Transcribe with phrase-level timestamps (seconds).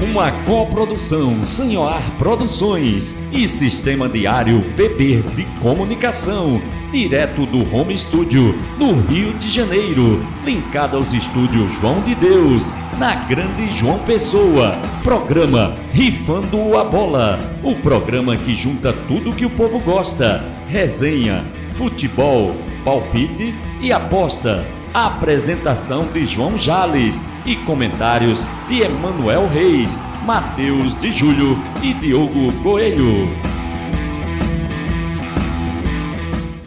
[0.00, 6.62] Uma coprodução Sanhoar Produções e Sistema Diário PB de Comunicação,
[6.92, 13.16] direto do Home Studio, no Rio de Janeiro, linkado aos estúdios João de Deus, na
[13.26, 14.76] Grande João Pessoa.
[15.02, 21.44] Programa Rifando a Bola, o programa que junta tudo que o povo gosta: resenha,
[21.74, 22.54] futebol,
[22.84, 31.56] palpites e aposta Apresentação de João Jales e comentários de Emanuel Reis, Matheus de Júlio
[31.82, 33.57] e Diogo Coelho.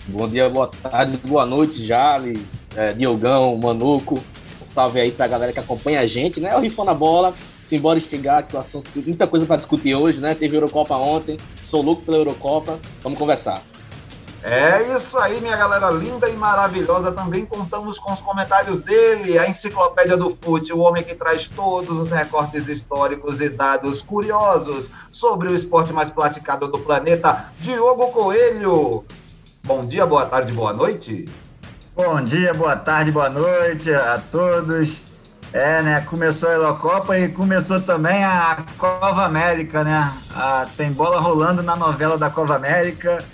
[0.08, 4.22] Bom dia, boa tarde, boa noite, Jales, é, Diogão, Manuco
[4.74, 6.54] salve aí pra galera que acompanha a gente, né?
[6.56, 7.32] O Rifão na Bola,
[7.68, 10.34] simbora estigar, que o assunto, muita coisa para discutir hoje, né?
[10.34, 11.36] Teve Eurocopa ontem,
[11.70, 13.62] sou louco pela Eurocopa, vamos conversar.
[14.42, 17.10] É isso aí, minha galera linda e maravilhosa.
[17.12, 21.98] Também contamos com os comentários dele, a enciclopédia do fute, o homem que traz todos
[21.98, 29.04] os recortes históricos e dados curiosos sobre o esporte mais praticado do planeta, Diogo Coelho.
[29.62, 31.24] Bom dia, boa tarde, boa noite.
[31.96, 35.04] Bom dia, boa tarde, boa noite a todos.
[35.52, 36.00] É, né?
[36.00, 40.12] Começou a Eurocopa e começou também a Cova América, né?
[40.34, 43.24] A, tem bola rolando na novela da Cova América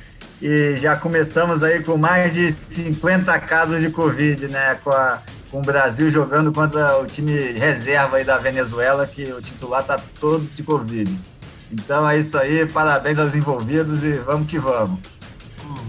[0.43, 4.75] e já começamos aí com mais de 50 casos de Covid, né?
[4.85, 9.41] Com, a, com o Brasil jogando contra o time reserva aí da Venezuela, que o
[9.41, 11.19] titular tá todo de Covid.
[11.73, 14.99] Então é isso aí, parabéns aos envolvidos e vamos que vamos.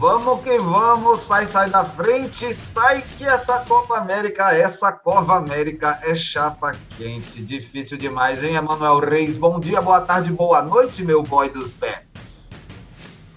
[0.01, 5.99] Vamos que vamos, sai, sai da frente, sai que essa Copa América, essa Cova América
[6.01, 9.37] é chapa quente, difícil demais, hein, Emanuel Reis?
[9.37, 12.49] Bom dia, boa tarde, boa noite, meu boy dos bets.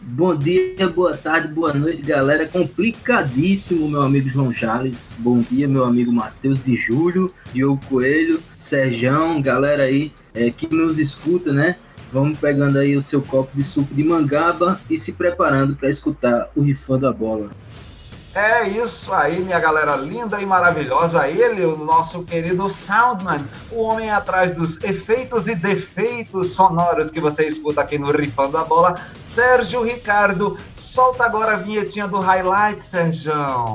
[0.00, 2.48] Bom dia, boa tarde, boa noite, galera.
[2.48, 5.10] Complicadíssimo, meu amigo João Charles.
[5.18, 10.98] Bom dia, meu amigo Matheus de Júlio, Diogo Coelho, Serjão, galera aí é, que nos
[10.98, 11.76] escuta, né?
[12.14, 16.48] Vamos pegando aí o seu copo de suco de mangaba e se preparando para escutar
[16.54, 17.50] o Rifando a Bola.
[18.34, 21.28] É isso aí, minha galera linda e maravilhosa.
[21.28, 27.46] Ele, o nosso querido Soundman, o homem atrás dos efeitos e defeitos sonoros que você
[27.46, 30.58] escuta aqui no Rifando a Bola, Sérgio Ricardo.
[30.74, 33.32] Solta agora a vinhetinha do Highlight, Sérgio.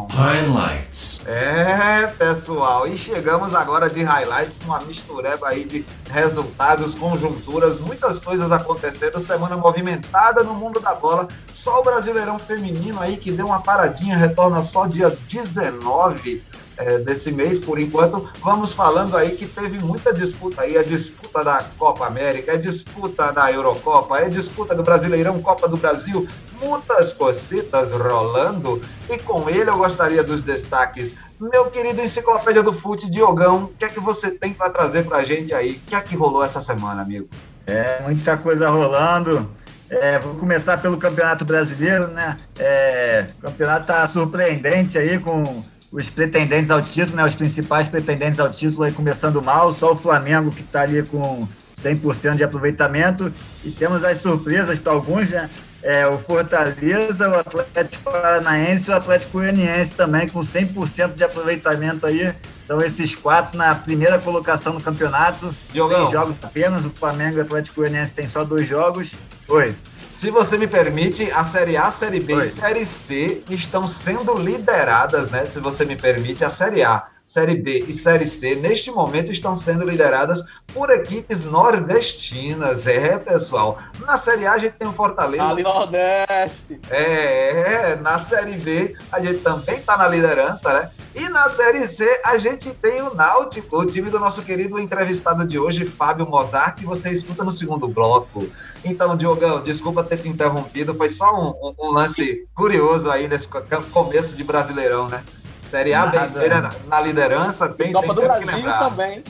[0.10, 1.22] Highlights.
[1.26, 8.52] É, pessoal, e chegamos agora de highlights, uma mistureba aí de resultados, conjunturas, muitas coisas
[8.52, 11.30] acontecendo, semana movimentada no mundo da bola.
[11.54, 16.44] Só o Brasileirão Feminino aí que deu uma paradinha, retorna retorna só dia 19
[16.78, 18.28] é, desse mês, por enquanto.
[18.42, 23.32] Vamos falando aí que teve muita disputa aí, a disputa da Copa América, a disputa
[23.32, 26.28] da Eurocopa, a disputa do Brasileirão Copa do Brasil,
[26.60, 28.82] muitas cositas rolando.
[29.10, 31.16] E com ele eu gostaria dos destaques.
[31.40, 35.20] Meu querido Enciclopédia do Fute, Diogão, o que é que você tem para trazer para
[35.20, 35.74] a gente aí?
[35.74, 37.28] O que é que rolou essa semana, amigo?
[37.68, 39.50] É, muita coisa rolando.
[39.90, 42.38] É, vou começar pelo Campeonato Brasileiro, né?
[42.60, 47.26] É, o campeonato está surpreendente aí com os pretendentes ao título, né?
[47.26, 51.48] Os principais pretendentes ao título aí começando mal, só o Flamengo que está ali com
[51.76, 53.34] 100% de aproveitamento
[53.64, 55.50] e temos as surpresas para alguns, né?
[55.82, 62.06] É, o Fortaleza, o Atlético Paranaense e o Atlético Goianiense também com 100% de aproveitamento
[62.06, 62.36] aí.
[62.70, 65.56] Então esses quatro na primeira colocação no campeonato.
[65.74, 66.02] Diogão.
[66.02, 69.16] Três jogos apenas, o Flamengo e o Atlético Goianiense tem só dois jogos.
[69.48, 69.76] Oi.
[70.08, 75.30] Se você me permite, a Série A, Série B e Série C estão sendo lideradas,
[75.30, 75.46] né?
[75.46, 77.08] Se você me permite, a Série A.
[77.30, 80.44] Série B e Série C, neste momento estão sendo lideradas
[80.74, 82.88] por equipes nordestinas.
[82.88, 83.78] É, pessoal.
[84.00, 85.44] Na Série A a gente tem o Fortaleza.
[85.44, 86.82] Ali Nordeste.
[86.90, 90.90] É, na Série B a gente também está na liderança, né?
[91.14, 95.46] E na Série C a gente tem o Náutico, o time do nosso querido entrevistado
[95.46, 98.48] de hoje, Fábio Mozart, que você escuta no segundo bloco.
[98.84, 103.48] Então, Diogão, desculpa ter te interrompido, foi só um, um, um lance curioso aí nesse
[103.92, 105.24] começo de Brasileirão, né?
[105.70, 108.90] Série A, B C na, na liderança, tem, Copa tem do sempre Brasil que lembrar.
[108.90, 109.24] também.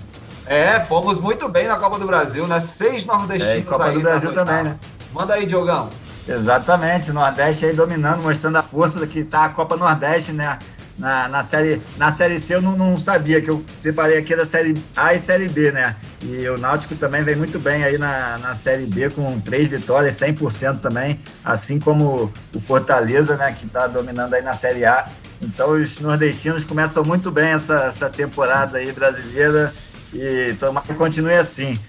[0.45, 2.59] É, fomos muito bem na Copa do Brasil, né?
[2.59, 4.75] Seis nordestinos É, e Copa aí do nas Brasil também, né?
[5.13, 5.89] Manda aí, Diogão.
[6.27, 10.59] Exatamente, o Nordeste aí dominando, mostrando a força que tá a Copa Nordeste, né?
[10.97, 14.45] Na, na, série, na série C eu não, não sabia, que eu separei aqui da
[14.45, 15.95] série A e série B, né?
[16.21, 20.13] E o Náutico também vem muito bem aí na, na série B, com três vitórias,
[20.15, 23.56] 100% também, assim como o Fortaleza, né?
[23.57, 25.07] Que tá dominando aí na série A.
[25.41, 29.74] Então os nordestinos começam muito bem essa, essa temporada aí brasileira
[30.13, 31.80] e tomara que continue assim.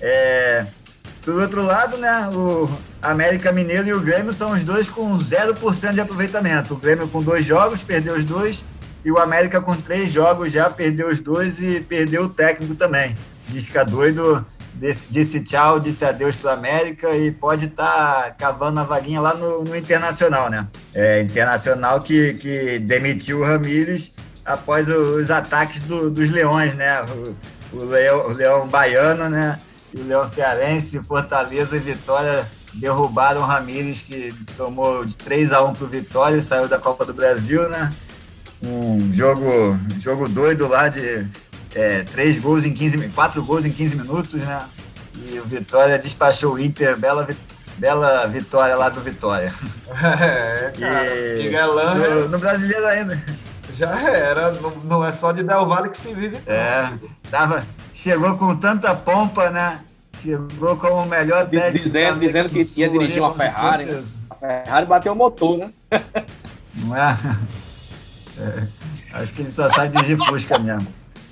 [0.00, 0.66] É,
[1.22, 2.68] por outro lado, né, o
[3.02, 6.74] América Mineiro e o Grêmio são os dois com 0% de aproveitamento.
[6.74, 8.64] O Grêmio com dois jogos, perdeu os dois,
[9.04, 13.14] e o América com três jogos já perdeu os dois e perdeu o técnico também.
[13.48, 14.44] Disca doido
[14.78, 19.20] disse, disse tchau, disse adeus para o América e pode estar tá cavando a vaguinha
[19.20, 20.66] lá no, no Internacional, né?
[20.94, 24.12] É, Internacional que, que demitiu o Ramires
[24.44, 27.02] após os ataques do, dos Leões, né?
[27.02, 29.58] O, o, Leão, o Leão Baiano, né?
[29.92, 35.64] E o Leão Cearense, Fortaleza e Vitória derrubaram o Ramires, que tomou de 3 a
[35.64, 37.92] 1 para o Vitória e saiu da Copa do Brasil, né?
[38.62, 41.26] Um jogo, jogo doido lá de
[41.76, 44.62] é, três gols em 15 quatro gols em 15 minutos, né?
[45.14, 47.28] E o Vitória despachou o Inter, bela,
[47.76, 49.52] bela vitória lá do Vitória.
[50.20, 51.06] É, cara.
[51.06, 53.22] E Miguelão no, no brasileiro ainda.
[53.76, 54.52] já era.
[54.52, 56.38] Não, não é só de Del Valle que se vive.
[56.46, 56.90] É,
[57.30, 59.80] tava, chegou com tanta pompa, né?
[60.22, 61.86] Chegou como o melhor técnico.
[61.90, 65.70] dizendo- dizendo que ia dirigir uma se Ferrari, fosse- A Ferrari bateu o motor, né?
[66.74, 67.16] Não é?
[68.38, 68.60] É,
[69.14, 70.86] Acho que ele só sabe dirigir Fusca mesmo.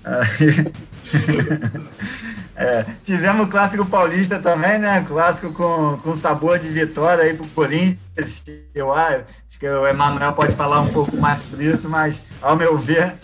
[0.04, 0.72] Aí-
[2.56, 5.04] É, tivemos o clássico paulista também, né?
[5.08, 8.44] Clássico com, com sabor de vitória aí pro Corinthians.
[8.72, 9.24] Eu acho
[9.58, 13.16] que o Emanuel pode falar um pouco mais sobre isso, mas ao meu ver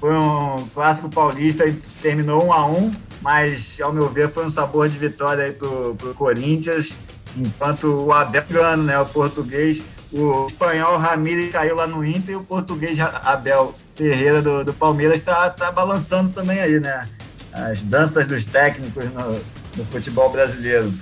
[0.00, 2.90] foi um clássico paulista e terminou um a um,
[3.20, 6.96] mas ao meu ver foi um sabor de vitória aí pro, pro Corinthians,
[7.36, 8.98] enquanto o Abel ganhando, né?
[8.98, 9.80] O português,
[10.12, 15.16] o espanhol Ramírez caiu lá no Inter e o português Abel Ferreira do, do Palmeiras
[15.16, 17.08] está tá balançando também aí, né?
[17.52, 19.32] As danças dos técnicos no,
[19.76, 20.92] no futebol brasileiro.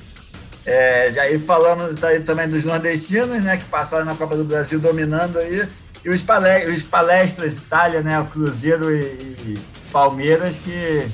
[0.67, 1.95] É, já ir falando
[2.25, 3.57] também dos nordestinos, né?
[3.57, 5.69] Que passaram na Copa do Brasil dominando aí.
[6.05, 8.19] E os, palé os palestras Itália, né?
[8.21, 9.59] O Cruzeiro e, e
[9.93, 11.09] Palmeiras que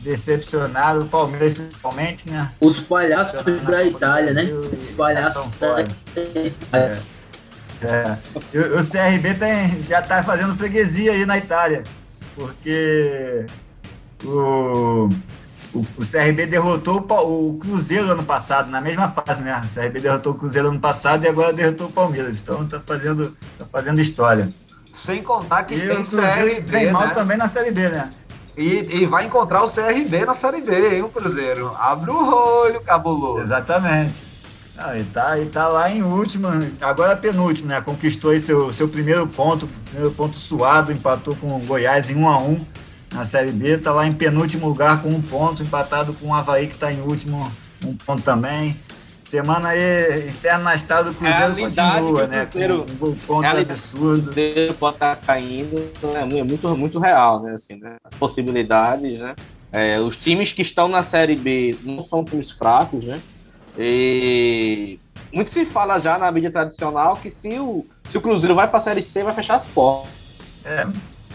[0.00, 2.50] decepcionaram, o Palmeiras principalmente, né?
[2.60, 4.44] Os palhaços da Itália, né?
[4.44, 5.82] Os palhaços da.
[5.82, 6.54] Itália.
[6.72, 7.17] É.
[7.82, 11.84] E O, o CRB tem, já está fazendo freguesia aí na Itália,
[12.34, 13.46] porque
[14.24, 15.08] o,
[15.74, 19.62] o, o CRB derrotou o, o Cruzeiro ano passado, na mesma fase, né?
[19.64, 22.42] O CRB derrotou o Cruzeiro ano passado e agora derrotou o Palmeiras.
[22.42, 24.48] Então está fazendo, tá fazendo história.
[24.92, 27.14] Sem contar que E tem o Cruzeiro CRB, vem mal né?
[27.14, 28.10] também na Série B, né?
[28.56, 31.72] E, e vai encontrar o CRB na Série B, hein, o Cruzeiro.
[31.78, 33.42] Abre o olho, cabuloso.
[33.42, 34.27] Exatamente.
[34.78, 36.46] Não, e, tá, e tá lá em último,
[36.80, 37.80] agora penúltimo, né?
[37.80, 42.28] Conquistou aí seu, seu primeiro ponto, primeiro ponto suado, empatou com o Goiás em 1
[42.28, 42.64] a 1
[43.12, 46.68] na Série B, tá lá em penúltimo lugar com um ponto, empatado com o Havaí
[46.68, 47.50] que tá em último,
[47.84, 48.76] um ponto também.
[49.24, 52.46] Semana aí, inferno na estrada do Cruzeiro continua, o né?
[52.46, 54.22] Cruzeiro- com um gol contra realidade- absurdo.
[54.26, 57.52] Cruzeiro pode estar caindo, é mu- é muito, muito real, né?
[57.54, 57.96] Assim, né?
[58.04, 59.34] As possibilidades, né?
[59.72, 63.20] É, os times que estão na Série B não são times fracos, né?
[63.78, 64.98] E
[65.32, 68.78] muito se fala já na mídia tradicional que se o, se o Cruzeiro vai para
[68.78, 70.10] a Série C, vai fechar as portas.
[70.64, 70.82] É,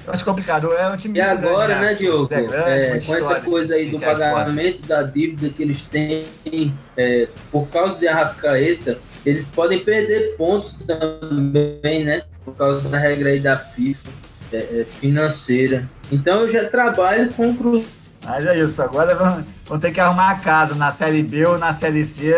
[0.05, 0.71] eu acho complicado.
[0.73, 2.33] É um time E agora, grande, né, Diogo?
[2.33, 7.29] É grande, É, com essa coisa aí do pagamento da dívida que eles têm, é,
[7.49, 12.23] por causa de Arrascaeta, eles podem perder pontos também, né?
[12.43, 14.09] Por causa da regra aí da FIFA
[14.51, 15.89] é, é, financeira.
[16.11, 18.02] Então eu já trabalho com o Cruzeiro.
[18.23, 21.57] Mas é isso, agora vão, vão ter que arrumar a casa na Série B ou
[21.57, 22.33] na Série C.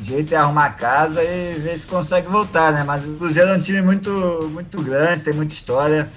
[0.00, 2.84] O jeito é arrumar a casa e ver se consegue voltar, né?
[2.84, 4.10] Mas o Cruzeiro é um time muito,
[4.52, 6.08] muito grande, tem muita história.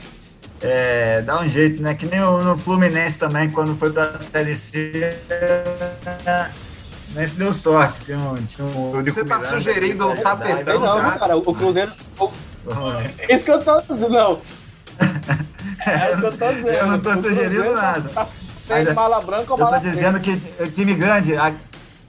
[0.61, 1.93] É, dá um jeito, né?
[1.93, 5.15] Que nem o, no Fluminense também, quando foi pra Série C,
[7.13, 8.05] nem se deu sorte.
[8.05, 11.11] Tinha um, tinha um Você tá Miranda sugerindo um foi tapetão não, já?
[11.19, 11.91] cara, o Cruzeiro.
[12.19, 12.31] o-
[13.29, 14.41] Isso que eu tô dizendo, não.
[15.85, 16.69] É o que eu tô dizendo.
[16.69, 18.09] Eu não tô sugerindo nada.
[18.09, 18.27] tá-
[18.67, 21.53] Tem é- mala branca ou Eu tô mala dizendo que o time grande, a-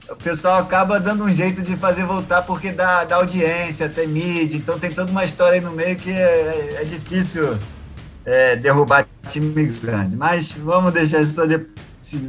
[0.09, 4.57] o pessoal acaba dando um jeito de fazer voltar porque dá, dá audiência, tem mídia,
[4.57, 7.57] então tem toda uma história aí no meio que é, é difícil
[8.25, 10.15] é, derrubar time grande.
[10.17, 11.79] Mas vamos deixar isso para depois.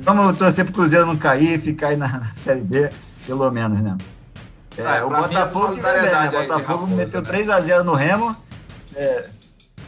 [0.02, 2.90] Vamos torcer pro Cruzeiro não cair, ficar aí na, na Série B,
[3.26, 3.96] pelo menos, né?
[4.76, 6.28] É, É, o mim, Botafogo que vai bem, né?
[6.28, 7.28] O Botafogo Raposa, meteu né?
[7.28, 8.36] 3x0 no Remo.
[8.94, 9.26] É,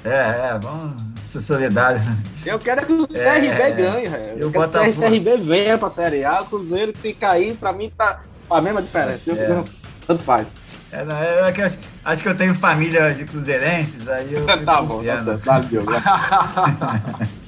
[0.04, 0.08] é,
[0.54, 2.02] é, vamos ser solidários.
[2.44, 4.24] Eu quero que o É, CRB ganhe, velho.
[4.38, 6.40] e o Eu quero que o CRB venha pra Série A.
[6.42, 9.34] O Cruzeiro, se cair, pra mim tá a mesma diferença.
[9.34, 9.64] Tá Eu-
[10.06, 10.46] Tanto faz.
[10.90, 14.34] É, não, é, é que eu acho, acho que eu tenho família de cruzeirenses, aí
[14.34, 15.16] eu tá bom, tá.
[15.44, 15.90] Dá, Diogo.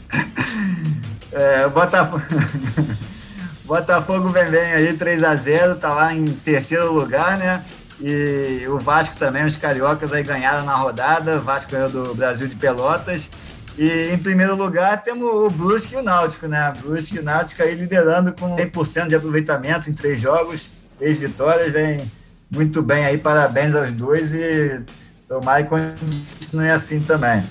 [1.33, 2.23] É, o Botafogo...
[3.65, 7.65] Botafogo vem bem aí, 3x0, tá lá em terceiro lugar, né?
[8.01, 12.49] E o Vasco também, os cariocas aí ganharam na rodada, o Vasco ganhou do Brasil
[12.49, 13.31] de Pelotas.
[13.77, 16.73] E em primeiro lugar temos o Brusque e o Náutico, né?
[16.81, 21.73] Brusque e o Náutico aí liderando com 100% de aproveitamento em três jogos, três vitórias,
[21.73, 22.11] vem
[22.51, 24.81] muito bem aí, parabéns aos dois e
[25.29, 27.45] tomara que continue assim também.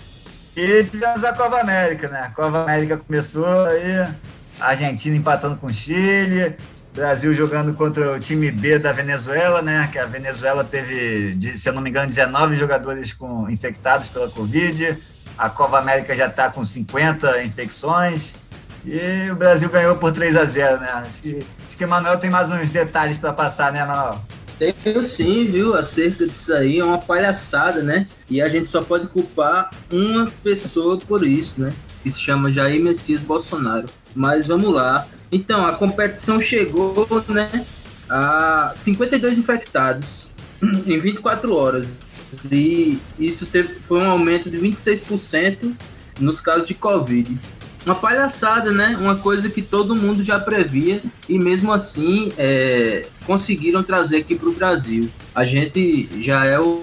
[0.56, 2.22] E tivemos a Copa América, né?
[2.22, 3.98] A Copa América começou aí,
[4.60, 6.56] a Argentina empatando com o Chile,
[6.94, 9.90] Brasil jogando contra o time B da Venezuela, né?
[9.92, 14.98] Que a Venezuela teve, se eu não me engano, 19 jogadores com, infectados pela Covid.
[15.36, 18.36] A Copa América já está com 50 infecções.
[18.86, 20.90] E o Brasil ganhou por 3 a 0 né?
[21.08, 21.46] Acho que,
[21.78, 24.22] que o Manuel tem mais uns detalhes para passar, né, Manuel?
[24.84, 28.06] Tenho sim, viu, acerca disso aí, é uma palhaçada, né?
[28.30, 31.70] E a gente só pode culpar uma pessoa por isso, né?
[32.04, 33.88] Que se chama Jair Messias Bolsonaro.
[34.14, 35.08] Mas vamos lá.
[35.34, 37.66] Então, a competição chegou, né?
[38.08, 40.28] A 52 infectados
[40.62, 41.88] em 24 horas.
[42.52, 45.74] E isso teve, foi um aumento de 26%
[46.20, 47.40] nos casos de Covid.
[47.86, 48.96] Uma palhaçada, né?
[49.00, 54.50] Uma coisa que todo mundo já previa e mesmo assim é, conseguiram trazer aqui para
[54.50, 55.10] o Brasil.
[55.36, 56.82] A gente já é o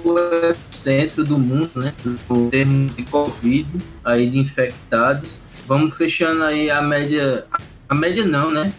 [0.71, 1.95] centro do mundo, né?
[2.04, 3.69] Em termos de Covid,
[4.04, 5.30] aí de infectados.
[5.66, 7.47] Vamos fechando aí a média,
[7.90, 8.73] a média não, né?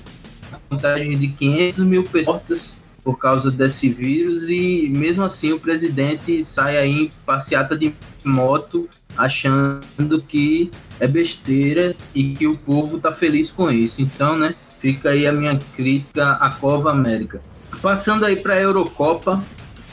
[0.54, 6.46] A contagem de 500 mil pessoas por causa desse vírus e mesmo assim o presidente
[6.46, 8.88] sai aí em passeata de moto
[9.18, 14.02] achando que é besteira e que o povo tá feliz com isso.
[14.02, 17.42] Então, né, fica aí a minha crítica à Cova América.
[17.82, 19.44] Passando aí para a Eurocopa,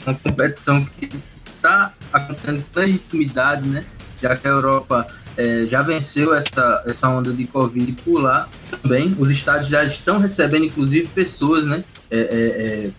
[0.05, 1.09] uma competição que
[1.45, 3.83] está acontecendo com legitimidade, né?
[4.21, 5.07] Já que a Europa
[5.39, 9.15] eh, já venceu essa, essa onda de Covid por lá também.
[9.17, 11.83] Os estádios já estão recebendo, inclusive, pessoas, né?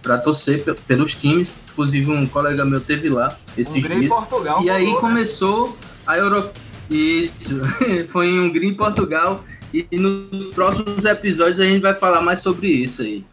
[0.03, 1.57] para torcer pe- pelos times.
[1.73, 4.13] Inclusive, um colega meu teve lá esses Hungria e dias.
[4.13, 4.63] Portugal.
[4.63, 5.01] E aí né?
[5.01, 6.51] começou a Euro...
[6.89, 7.61] Isso,
[8.11, 9.45] foi em Hungria e Portugal.
[9.73, 13.25] E nos próximos episódios a gente vai falar mais sobre isso aí.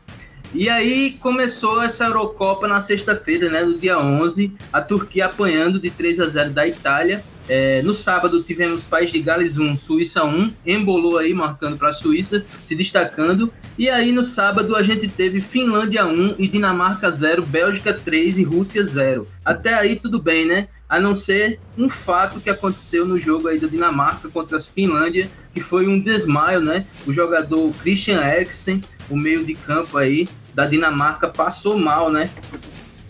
[0.53, 5.89] E aí começou essa Eurocopa na sexta-feira, né, no dia 11, a Turquia apanhando de
[5.89, 7.23] 3 a 0 da Itália.
[7.47, 11.93] É, no sábado tivemos País de Gales 1, Suíça 1, embolou aí, marcando para a
[11.93, 13.51] Suíça, se destacando.
[13.77, 18.43] E aí no sábado a gente teve Finlândia 1 e Dinamarca 0, Bélgica 3 e
[18.43, 19.27] Rússia 0.
[19.45, 20.67] Até aí tudo bem, né?
[20.89, 25.29] A não ser um fato que aconteceu no jogo aí da Dinamarca contra a Finlândia,
[25.53, 26.85] que foi um desmaio, né?
[27.05, 32.29] O jogador Christian Eriksen, o meio de campo aí da Dinamarca, passou mal, né?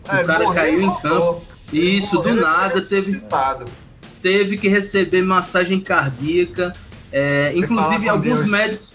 [0.10, 1.46] É, o cara morreu caiu em voltou.
[1.72, 3.65] Isso, do nada, teve, ressuscitado.
[4.22, 6.74] Teve que receber massagem cardíaca.
[7.12, 8.50] É, inclusive, alguns Deus.
[8.50, 8.88] médicos.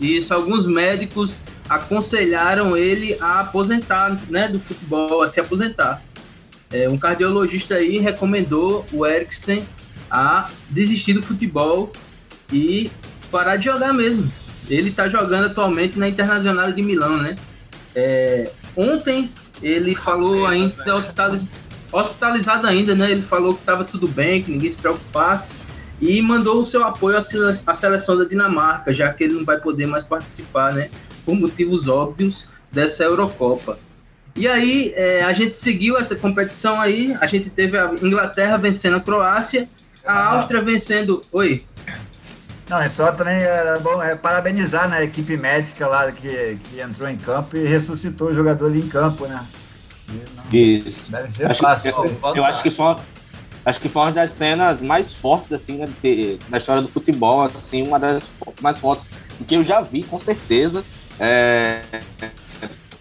[0.00, 1.38] Isso, alguns médicos
[1.68, 6.02] aconselharam ele a aposentar, né, do futebol, a se aposentar.
[6.70, 9.64] É, um cardiologista aí recomendou o Eriksen
[10.10, 11.92] a desistir do futebol
[12.52, 12.90] e
[13.30, 14.30] parar de jogar mesmo.
[14.68, 17.34] Ele está jogando atualmente na Internacional de Milão, né?
[17.94, 19.30] É, ontem
[19.62, 21.42] ele falou ainda hospitaliz-
[21.94, 23.10] hospitalizado ainda, né?
[23.12, 25.48] Ele falou que estava tudo bem, que ninguém se preocupasse
[26.00, 29.44] e mandou o seu apoio à sele- à seleção da Dinamarca, já que ele não
[29.44, 30.90] vai poder mais participar, né?
[31.24, 33.78] Por motivos óbvios dessa Eurocopa.
[34.36, 38.96] E aí é, a gente seguiu essa competição aí, a gente teve a Inglaterra vencendo
[38.96, 39.68] a Croácia,
[40.04, 40.26] a Ah.
[40.36, 41.22] Áustria vencendo.
[41.32, 41.62] Oi.
[42.68, 46.80] Não, é só também é bom é, parabenizar né, a equipe médica lá que, que
[46.80, 49.44] entrou em campo e ressuscitou o jogador ali em campo, né?
[50.52, 51.10] Isso.
[51.10, 51.92] Deve ser Acho fácil.
[51.92, 52.36] que, fantástico.
[52.36, 52.96] eu acho que foi uma,
[53.64, 57.42] acho que foi uma das cenas mais fortes assim né, de- da história do futebol,
[57.42, 58.24] assim, uma das
[58.60, 59.08] mais fortes
[59.46, 60.84] que eu já vi, com certeza.
[61.18, 61.80] É,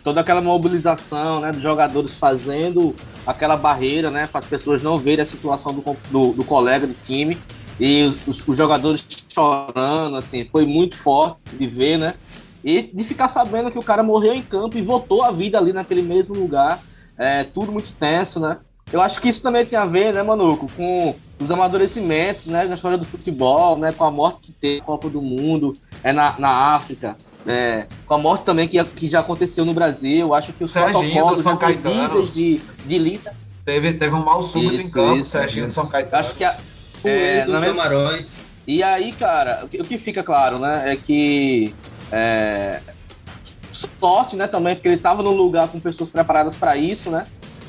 [0.03, 5.24] toda aquela mobilização, né, dos jogadores fazendo aquela barreira, né, para as pessoas não verem
[5.24, 7.38] a situação do, do, do colega do time
[7.79, 12.15] e os, os, os, jogadores chorando, assim, foi muito forte de ver, né?
[12.63, 15.74] E de ficar sabendo que o cara morreu em campo e voltou a vida ali
[15.74, 16.79] naquele mesmo lugar,
[17.17, 18.58] é, tudo muito tenso, né?
[18.91, 22.75] Eu acho que isso também tem a ver, né, Manuco, com os amadurecimentos, né, na
[22.75, 26.36] história do futebol, né, com a morte que teve na Copa do Mundo, é na,
[26.38, 27.15] na África,
[27.48, 30.27] é, com a morte também que, que já aconteceu no Brasil.
[30.27, 33.34] Eu acho que os Serginho do São Caetano de, de lida.
[33.65, 35.79] Teve, teve um mal súbito isso, em campo, isso, Serginho isso.
[35.79, 36.17] do São Caetano.
[36.17, 36.55] Acho que a,
[37.03, 38.27] é, na Camarões.
[38.67, 41.74] E aí, cara, o que, o que, fica claro, né, é que
[42.12, 42.79] é,
[43.99, 47.25] sorte, né, também, porque ele estava num lugar com pessoas preparadas para isso, né?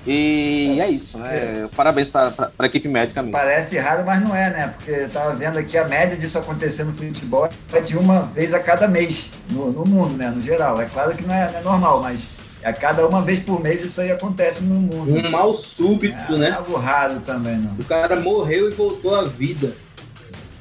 [0.07, 1.35] E é, é isso, né?
[1.35, 1.69] É.
[1.75, 3.33] Parabéns para a equipe médica mesmo.
[3.33, 4.75] Parece errado, mas não é, né?
[4.77, 8.53] Porque eu tava vendo aqui a média disso acontecer no futebol é de uma vez
[8.53, 10.29] a cada mês no, no mundo, né?
[10.29, 10.81] No geral.
[10.81, 12.29] É claro que não é, não é, normal, mas
[12.63, 15.11] a cada uma vez por mês isso aí acontece no mundo.
[15.11, 16.51] Um mal súbito, é, né?
[16.51, 17.73] Algo raro também, não.
[17.73, 19.75] O cara morreu e voltou à vida.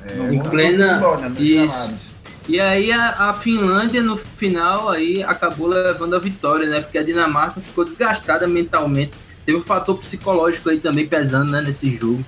[0.05, 0.99] É, em plena.
[0.99, 1.41] Futebol, né?
[1.41, 2.12] Isso.
[2.47, 6.81] E aí a, a, Finlândia no final aí acabou levando a vitória, né?
[6.81, 11.95] Porque a Dinamarca ficou desgastada mentalmente Teve um fator psicológico aí também pesando, né, nesse
[11.97, 12.23] jogo.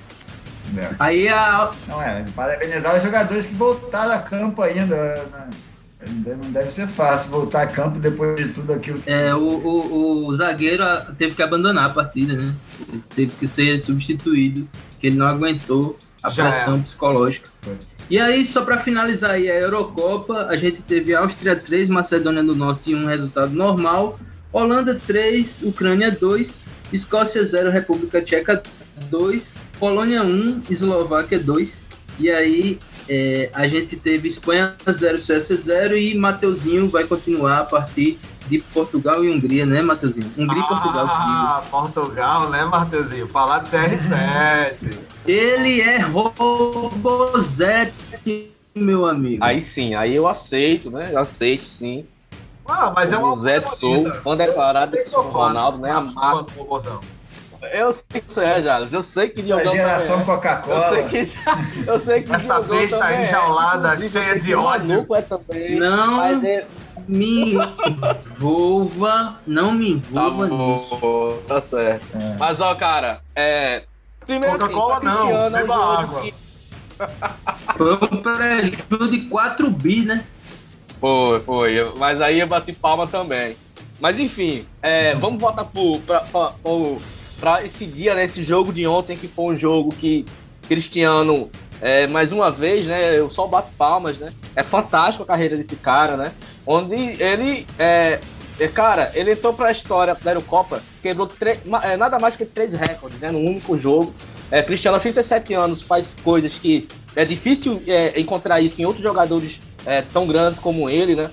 [0.77, 0.89] É.
[0.99, 1.71] Aí a.
[1.87, 4.95] Não é, parabenizar os jogadores que voltaram a campo ainda.
[4.95, 5.49] Né?
[6.25, 9.01] Não deve ser fácil voltar a campo depois de tudo aquilo.
[9.05, 10.83] É, o, o, o zagueiro
[11.17, 12.53] teve que abandonar a partida, né?
[12.89, 14.67] Ele teve que ser substituído,
[14.99, 16.79] que ele não aguentou a Já pressão é.
[16.79, 17.49] psicológica.
[17.61, 17.77] Foi.
[18.09, 22.55] E aí, só para finalizar aí a Eurocopa, a gente teve Áustria 3, Macedônia do
[22.55, 24.19] Norte um resultado normal,
[24.53, 28.61] Holanda 3, Ucrânia 2, Escócia 0, República Tcheca
[29.09, 31.83] 2, Polônia 1, Eslováquia 2.
[32.19, 37.65] E aí é, a gente teve Espanha 0, Suécia 0 e Mateuzinho vai continuar a
[37.65, 40.31] partir de Portugal e Hungria, né, Mateuzinho?
[40.37, 41.05] Hungria ah, e Portugal.
[41.09, 43.27] Ah, Portugal, né, Mateuzinho?
[43.27, 44.97] Falar de CR7.
[45.27, 47.93] Ele é Robozete,
[48.75, 49.43] meu amigo.
[49.43, 51.09] Aí sim, aí eu aceito, né?
[51.11, 52.05] Eu aceito, sim.
[52.67, 55.91] Ah, mas é uma Zé Sou, fã declarado do Ronaldo, né?
[55.91, 56.47] Amado.
[57.73, 58.93] Eu sei que você é, Jales.
[58.93, 60.23] Eu sei que Essa geração é.
[60.23, 60.99] Coca-Cola.
[60.99, 61.33] Eu sei que,
[61.89, 63.21] eu sei que Essa besta é.
[63.21, 65.05] enjaulada, cheia de ódio.
[65.15, 66.65] É também, não é...
[67.07, 71.39] me envolva, não me envolva tá nisso.
[71.47, 72.17] Tá certo.
[72.17, 72.35] É.
[72.37, 73.83] Mas, ó, cara, é...
[74.25, 76.21] Coca-Cola assim, não, beba água.
[76.21, 76.33] Que...
[77.77, 80.25] Foi um prejuízo de 4 bi, né?
[80.99, 81.93] Foi, foi.
[81.99, 83.55] Mas aí eu bati palma também.
[83.99, 85.65] Mas enfim, é, vamos voltar
[87.39, 88.25] para esse dia, né?
[88.25, 90.25] Esse jogo de ontem, que foi um jogo que
[90.67, 91.49] Cristiano,
[91.81, 93.17] é, mais uma vez, né?
[93.17, 94.31] Eu só bato palmas, né?
[94.55, 96.31] É fantástico a carreira desse cara, né?
[96.65, 98.19] Onde ele, é,
[98.59, 101.29] é cara, ele entrou para a história da Eurocopa, quebrou
[101.83, 103.31] é, nada mais que três recordes, né?
[103.31, 104.15] Num único jogo.
[104.49, 109.03] É, Cristiano, aos 37 anos, faz coisas que é difícil é, encontrar isso em outros
[109.03, 111.29] jogadores é, tão grandes como ele, né?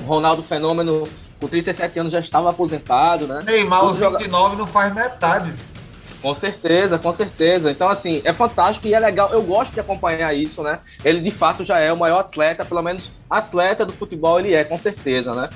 [0.00, 1.04] O Ronaldo Fenômeno,
[1.40, 3.42] com 37 anos, já estava aposentado, né?
[3.44, 4.56] Neymar, aos 29, joga...
[4.56, 5.52] não faz metade.
[6.22, 7.70] Com certeza, com certeza.
[7.70, 9.30] Então, assim, é fantástico e é legal.
[9.32, 10.80] Eu gosto de acompanhar isso, né?
[11.04, 14.64] Ele, de fato, já é o maior atleta, pelo menos atleta do futebol ele é,
[14.64, 15.50] com certeza, né?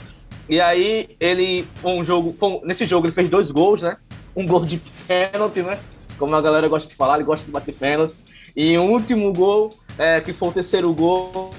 [0.48, 3.96] E aí, ele, um jogo, nesse jogo, ele fez dois gols, né?
[4.34, 5.78] Um gol de pênalti, né?
[6.18, 8.14] Como a galera gosta de falar, ele gosta de bater pênalti.
[8.56, 11.50] E o um último gol, é, que foi o terceiro gol,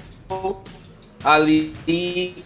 [1.24, 1.72] ali,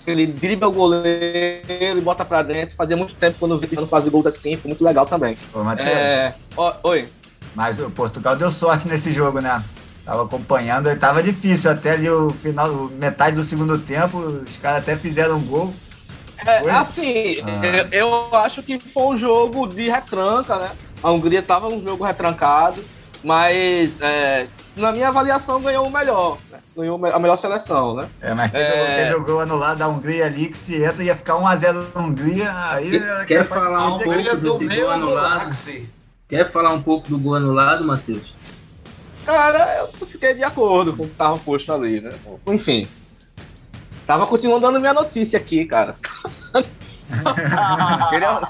[0.06, 2.76] ele dribla o goleiro e bota pra dentro.
[2.76, 5.36] Fazia muito tempo quando eu vi ele fazer gols assim, foi muito legal também.
[5.54, 6.34] Ô, é...
[6.82, 7.08] oi.
[7.54, 9.62] Mas o Portugal deu sorte nesse jogo, né?
[10.04, 14.96] Tava acompanhando, tava difícil até ali o final, metade do segundo tempo, os caras até
[14.96, 15.74] fizeram um gol.
[16.46, 17.66] É, assim, ah.
[17.90, 20.70] eu, eu, acho que foi um jogo de retranca, né?
[21.02, 22.84] A Hungria tava um jogo retrancado,
[23.24, 26.36] mas é, na minha avaliação ganhou o melhor
[26.76, 28.08] ganhou a melhor seleção, né?
[28.20, 29.04] É, mas teve, é...
[29.04, 32.52] teve o gol anulado da Hungria ali, que se entra ia ficar 1x0 na Hungria,
[32.70, 32.90] aí...
[32.90, 35.56] Quer, quer falar um pouco do, do gol anulado?
[36.28, 38.34] Quer falar um pouco do gol anulado, Matheus?
[39.24, 42.10] Cara, eu fiquei de acordo com o que tava posto ali, né?
[42.46, 42.86] Enfim.
[44.06, 45.96] Tava continuando dando minha notícia aqui, cara.
[48.10, 48.40] Queria...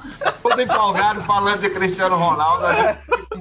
[0.43, 2.99] Todo empolgado falando de Cristiano Ronaldo, a gente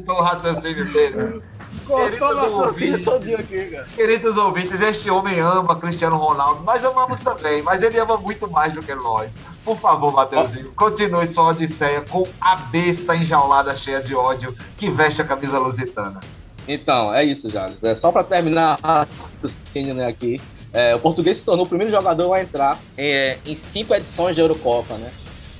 [0.07, 1.41] o raciocínio dele.
[1.85, 6.63] Queridos ouvintes, queridos ouvintes, este homem ama Cristiano Ronaldo.
[6.63, 9.37] Nós amamos também, mas ele ama muito mais do que nós.
[9.63, 15.21] Por favor, Mateuzinho, continue sua odisseia com a besta enjaulada cheia de ódio que veste
[15.21, 16.19] a camisa lusitana.
[16.67, 17.83] Então, é isso, Jales.
[17.83, 20.41] É só para terminar a raciocínio né, aqui.
[20.73, 24.41] É, o português se tornou o primeiro jogador a entrar é, em cinco edições de
[24.41, 25.11] Eurocopa, né?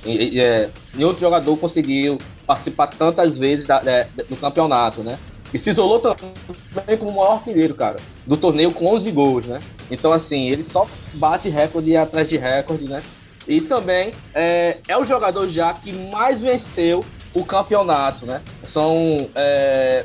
[0.04, 5.18] E, e, é, outro jogador conseguiu participar tantas vezes da, é, do campeonato, né?
[5.52, 9.60] E se isolou também como o maior artilheiro, cara, do torneio com 11 gols, né?
[9.90, 13.02] Então, assim, ele só bate recorde atrás de recorde, né?
[13.46, 18.42] E também é, é o jogador já que mais venceu o campeonato, né?
[18.64, 20.04] São, é,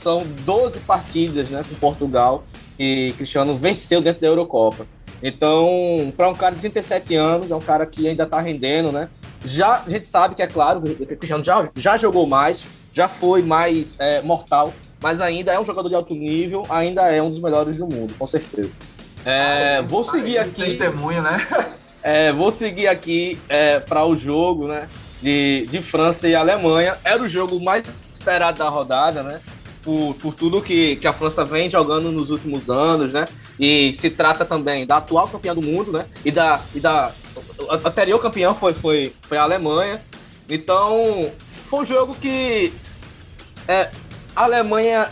[0.00, 2.44] são 12 partidas né, com Portugal
[2.78, 4.86] e Cristiano venceu dentro da Eurocopa.
[5.22, 9.08] Então, para um cara de 37 anos, é um cara que ainda está rendendo, né?
[9.46, 12.62] Já a gente sabe que é claro, o Cristiano já, já jogou mais,
[12.94, 17.20] já foi mais é, mortal, mas ainda é um jogador de alto nível, ainda é
[17.20, 18.70] um dos melhores do mundo, com certeza.
[19.24, 20.62] É, vou seguir aqui.
[20.62, 21.46] Testemunho, né?
[22.06, 24.90] É, vou seguir aqui é, para o jogo, né?
[25.22, 26.98] De, de França e Alemanha.
[27.02, 29.40] Era o jogo mais esperado da rodada, né?
[29.82, 33.24] Por, por tudo que, que a França vem jogando nos últimos anos, né?
[33.58, 36.04] E se trata também da atual campeã do mundo, né?
[36.22, 37.10] E da, e da
[37.70, 39.98] a anterior campeã foi, foi, foi a Alemanha.
[40.46, 41.32] Então,
[41.68, 42.72] foi um jogo que
[43.66, 43.90] é,
[44.34, 45.10] a Alemanha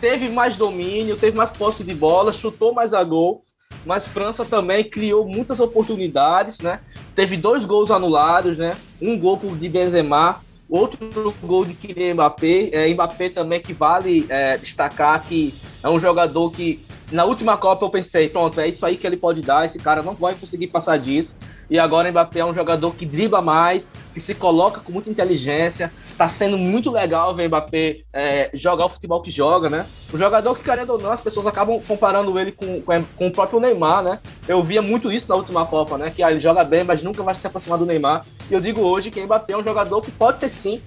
[0.00, 3.44] teve mais domínio, teve mais posse de bola, chutou mais a gol,
[3.84, 6.80] mas França também criou muitas oportunidades, né?
[7.14, 8.76] Teve dois gols anulados, né?
[9.00, 12.70] Um gol de Benzema, outro gol de Kylian Mbappé.
[12.72, 17.84] É, Mbappé também que vale é, destacar que é um jogador que na última Copa
[17.84, 20.68] eu pensei, pronto, é isso aí que ele pode dar, esse cara não vai conseguir
[20.68, 21.34] passar disso.
[21.68, 25.92] E agora Mbappé é um jogador que dribla mais, que se coloca com muita inteligência.
[26.16, 29.86] Tá sendo muito legal ver o Mbappé é, jogar o futebol que joga, né?
[30.12, 33.32] Um jogador que, querendo ou não, as pessoas acabam comparando ele com, com, com, o
[33.32, 34.18] próprio Neymar, né?
[34.46, 36.12] Eu via muito isso na última Copa, né?
[36.14, 38.24] Que ah, ele joga bem, mas nunca vai se aproximar do Neymar.
[38.50, 40.80] E eu digo hoje que o Mbappé é um jogador que pode ser sim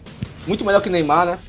[0.45, 1.39] muito melhor que o Neymar, né?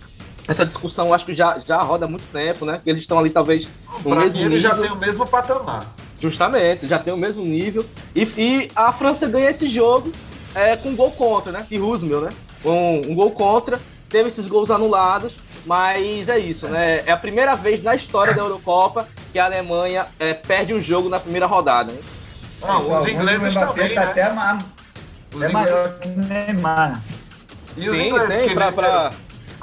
[0.46, 2.80] Essa discussão acho que já, já roda há muito tempo, né?
[2.84, 3.68] Eles estão ali talvez
[4.04, 5.94] no pra mesmo mim, ele já tem o mesmo patamar.
[6.20, 7.84] Justamente, já tem o mesmo nível.
[8.14, 10.12] E, e a França ganha esse jogo
[10.54, 11.64] é, com um gol contra, né?
[11.68, 12.30] Que Roosevelt, né?
[12.64, 15.34] Um, um, gol contra, teve esses gols anulados,
[15.66, 17.02] mas é isso, né?
[17.06, 21.08] É a primeira vez na história da Eurocopa que a Alemanha é, perde um jogo
[21.08, 21.92] na primeira rodada.
[21.92, 21.98] Né?
[22.62, 24.10] Não, os ingleses também, tá né?
[24.10, 24.58] até, ma...
[25.34, 27.02] até maior que Neymar.
[27.76, 29.12] E os Sim, ingleses que pra, pra...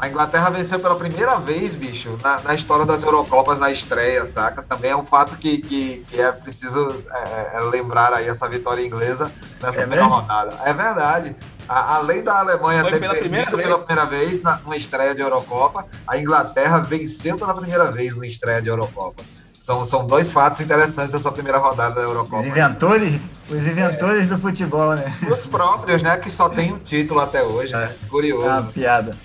[0.02, 4.64] A Inglaterra venceu pela primeira vez, bicho, na, na, história das Eurocopas na estreia, saca?
[4.64, 8.84] Também é um fato que, que, que é preciso é, é lembrar aí essa vitória
[8.84, 10.20] inglesa nessa é primeira mesmo?
[10.20, 10.58] rodada.
[10.66, 11.36] É verdade.
[11.70, 15.22] A, além da Alemanha Foi ter pela perdido pela primeira vez na, numa estreia de
[15.22, 19.22] Eurocopa, a Inglaterra venceu pela primeira vez numa estreia de Eurocopa.
[19.54, 22.42] São, são dois fatos interessantes dessa primeira rodada da Eurocopa.
[22.42, 24.26] Os inventores, os inventores é.
[24.26, 25.14] do futebol, né?
[25.32, 26.18] Os próprios, né?
[26.18, 27.94] Que só tem o um título até hoje, né?
[28.10, 28.48] Curioso.
[28.48, 29.16] É uma piada.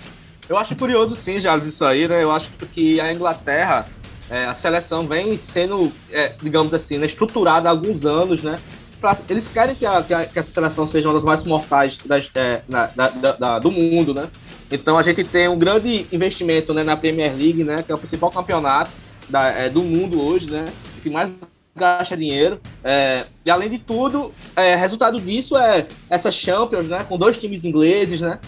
[0.49, 2.23] Eu acho curioso, sim, já isso aí, né?
[2.23, 3.85] Eu acho que a Inglaterra,
[4.29, 8.57] é, a seleção vem sendo, é, digamos assim, né, estruturada há alguns anos, né?
[9.01, 11.97] Pra, eles querem que a, que, a, que a seleção seja uma das mais mortais
[12.05, 14.27] das, é, na, da, da, do mundo, né?
[14.71, 17.83] Então a gente tem um grande investimento né, na Premier League, né?
[17.83, 18.91] Que é o principal campeonato
[19.29, 20.65] da, é, do mundo hoje, né?
[21.03, 21.31] Que mais
[21.75, 22.59] gasta dinheiro.
[22.83, 27.05] É, e além de tudo, é, resultado disso é essa Champions, né?
[27.07, 28.39] Com dois times ingleses, né?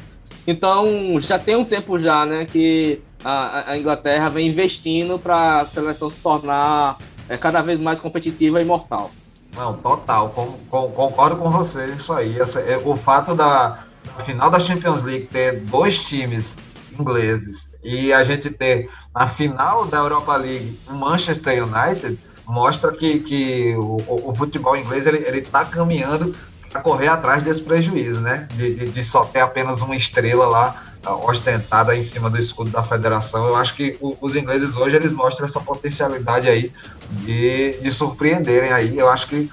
[0.50, 5.66] Então, já tem um tempo já, né, que a, a Inglaterra vem investindo para a
[5.68, 6.98] seleção se tornar
[7.30, 9.12] é, cada vez mais competitiva e mortal.
[9.56, 12.40] Não, total, com, com, concordo com você isso aí.
[12.40, 13.84] Essa, é, o fato da,
[14.26, 16.58] final da Champions League ter dois times
[17.00, 23.20] ingleses e a gente ter na final da Europa League o Manchester United mostra que,
[23.20, 26.32] que o, o futebol inglês ele, ele tá caminhando
[26.74, 28.48] a correr atrás desse prejuízo, né?
[28.54, 30.84] De, de, de, só ter apenas uma estrela lá
[31.26, 33.48] ostentada em cima do escudo da federação.
[33.48, 36.72] Eu acho que o, os ingleses hoje eles mostram essa potencialidade aí
[37.12, 38.98] de, de surpreenderem aí.
[38.98, 39.50] Eu acho que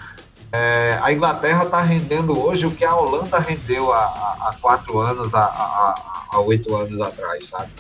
[0.53, 5.35] é, a Inglaterra está rendendo hoje o que a Holanda rendeu há, há, quatro anos,
[5.35, 7.71] há, há, há, oito anos atrás, sabe?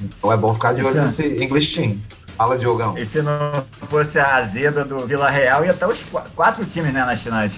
[0.00, 2.00] Então é bom ficar de olho nesse English Team.
[2.36, 2.98] Fala, Diogão.
[2.98, 6.04] E se não fosse a azeda do Vila Real, ia até os
[6.34, 7.54] quatro times né, nas finais.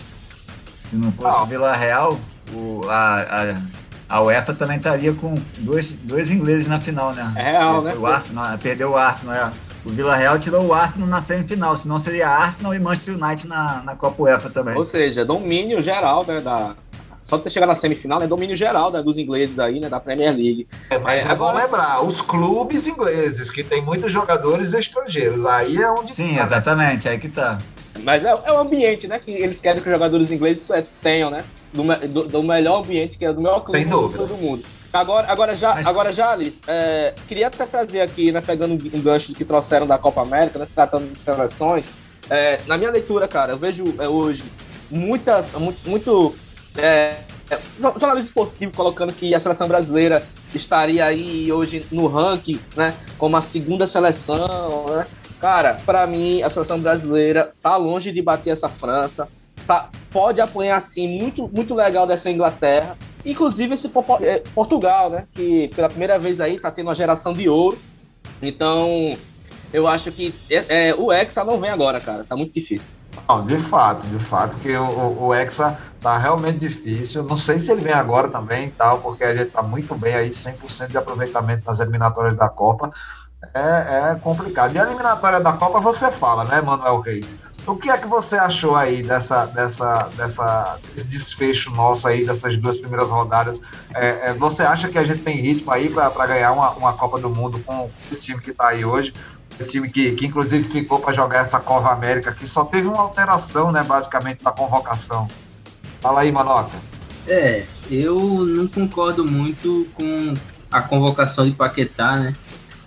[0.91, 1.43] Se não fosse ah.
[1.43, 2.19] o Vila Real,
[2.53, 3.55] o, a, a,
[4.17, 7.33] a UEFA também estaria com dois, dois ingleses na final, né?
[7.37, 7.95] É real, né?
[7.95, 9.53] O Arsenal, perdeu o Arsenal, é.
[9.85, 13.83] O Vila Real tirou o Arsenal na semifinal, senão seria Arsenal e Manchester United na,
[13.83, 14.77] na Copa UEFA também.
[14.77, 16.75] Ou seja, domínio geral, né, da,
[17.29, 18.27] só ter chegar na semifinal, né?
[18.27, 19.89] Domínio geral né, dos ingleses aí, né?
[19.91, 20.67] Da Premier League.
[20.89, 21.53] É, mas é, é agora...
[21.53, 26.43] bom lembrar, os clubes ingleses, que tem muitos jogadores estrangeiros, aí é onde Sim, tá,
[26.43, 27.13] exatamente, né?
[27.13, 27.59] aí que tá.
[28.03, 29.19] Mas é, é o ambiente, né?
[29.19, 30.65] Que eles querem que os jogadores ingleses
[31.03, 31.45] tenham, né?
[31.73, 34.63] Do, do, do melhor ambiente, que é do melhor clube do mundo.
[34.93, 35.87] Agora, agora já, Mas...
[35.87, 39.99] agora já, Alice, é, queria até trazer aqui, né, pegando um gancho que trouxeram da
[39.99, 41.85] Copa América, né, se tratando de seleções.
[42.31, 44.43] É, na minha leitura, cara, eu vejo é, hoje
[44.91, 46.35] muitas, muito, muito
[46.77, 47.17] é,
[47.51, 50.23] é, jornalismo esportivo colocando que a seleção brasileira
[50.55, 52.95] estaria aí hoje no ranking, né?
[53.19, 55.07] Como a segunda seleção, né?
[55.41, 59.29] Cara, para mim, a seleção brasileira tá longe de bater essa França.
[59.67, 62.97] Tá, pode apanhar, sim, muito, muito legal dessa Inglaterra.
[63.25, 63.91] Inclusive esse
[64.23, 65.27] é, Portugal, né?
[65.35, 67.79] Que pela primeira vez aí tá tendo uma geração de ouro.
[68.41, 69.17] Então,
[69.73, 72.25] eu acho que é, é, o Hexa não vem agora, cara.
[72.25, 72.99] Tá muito difícil.
[73.29, 77.23] Não, de fato, de fato, que o, o, o, Hexa tá realmente difícil.
[77.25, 80.31] Não sei se ele vem agora também tal, porque a gente tá muito bem aí,
[80.31, 82.93] 100% de aproveitamento nas eliminatórias da Copa.
[83.55, 84.75] É, é, complicado.
[84.75, 87.37] E a eliminatória da Copa você fala, né, Manuel Reis?
[87.67, 92.57] O que é que você achou aí dessa, dessa, dessa, desse desfecho nosso aí, dessas
[92.57, 93.61] duas primeiras rodadas?
[93.95, 97.19] É, é, você acha que a gente tem ritmo aí para ganhar uma, uma Copa
[97.19, 99.13] do Mundo com esse time que está aí hoje?
[99.61, 103.03] Esse time que, que inclusive ficou para jogar essa Copa América, que só teve uma
[103.03, 105.29] alteração, né, basicamente, na convocação.
[106.01, 106.77] Fala aí, Manoca.
[107.27, 110.35] É, eu não concordo muito com
[110.71, 112.35] a convocação de Paquetá, né?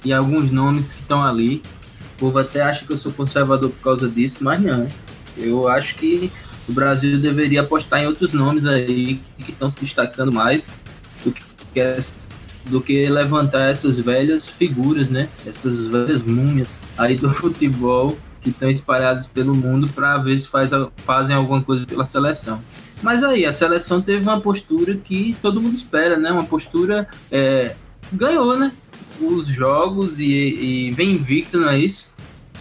[0.03, 1.61] E alguns nomes que estão ali
[2.21, 4.87] povo até acha que eu sou conservador por causa disso, mas não.
[5.35, 6.31] Eu acho que
[6.69, 10.69] o Brasil deveria apostar em outros nomes aí que estão se destacando mais
[11.25, 11.41] do que,
[12.69, 15.27] do que levantar essas velhas figuras, né?
[15.47, 20.69] Essas velhas múmias aí do futebol que estão espalhados pelo mundo para ver se faz,
[21.05, 22.61] fazem alguma coisa pela seleção.
[23.01, 26.31] Mas aí, a seleção teve uma postura que todo mundo espera, né?
[26.31, 27.07] Uma postura.
[27.31, 27.75] É,
[28.13, 28.71] ganhou, né?
[29.21, 32.11] Os jogos e, e vem invicto, não é isso?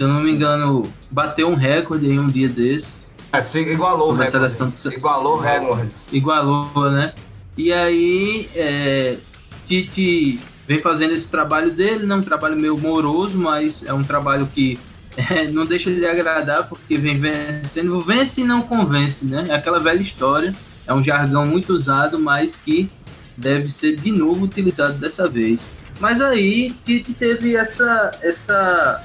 [0.01, 2.89] se eu não me engano, bateu um recorde em um dia desse.
[3.31, 4.57] É, sim, igualou o recorde.
[4.57, 4.95] Do...
[4.95, 5.91] Igualou recorde.
[6.15, 7.13] Igualou, né?
[7.55, 9.19] E aí, é,
[9.67, 14.03] Tite vem fazendo esse trabalho dele, não é um trabalho meio moroso, mas é um
[14.03, 14.79] trabalho que
[15.19, 19.45] é, não deixa de agradar, porque vem vencendo, vence e não convence, né?
[19.49, 20.51] É aquela velha história,
[20.87, 22.89] é um jargão muito usado, mas que
[23.37, 25.61] deve ser de novo utilizado dessa vez.
[26.01, 29.03] Mas aí, Tite teve essa, essa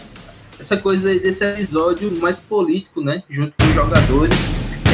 [0.59, 3.23] essa coisa desse episódio mais político, né?
[3.29, 4.33] Junto com os jogadores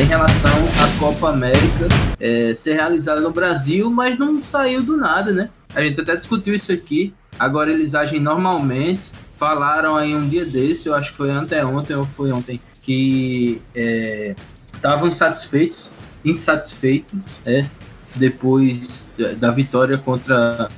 [0.02, 1.88] em relação à Copa América
[2.20, 5.50] é, ser realizada no Brasil, mas não saiu do nada, né?
[5.76, 7.14] A gente até discutiu isso aqui.
[7.38, 9.02] Agora eles agem normalmente.
[9.38, 13.60] Falaram aí um dia desse, eu acho que foi anteontem ou foi ontem, que
[14.76, 15.86] estavam é, insatisfeitos,
[16.24, 17.66] insatisfeitos, é,
[18.16, 19.08] depois
[19.40, 20.70] da vitória contra,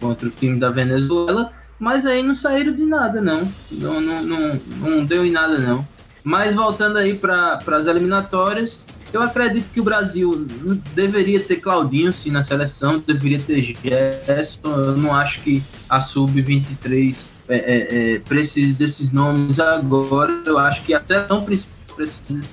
[0.00, 3.42] contra o time da Venezuela mas aí não saíram de nada, não.
[3.70, 5.86] Não, não, não, não deu em nada, não.
[6.24, 10.46] Mas voltando aí para as eliminatórias, eu acredito que o Brasil
[10.94, 14.58] deveria ter Claudinho sim na seleção, deveria ter Gerson.
[14.64, 17.16] Eu não acho que a Sub-23
[17.48, 20.42] é, é, é, precise desses nomes agora.
[20.44, 21.77] Eu acho que a seleção principal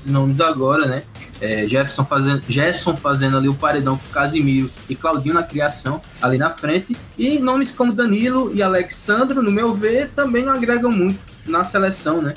[0.06, 1.04] nomes agora, né?
[1.42, 6.38] É, Jefferson fazendo, Gerson fazendo ali o paredão com Casimiro e Claudinho na criação ali
[6.38, 6.96] na frente.
[7.18, 12.34] E nomes como Danilo e Alexandro, no meu ver, também agregam muito na seleção, né?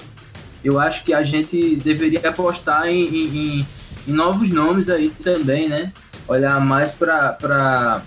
[0.64, 3.66] Eu acho que a gente deveria apostar em, em,
[4.06, 5.92] em novos nomes aí também, né?
[6.26, 8.02] Olhar mais para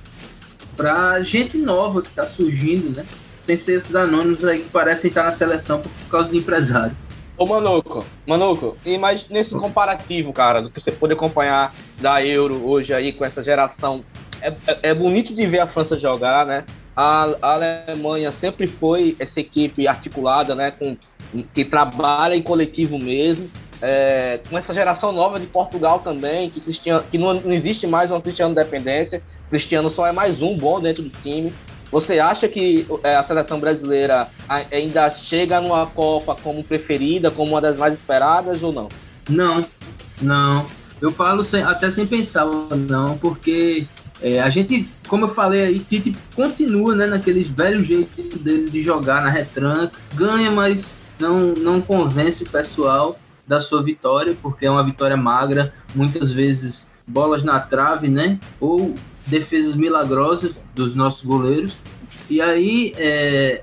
[0.75, 3.05] para gente nova que está surgindo, né?
[3.45, 6.95] Sem ser esses anônimos aí que parecem estar na seleção por causa do empresário.
[7.41, 12.61] Ô, Manuco, Manuco, e mais nesse comparativo, cara, do que você pode acompanhar da Euro
[12.63, 14.05] hoje aí com essa geração,
[14.39, 16.63] é, é, é bonito de ver a França jogar, né?
[16.95, 17.53] A, a,
[17.87, 20.69] Alemanha sempre foi essa equipe articulada, né?
[20.69, 20.95] Com,
[21.51, 23.49] que trabalha em coletivo mesmo.
[23.81, 28.11] É, com essa geração nova de Portugal também, que, Cristiano, que não, não existe mais
[28.11, 29.19] uma Cristiano dependência.
[29.49, 31.51] Cristiano só é mais um bom dentro do time.
[31.91, 34.27] Você acha que é, a seleção brasileira
[34.71, 38.87] ainda chega numa Copa como preferida, como uma das mais esperadas ou não?
[39.29, 39.61] Não,
[40.21, 40.65] não.
[41.01, 42.45] Eu falo sem, até sem pensar,
[42.87, 43.87] não, porque
[44.21, 48.83] é, a gente, como eu falei aí, Tite continua né, naqueles velhos jeitos dele de
[48.83, 54.71] jogar na retranca, ganha, mas não, não convence o pessoal da sua vitória, porque é
[54.71, 58.39] uma vitória magra, muitas vezes bolas na trave, né?
[58.59, 58.93] Ou
[59.25, 61.77] defesas milagrosas dos nossos goleiros.
[62.29, 63.61] E aí é,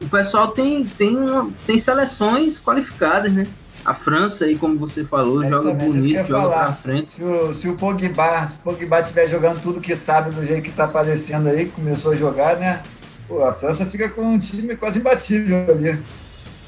[0.00, 3.44] o pessoal tem, tem, uma, tem seleções qualificadas, né?
[3.84, 6.64] A França aí, como você falou, é, joga bonito, joga falar.
[6.66, 7.10] pra frente.
[7.10, 10.62] Se o, se o Pogba, se o Pogba estiver jogando tudo que sabe do jeito
[10.62, 12.82] que tá aparecendo aí, começou a jogar, né?
[13.26, 15.98] Pô, a França fica com um time quase imbatível ali.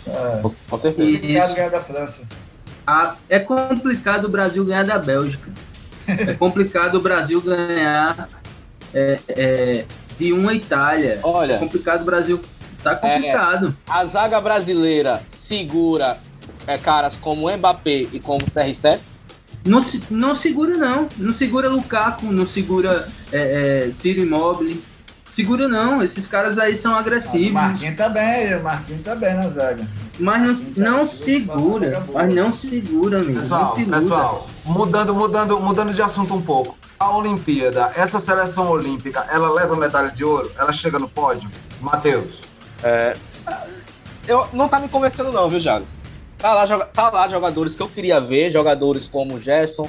[0.07, 1.03] É, com certeza.
[1.03, 2.23] É complicado ganhar da França.
[2.87, 5.51] Ah, é complicado o Brasil ganhar da Bélgica.
[6.07, 8.29] É complicado o Brasil ganhar
[8.93, 9.85] é, é,
[10.19, 11.21] de uma Itália.
[11.23, 11.55] Olha.
[11.55, 12.41] É complicado o Brasil.
[12.83, 13.69] Tá complicado.
[13.89, 16.19] É, a zaga brasileira segura
[16.67, 18.99] é, caras como Mbappé e como CR7?
[19.65, 21.09] Não, não segura, não.
[21.17, 24.83] Não segura Lukaku, não segura é, é, Ciro Immobile.
[25.33, 27.49] Segura não, esses caras aí são agressivos.
[27.49, 29.85] o Marquinhos tá bem, o Marquinhos tá bem na zaga.
[30.19, 33.35] Mas não, não segura, mas não segura, amigo.
[33.35, 33.97] Pessoal, segura.
[33.99, 36.79] pessoal, mudando, mudando, mudando de assunto um pouco.
[36.99, 40.51] A Olimpíada, essa seleção olímpica, ela leva medalha de ouro?
[40.57, 41.51] Ela chega no pódio?
[41.81, 42.43] Matheus.
[42.83, 43.15] É,
[44.27, 45.89] eu, não tá me convencendo não, viu, Jales?
[46.39, 49.89] Tá lá, tá lá jogadores que eu queria ver, jogadores como o Gerson,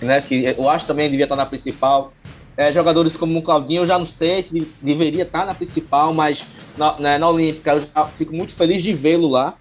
[0.00, 2.12] né, que eu acho também devia estar na principal.
[2.56, 6.42] É, jogadores como o Claudinho, eu já não sei se deveria estar na principal, mas
[6.76, 9.54] na, né, na Olímpica eu já fico muito feliz de vê-lo lá.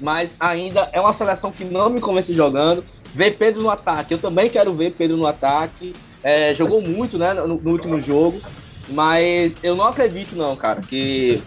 [0.00, 2.84] Mas ainda é uma seleção que não me convence jogando.
[3.14, 5.94] Ver Pedro no ataque, eu também quero ver Pedro no ataque.
[6.24, 8.40] É, jogou muito né, no, no, último jogo,
[8.88, 11.40] mas eu não acredito, não, cara, que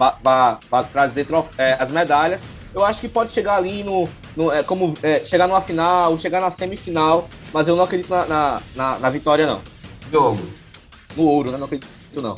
[0.70, 2.40] vai trazer é, as medalhas.
[2.74, 4.08] Eu acho que pode chegar ali no.
[4.36, 8.26] no é, como é, chegar numa final, chegar na semifinal, mas eu não acredito na,
[8.26, 9.62] na, na, na vitória, não.
[10.10, 10.40] Jogo
[11.18, 11.58] no ouro, né?
[11.58, 11.90] Não acredito,
[12.22, 12.36] não.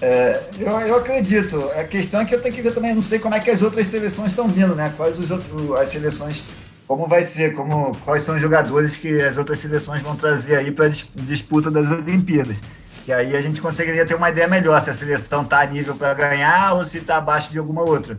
[0.00, 1.70] É, eu, eu acredito.
[1.76, 3.62] A questão é que eu tenho que ver também, não sei como é que as
[3.62, 4.92] outras seleções estão vindo, né?
[4.96, 6.44] Quais os outros, as seleções,
[6.86, 10.70] como vai ser, como, quais são os jogadores que as outras seleções vão trazer aí
[10.70, 10.90] para a
[11.22, 12.58] disputa das Olimpíadas.
[13.06, 15.94] E aí a gente conseguiria ter uma ideia melhor se a seleção está a nível
[15.94, 18.18] para ganhar ou se está abaixo de alguma outra.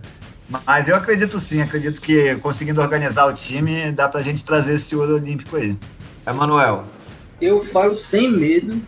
[0.66, 4.76] Mas eu acredito sim, acredito que conseguindo organizar o time, dá para a gente trazer
[4.76, 5.76] esse ouro olímpico aí.
[6.26, 6.86] Emanuel.
[7.42, 8.82] Eu falo sem medo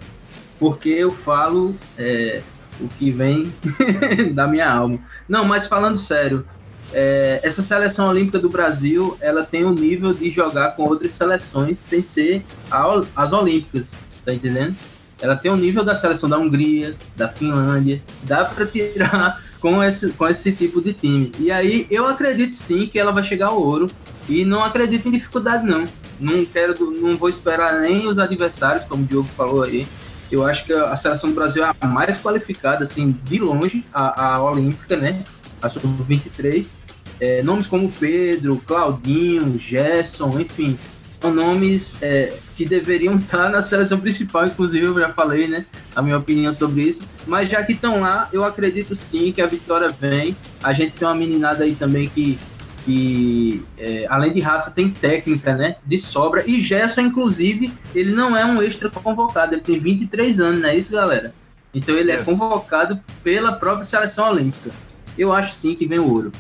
[0.60, 2.42] porque eu falo é,
[2.80, 3.52] o que vem
[4.34, 5.00] da minha alma.
[5.28, 6.46] Não, mas falando sério,
[6.94, 11.16] é, essa seleção olímpica do Brasil, ela tem o um nível de jogar com outras
[11.16, 13.92] seleções sem ser a, as olímpicas,
[14.26, 14.76] tá entendendo?
[15.22, 19.84] Ela tem o um nível da seleção da Hungria, da Finlândia, dá para tirar com
[19.84, 21.32] esse, com esse tipo de time.
[21.38, 23.86] E aí eu acredito sim que ela vai chegar ao ouro
[24.28, 25.86] e não acredito em dificuldade não.
[26.20, 29.88] Não quero, não vou esperar nem os adversários, como o Diogo falou aí,
[30.32, 34.36] eu acho que a seleção do Brasil é a mais qualificada, assim, de longe, a,
[34.36, 35.24] a Olímpica, né?
[35.62, 36.66] A Sub-23.
[37.20, 40.78] É, nomes como Pedro, Claudinho, Gerson, enfim,
[41.20, 45.66] são nomes é, que deveriam estar na seleção principal, inclusive eu já falei, né?
[45.96, 47.02] A minha opinião sobre isso.
[47.28, 50.36] Mas já que estão lá, eu acredito sim que a vitória vem.
[50.64, 52.40] A gente tem uma meninada aí também que
[52.90, 56.44] que é, além de raça tem técnica, né, de sobra.
[56.50, 60.76] E Gerson, inclusive, ele não é um extra convocado, ele tem 23 anos, não é
[60.76, 61.32] isso, galera?
[61.72, 64.72] Então ele é convocado pela própria seleção olímpica.
[65.16, 66.32] Eu acho sim que vem o ouro.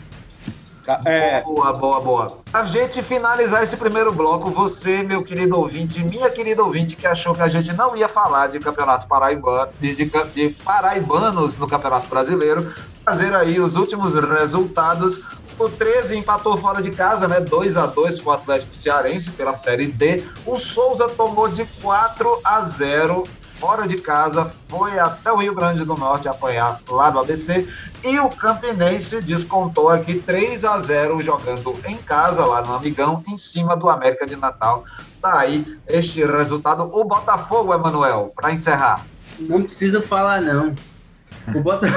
[1.05, 1.43] É...
[1.43, 2.37] Boa, boa, boa.
[2.51, 7.35] A gente finalizar esse primeiro bloco, você, meu querido ouvinte, minha querida ouvinte, que achou
[7.35, 12.09] que a gente não ia falar de campeonato paraibano, de, de, de paraibanos no Campeonato
[12.09, 12.73] Brasileiro,
[13.05, 15.21] fazer aí os últimos resultados
[15.65, 17.39] o 13 empatou fora de casa, né?
[17.39, 20.23] 2 a 2 com o Atlético Cearense pela Série D.
[20.45, 23.23] O Souza tomou de 4 a 0
[23.59, 27.67] fora de casa, foi até o Rio Grande do Norte apanhar lá do ABC.
[28.03, 33.37] E o Campinense descontou aqui 3 a 0 jogando em casa, lá no Amigão, em
[33.37, 34.85] cima do América de Natal.
[35.21, 36.83] Tá aí este resultado.
[36.83, 39.05] O Botafogo, Emanuel, para encerrar.
[39.37, 40.73] Não precisa falar, não.
[41.53, 41.87] O, Bota...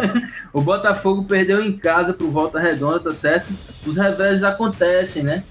[0.52, 3.52] o Botafogo perdeu em casa pro Volta Redonda, tá certo?
[3.86, 5.44] Os revés acontecem, né?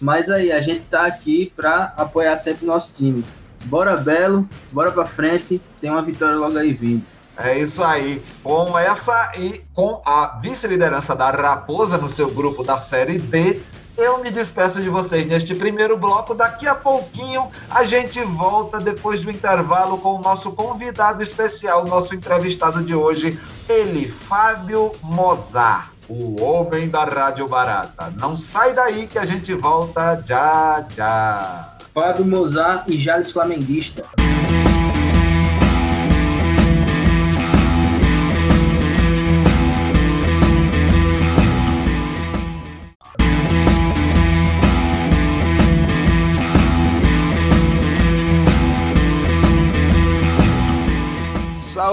[0.00, 3.24] Mas aí, a gente tá aqui para apoiar sempre o nosso time.
[3.66, 7.04] Bora Belo, bora pra frente, tem uma vitória logo aí vindo.
[7.36, 8.22] É isso aí.
[8.42, 13.62] Com essa e com a vice-liderança da Raposa no seu grupo da Série B,
[13.96, 16.34] eu me despeço de vocês neste primeiro bloco.
[16.34, 22.14] Daqui a pouquinho a gente volta depois do intervalo com o nosso convidado especial, nosso
[22.14, 28.12] entrevistado de hoje, ele, Fábio Mozart, o homem da Rádio Barata.
[28.18, 31.76] Não sai daí que a gente volta já já.
[31.94, 34.02] Fábio Mozart e Jales Flamenguista.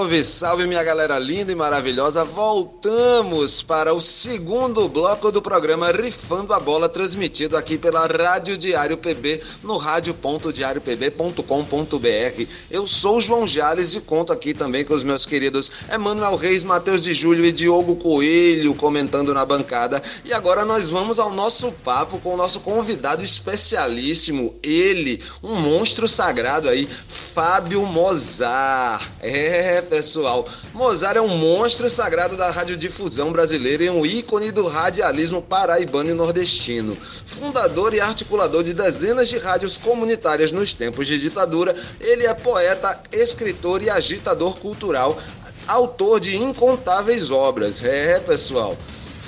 [0.10, 2.26] Salve, salve minha galera linda e maravilhosa.
[2.26, 8.98] Voltamos para o segundo bloco do programa Rifando a Bola, transmitido aqui pela Rádio Diário
[8.98, 12.48] PB, no rádio.diariopb.com.br.
[12.72, 16.64] Eu sou o João Jales e conto aqui também com os meus queridos Emanuel Reis,
[16.64, 20.02] Matheus de Júlio e Diogo Coelho comentando na bancada.
[20.26, 26.08] E agora nós vamos ao nosso papo com o nosso convidado especialíssimo, ele, um monstro
[26.08, 29.08] sagrado aí, Fábio Mozart.
[29.22, 30.46] É, pessoal.
[30.74, 36.14] Mozart é um monstro sagrado da radiodifusão brasileira e um ícone do radialismo paraibano e
[36.14, 36.96] nordestino.
[37.28, 42.98] Fundador e articulador de dezenas de rádios comunitárias nos tempos de ditadura, ele é poeta,
[43.12, 45.18] escritor e agitador cultural,
[45.68, 47.84] autor de incontáveis obras.
[47.84, 48.78] É, pessoal.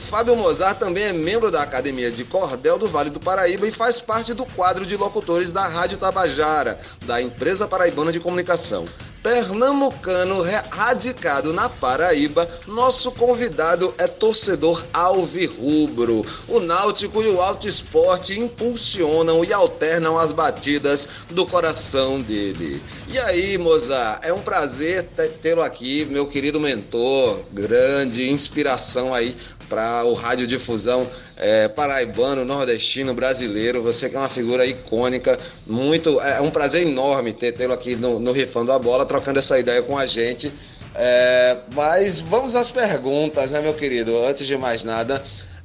[0.10, 4.00] Fábio Mozart também é membro da Academia de Cordel do Vale do Paraíba e faz
[4.00, 8.86] parte do quadro de locutores da Rádio Tabajara, da Empresa Paraibana de Comunicação.
[9.24, 10.42] Pernambucano
[10.72, 16.26] radicado na Paraíba, nosso convidado é torcedor alvirrubro.
[16.48, 22.82] O Náutico e o Alto Esporte impulsionam e alternam as batidas do coração dele.
[23.08, 25.08] E aí, moça, é um prazer
[25.42, 29.38] tê-lo aqui, meu querido mentor, grande inspiração aí
[29.72, 31.08] para o radiodifusão
[31.38, 33.82] é, paraibano, nordestino, brasileiro.
[33.82, 36.20] Você que é uma figura icônica, muito.
[36.20, 39.82] É um prazer enorme ter tê-lo aqui no, no Rifando a Bola, trocando essa ideia
[39.82, 40.52] com a gente.
[40.94, 44.22] É, mas vamos às perguntas, né, meu querido?
[44.26, 45.24] Antes de mais nada.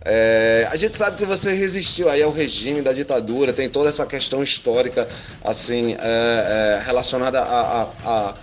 [0.08, 4.06] É, a gente sabe que você resistiu aí ao regime da ditadura, tem toda essa
[4.06, 5.08] questão histórica
[5.42, 8.34] assim é, é, relacionada a, a, a,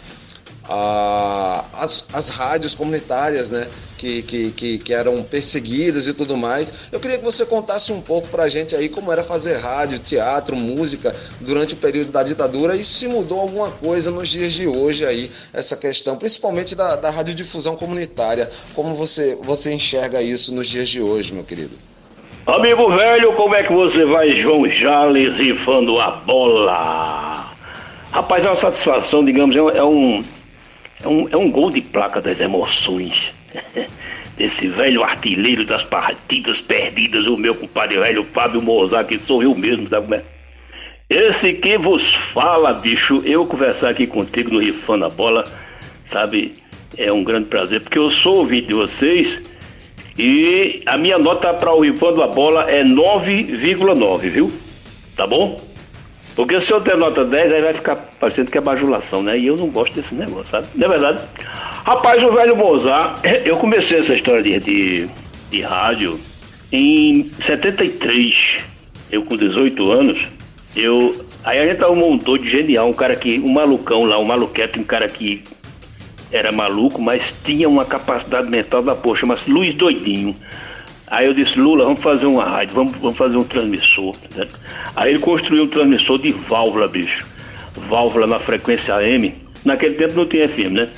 [0.66, 3.68] a as, as rádios comunitárias, né?
[4.04, 6.74] que, que, que, que, eram perseguidas e tudo mais.
[6.92, 10.58] Eu queria que você contasse um pouco pra gente aí como era fazer rádio, teatro,
[10.58, 15.06] música durante o período da ditadura e se mudou alguma coisa nos dias de hoje
[15.06, 18.50] aí, essa questão, principalmente da, da radiodifusão comunitária.
[18.76, 21.78] Como você, você enxerga isso nos dias de hoje, meu querido?
[22.46, 27.54] Amigo velho, como é que você vai, João Jales, rifando a bola?
[28.12, 30.24] Rapaz, é uma satisfação, digamos, é um,
[31.04, 33.34] é um, é um, gol de placa das emoções
[34.38, 39.54] Desse velho artilheiro das partidas perdidas, o meu compadre velho Fábio Mozart, que sou eu
[39.54, 40.24] mesmo, sabe como é?
[41.08, 45.44] Esse que vos fala, bicho, eu conversar aqui contigo no Rifando a Bola,
[46.08, 46.54] sabe?
[46.98, 49.40] É um grande prazer, porque eu sou ouvinte de vocês
[50.18, 54.52] e a minha nota para o Rifando a Bola é 9,9, viu?
[55.16, 55.56] Tá bom?
[56.36, 59.38] Porque se eu der nota 10, aí vai ficar parecendo que é bajulação, né?
[59.38, 60.68] E eu não gosto desse negócio, sabe?
[60.76, 61.24] Não é verdade?
[61.86, 65.10] Rapaz, o velho Mozart, eu comecei essa história de, de,
[65.52, 66.20] de rádio
[66.72, 68.62] em 73.
[69.12, 70.28] Eu com 18 anos,
[70.76, 71.26] eu.
[71.44, 73.40] Aí a gente arrumou um doido genial, um cara que.
[73.40, 75.44] Um malucão lá, um maluquete, um cara que
[76.32, 80.36] era maluco, mas tinha uma capacidade mental da porra, chama-se Luiz Doidinho.
[81.14, 84.16] Aí eu disse, Lula, vamos fazer uma rádio, vamos, vamos fazer um transmissor.
[84.36, 84.48] Né?
[84.96, 87.24] Aí ele construiu um transmissor de válvula, bicho.
[87.76, 89.36] Válvula na frequência AM.
[89.64, 90.90] Naquele tempo não tinha FM, né?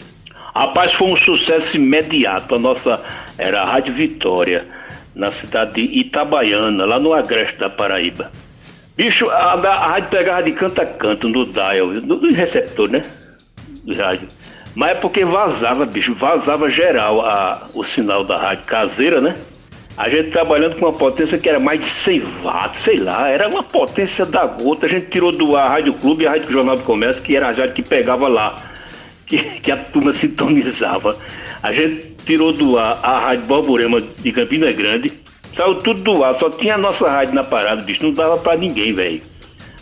[0.56, 2.56] Rapaz, foi um sucesso imediato.
[2.56, 3.04] A nossa
[3.38, 4.66] era a Rádio Vitória,
[5.14, 8.32] na cidade de Itabaiana, lá no Agreste da Paraíba.
[8.96, 13.02] Bicho, a, a rádio pegava de canto a canto no dial, no, no receptor, né?
[13.84, 14.30] Do rádio.
[14.74, 19.36] Mas é porque vazava, bicho, vazava geral a, o sinal da rádio caseira, né?
[19.98, 23.48] A gente trabalhando com uma potência que era mais de 100 watts, sei lá, era
[23.48, 24.86] uma potência da gota.
[24.86, 27.36] A gente tirou do ar a Rádio Clube e a Rádio Jornal do Comércio, que
[27.36, 28.58] era a rádio que pegava lá
[29.26, 31.18] que, que a turma sintonizava.
[31.62, 35.12] A gente tirou do ar a Rádio Borborema de Campina Grande,
[35.54, 38.58] saiu tudo do ar, só tinha a nossa rádio na parada, bicho, não dava para
[38.58, 39.22] ninguém, velho.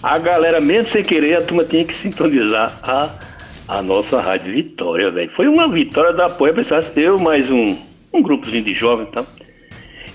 [0.01, 3.09] A galera, mesmo sem querer, a turma tinha que sintonizar a,
[3.67, 5.29] a nossa Rádio Vitória, velho.
[5.29, 7.77] Foi uma vitória da apoio, pensasse eu mais um,
[8.11, 9.23] um grupozinho de jovens, tá?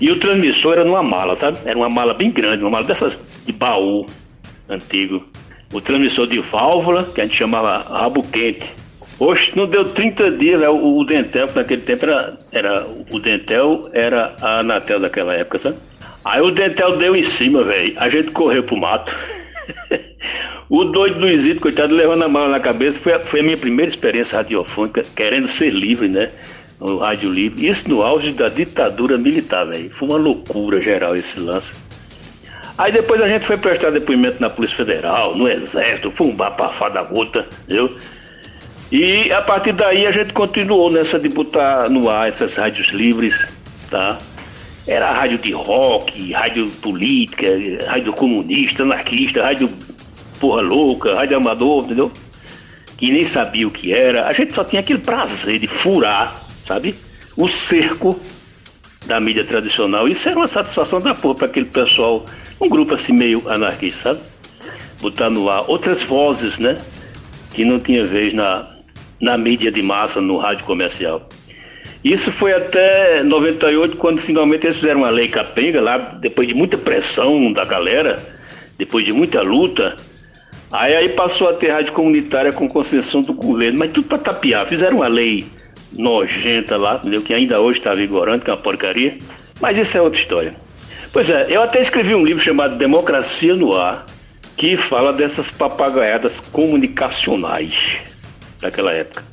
[0.01, 1.59] E o transmissor era numa mala, sabe?
[1.65, 4.07] Era uma mala bem grande, uma mala dessas de baú
[4.69, 5.25] antigo.
[5.73, 8.73] O transmissor de válvula, que a gente chamava rabo quente.
[9.19, 10.69] Oxe, não deu 30 dias, né?
[10.69, 12.87] o, o Dentel, que naquele tempo era, era.
[13.13, 15.77] O Dentel era a Anatel daquela época, sabe?
[16.25, 17.95] Aí o Dentel deu em cima, velho.
[17.97, 19.13] A gente correu pro mato.
[20.71, 23.01] o doido Luizito, coitado, levando a mala na cabeça.
[23.01, 26.31] Foi, foi a minha primeira experiência radiofônica, querendo ser livre, né?
[26.81, 27.69] No rádio livre.
[27.69, 29.91] Isso no auge da ditadura militar, velho.
[29.91, 31.75] Foi uma loucura geral esse lance.
[32.79, 36.89] Aí depois a gente foi prestar depoimento na Polícia Federal, no Exército, foi um bafafá
[36.89, 37.97] da gota, viu?
[38.93, 43.49] E a partir daí a gente continuou nessa de botar no ar essas rádios livres,
[43.91, 44.19] tá?
[44.87, 47.49] Era rádio de rock, rádio política,
[47.87, 49.69] rádio comunista, anarquista, rádio
[50.39, 52.13] porra louca, rádio amador, entendeu?
[52.97, 54.29] Que nem sabia o que era.
[54.29, 56.95] A gente só tinha aquele prazer de furar, sabe?
[57.35, 58.21] O cerco
[59.07, 60.07] da mídia tradicional.
[60.07, 62.25] Isso era uma satisfação da porra para aquele pessoal,
[62.61, 64.21] um grupo assim meio anarquista, sabe?
[65.01, 66.79] Botar no ar outras vozes, né?
[67.55, 68.69] Que não tinha vez na,
[69.19, 71.27] na mídia de massa, no rádio comercial.
[72.05, 76.77] Isso foi até 98, quando finalmente eles fizeram uma lei capenga, lá depois de muita
[76.77, 78.23] pressão da galera,
[78.77, 79.97] depois de muita luta.
[80.73, 84.67] Aí, aí passou a ter rádio comunitária com concessão do governo, mas tudo para tapiar.
[84.67, 85.47] Fizeram uma lei
[85.93, 87.23] nojenta lá, entendeu?
[87.23, 89.19] que ainda hoje está vigorando, que é uma porcaria.
[89.61, 90.55] Mas isso é outra história.
[91.13, 94.07] Pois é, eu até escrevi um livro chamado Democracia no Ar,
[94.57, 97.99] que fala dessas papagaiadas comunicacionais
[98.61, 99.25] daquela época.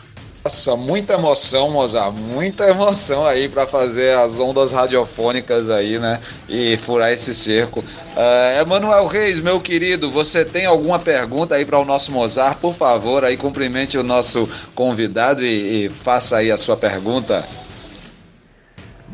[0.45, 6.21] Nossa, muita emoção, Mozart, muita emoção aí para fazer as ondas radiofônicas aí, né?
[6.47, 7.79] E furar esse cerco.
[7.79, 12.59] Uh, Emanuel Reis, meu querido, você tem alguma pergunta aí para o nosso Mozart?
[12.59, 17.47] Por favor, aí cumprimente o nosso convidado e, e faça aí a sua pergunta.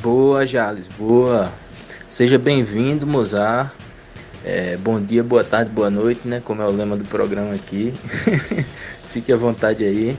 [0.04, 1.50] Boa, Jales, boa.
[2.10, 3.72] Seja bem-vindo, Mozart.
[4.44, 6.42] É, bom dia, boa tarde, boa noite, né?
[6.44, 7.94] Como é o lema do programa aqui.
[9.14, 10.18] Fique à vontade aí.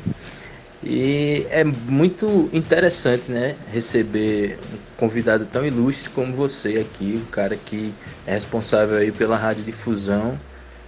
[0.84, 7.56] E é muito interessante, né, receber um convidado tão ilustre como você aqui, um cara
[7.56, 7.94] que
[8.26, 10.38] é responsável aí pela radiodifusão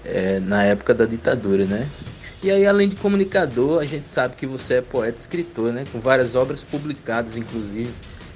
[0.04, 1.88] é, na época da ditadura, né?
[2.42, 5.84] E aí, além de comunicador, a gente sabe que você é poeta escritor, né?
[5.90, 7.90] Com várias obras publicadas, inclusive.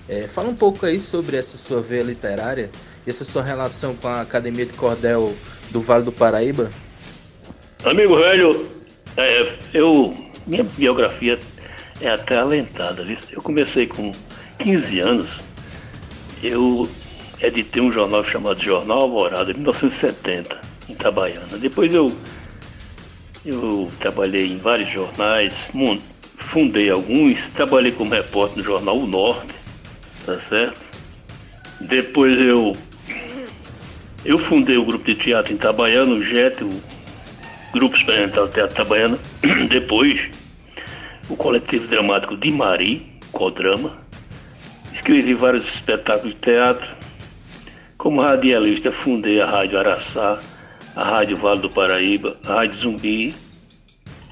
[0.09, 2.71] É, fala um pouco aí sobre essa sua veia literária
[3.07, 5.35] e essa sua relação com a Academia de Cordel
[5.71, 6.71] do Vale do Paraíba.
[7.85, 8.67] Amigo velho,
[9.19, 11.39] é, eu minha biografia
[12.01, 13.05] é até alentada.
[13.05, 13.17] Viu?
[13.31, 14.13] Eu comecei com
[14.59, 15.41] 15 anos.
[16.43, 16.89] Eu
[17.41, 21.59] editei um jornal chamado Jornal Alvorada, em 1970, em Itabaiana.
[21.59, 22.13] Depois eu,
[23.45, 25.71] eu trabalhei em vários jornais,
[26.37, 29.55] fundei alguns, trabalhei como repórter no jornal O Norte,
[30.25, 30.81] tá certo?
[31.81, 32.73] Depois eu
[34.25, 36.71] eu fundei o grupo de teatro em Itabaiana, o JET, o
[37.73, 39.19] Grupo Experimental Teatro Itabaiana.
[39.69, 40.31] Depois
[41.29, 43.99] o coletivo dramático de Mari, Codrama.
[44.93, 46.91] Escrevi vários espetáculos de teatro.
[47.97, 50.41] Como radialista, fundei a Rádio Araçá,
[50.97, 53.35] a Rádio Vale do Paraíba, a Rádio Zumbi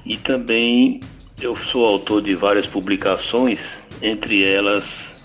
[0.05, 1.01] e também
[1.39, 5.15] eu sou autor de várias publicações, entre elas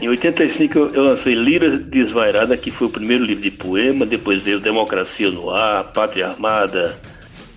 [0.00, 4.60] em 85 eu, lancei Lira Desvairada, que foi o primeiro livro de poema, depois veio
[4.60, 6.96] Democracia no Ar, Pátria Armada,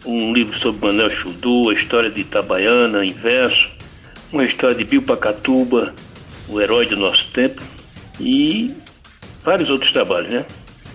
[0.05, 3.69] um livro sobre Manuel Chudu, a história de Itabaiana, em verso,
[4.31, 5.93] uma história de Bill Pacatuba,
[6.47, 7.61] o herói do nosso tempo,
[8.19, 8.75] e
[9.43, 10.45] vários outros trabalhos, né?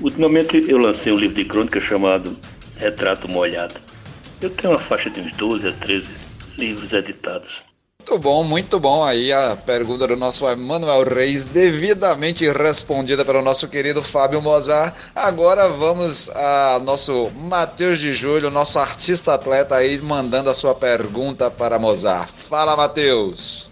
[0.00, 2.36] Ultimamente eu lancei um livro de crônica chamado
[2.76, 3.74] Retrato Molhado.
[4.40, 6.08] Eu tenho uma faixa de uns 12 a 13
[6.58, 7.65] livros editados.
[8.08, 13.66] Muito bom, muito bom aí a pergunta do nosso Emanuel Reis, devidamente respondida pelo nosso
[13.66, 14.94] querido Fábio Mozart.
[15.12, 21.50] Agora vamos a nosso Matheus de Júlio, nosso artista atleta aí, mandando a sua pergunta
[21.50, 22.30] para Mozart.
[22.48, 23.68] Fala, Matheus!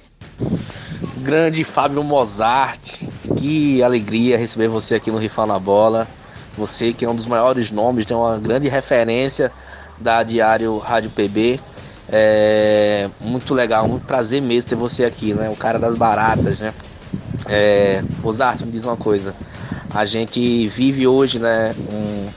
[1.18, 3.04] Grande Fábio Mozart,
[3.38, 6.08] que alegria receber você aqui no Rifar na Bola.
[6.58, 9.52] Você que é um dos maiores nomes, tem uma grande referência
[9.96, 11.60] da Diário Rádio PB
[12.08, 15.48] é muito legal, muito prazer mesmo ter você aqui, né?
[15.50, 16.74] O cara das baratas, né?
[17.46, 18.02] É,
[18.64, 19.34] me diz uma coisa.
[19.92, 21.74] A gente vive hoje, né?
[21.90, 22.28] Um,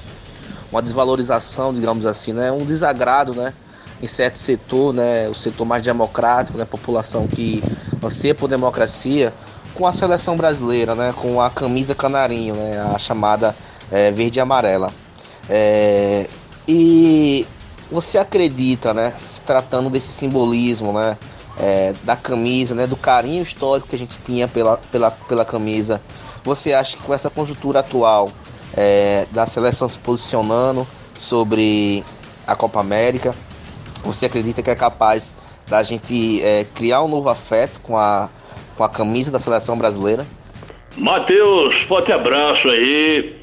[0.71, 2.51] uma desvalorização, digamos assim, né?
[2.51, 3.53] Um desagrado, né?
[4.01, 5.27] Em certo setor, né?
[5.27, 6.65] O setor mais democrático, né?
[6.65, 7.63] População que
[8.03, 9.33] anseia por democracia,
[9.73, 11.13] com a seleção brasileira, né?
[11.15, 12.79] Com a camisa canarinho, né?
[12.93, 13.55] A chamada
[13.91, 14.91] é, verde e amarela.
[15.49, 16.27] É,
[16.67, 17.47] e
[17.91, 21.17] você acredita, né, se tratando desse simbolismo, né,
[21.57, 26.01] é, da camisa, né, do carinho histórico que a gente tinha pela, pela, pela camisa,
[26.43, 28.29] você acha que com essa conjuntura atual
[28.75, 32.03] é, da seleção se posicionando sobre
[32.45, 33.33] a Copa América,
[34.03, 35.33] você acredita que é capaz
[35.67, 38.29] da gente é, criar um novo afeto com a,
[38.75, 40.25] com a camisa da seleção brasileira?
[40.95, 43.37] Matheus, forte abraço aí.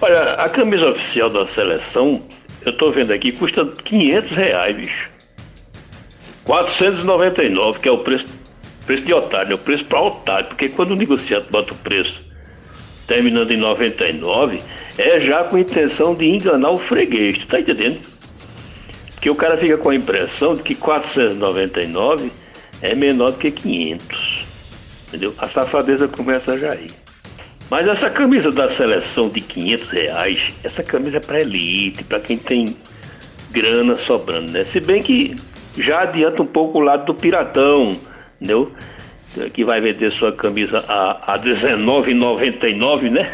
[0.00, 2.22] Olha, a camisa oficial da seleção
[2.64, 5.10] eu tô vendo aqui, custa 500 reais, bicho.
[6.44, 8.26] 499, que é o preço,
[8.84, 12.22] preço de otário, é o preço para otário, porque quando o negociante bota o preço
[13.06, 14.60] terminando em 99,
[14.96, 18.00] é já com intenção de enganar o freguês, tu tá entendendo?
[19.14, 22.32] Porque o cara fica com a impressão de que 499
[22.80, 24.44] é menor do que 500,
[25.08, 25.34] entendeu?
[25.38, 27.01] A safadeza começa já aí.
[27.72, 32.36] Mas essa camisa da seleção de 500 reais, essa camisa é para elite, para quem
[32.36, 32.76] tem
[33.50, 34.62] grana sobrando, né?
[34.62, 35.34] Se bem que
[35.78, 37.96] já adianta um pouco o lado do piratão,
[38.36, 38.70] entendeu?
[39.54, 43.32] Que vai vender sua camisa a, a R$19,99, né?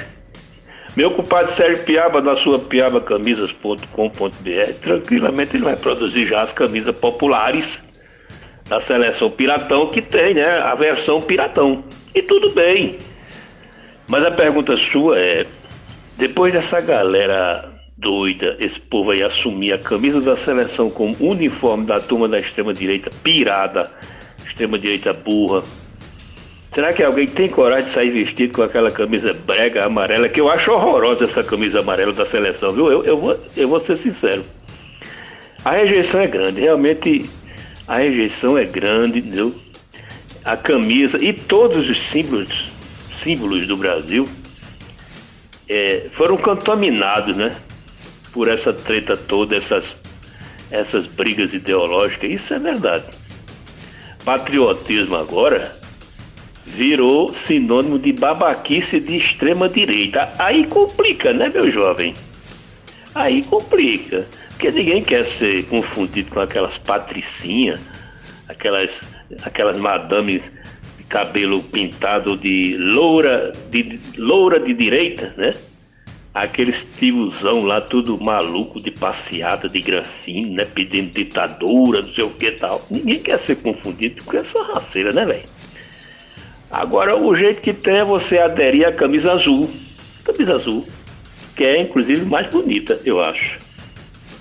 [0.95, 7.83] Meu compadre Sérgio Piaba, da sua piabacamisas.com.br, tranquilamente ele vai produzir já as camisas populares
[8.69, 10.61] da seleção Piratão, que tem, né?
[10.61, 11.83] A versão Piratão.
[12.15, 12.99] E tudo bem.
[14.09, 15.47] Mas a pergunta sua é:
[16.17, 22.01] depois dessa galera doida, esse povo aí assumir a camisa da seleção como uniforme da
[22.01, 23.91] turma da extrema-direita pirada,
[24.47, 25.63] extrema-direita burra,
[26.73, 30.29] será que alguém tem coragem de sair vestido com aquela camisa brega amarela?
[30.29, 32.89] Que eu acho horrorosa essa camisa amarela da seleção, viu?
[32.89, 34.45] Eu, eu, vou, eu vou ser sincero.
[35.65, 37.29] A rejeição é grande, realmente
[37.87, 39.55] A rejeição é grande, entendeu?
[40.45, 42.68] A camisa e todos os símbolos,
[43.19, 44.29] símbolos do Brasil
[45.69, 47.57] é, foram contaminados, né?
[48.33, 49.97] Por essa treta toda, essas,
[50.71, 52.31] essas brigas ideológicas.
[52.31, 53.07] Isso é verdade.
[54.25, 55.77] Patriotismo agora
[56.65, 60.33] virou sinônimo de babaquice de extrema direita.
[60.39, 62.15] Aí complica, né, meu jovem?
[63.15, 64.27] Aí complica.
[64.51, 67.81] Porque ninguém quer ser confundido com aquelas patricinhas,
[68.49, 69.05] aquelas,
[69.45, 70.51] aquelas madames
[71.09, 75.55] cabelo pintado de loura de, loura de direita, né?
[76.35, 80.65] Aqueles tiozão lá, tudo maluco de passeada de grafim, né?
[80.65, 82.85] Pedindo ditadura, não sei o que tal.
[82.91, 85.49] Ninguém quer ser confundido com essa raceira, né, velho?
[86.71, 89.71] Agora, o jeito que tem é você aderir à camisa azul.
[90.23, 90.87] Camisa azul.
[91.57, 93.68] Que é, inclusive, mais bonita, eu acho.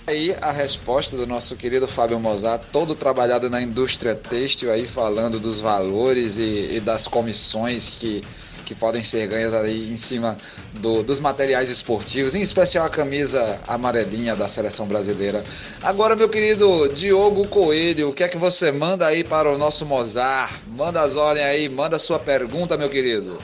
[0.08, 5.38] Aí a resposta do nosso querido Fábio Mozart, todo trabalhado na indústria têxtil aí, falando
[5.38, 8.22] dos valores e, e das comissões que
[8.68, 10.36] que podem ser ganhas aí em cima
[10.82, 15.42] do, dos materiais esportivos, em especial a camisa amarelinha da seleção brasileira.
[15.82, 19.86] Agora, meu querido Diogo Coelho, o que é que você manda aí para o nosso
[19.86, 20.52] Mozart?
[20.68, 23.38] Manda as ordens aí, manda a sua pergunta, meu querido.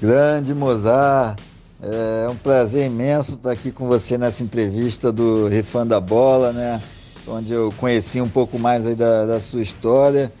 [0.00, 1.36] Grande Mozart,
[1.82, 6.80] é um prazer imenso estar aqui com você nessa entrevista do Rifando a Bola, né?
[7.26, 10.32] Onde eu conheci um pouco mais aí da, da sua história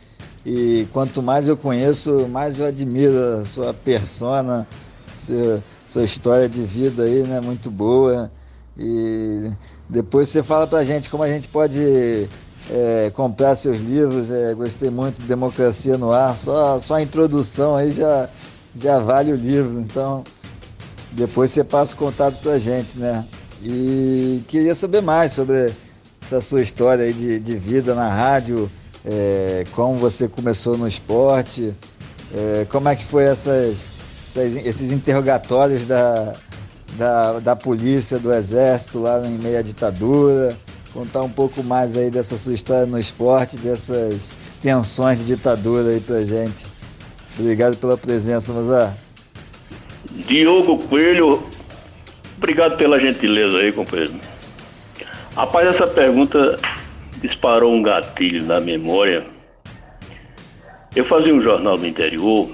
[0.44, 4.66] e quanto mais eu conheço, mais eu admiro a sua persona,
[5.26, 7.40] sua, sua história de vida aí, né?
[7.40, 8.30] Muito boa.
[8.78, 9.50] E
[9.88, 12.28] depois você fala pra gente como a gente pode
[12.70, 14.30] é, comprar seus livros.
[14.30, 16.36] É, gostei muito de Democracia no Ar.
[16.36, 18.28] Só, só a introdução aí já,
[18.74, 19.80] já vale o livro.
[19.80, 20.24] Então,
[21.12, 23.24] depois você passa o contato pra gente, né?
[23.62, 25.72] E queria saber mais sobre
[26.22, 28.70] essa sua história aí de, de vida na rádio
[29.04, 31.74] é, como você começou no esporte,
[32.34, 33.88] é, como é que foi essas,
[34.28, 36.34] essas, esses interrogatórios da,
[36.96, 40.56] da, da polícia, do exército lá em meio à ditadura,
[40.92, 44.30] contar um pouco mais aí dessa sua história no esporte, dessas
[44.60, 46.66] tensões de ditadura aí pra gente.
[47.38, 48.94] Obrigado pela presença, Mozart.
[50.26, 51.42] Diogo Coelho,
[52.36, 54.14] obrigado pela gentileza aí, companheiro.
[55.34, 56.58] Rapaz, essa pergunta
[57.20, 59.24] disparou um gatilho na memória.
[60.94, 62.50] Eu fazia um jornal do interior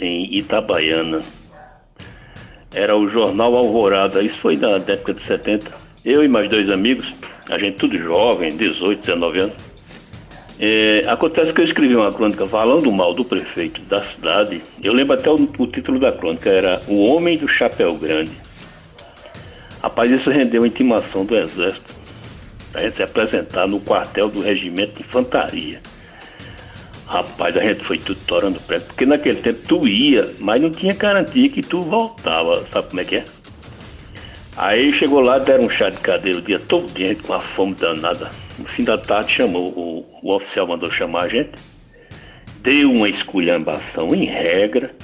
[0.00, 1.22] em Itabaiana.
[2.74, 5.72] Era o Jornal Alvorada, isso foi na década de 70.
[6.04, 7.14] Eu e mais dois amigos,
[7.50, 9.65] a gente tudo jovem, 18, 19 anos.
[10.58, 14.62] É, acontece que eu escrevi uma crônica falando mal do prefeito da cidade.
[14.82, 18.32] Eu lembro até o, o título da crônica, era O Homem do Chapéu Grande.
[19.82, 21.96] Rapaz, isso rendeu a intimação do exército
[22.76, 25.80] a gente se apresentar no quartel do regimento de infantaria.
[27.06, 30.92] Rapaz, a gente foi tudo torando preto, porque naquele tempo tu ia, mas não tinha
[30.92, 33.24] garantia que tu voltava, sabe como é que é?
[34.56, 37.74] Aí chegou lá, deram um chá de cadeira o dia todo, dia, com uma fome
[37.74, 38.30] danada.
[38.58, 41.52] No fim da tarde chamou, o, o oficial mandou chamar a gente,
[42.60, 44.94] deu uma esculhambação em regra,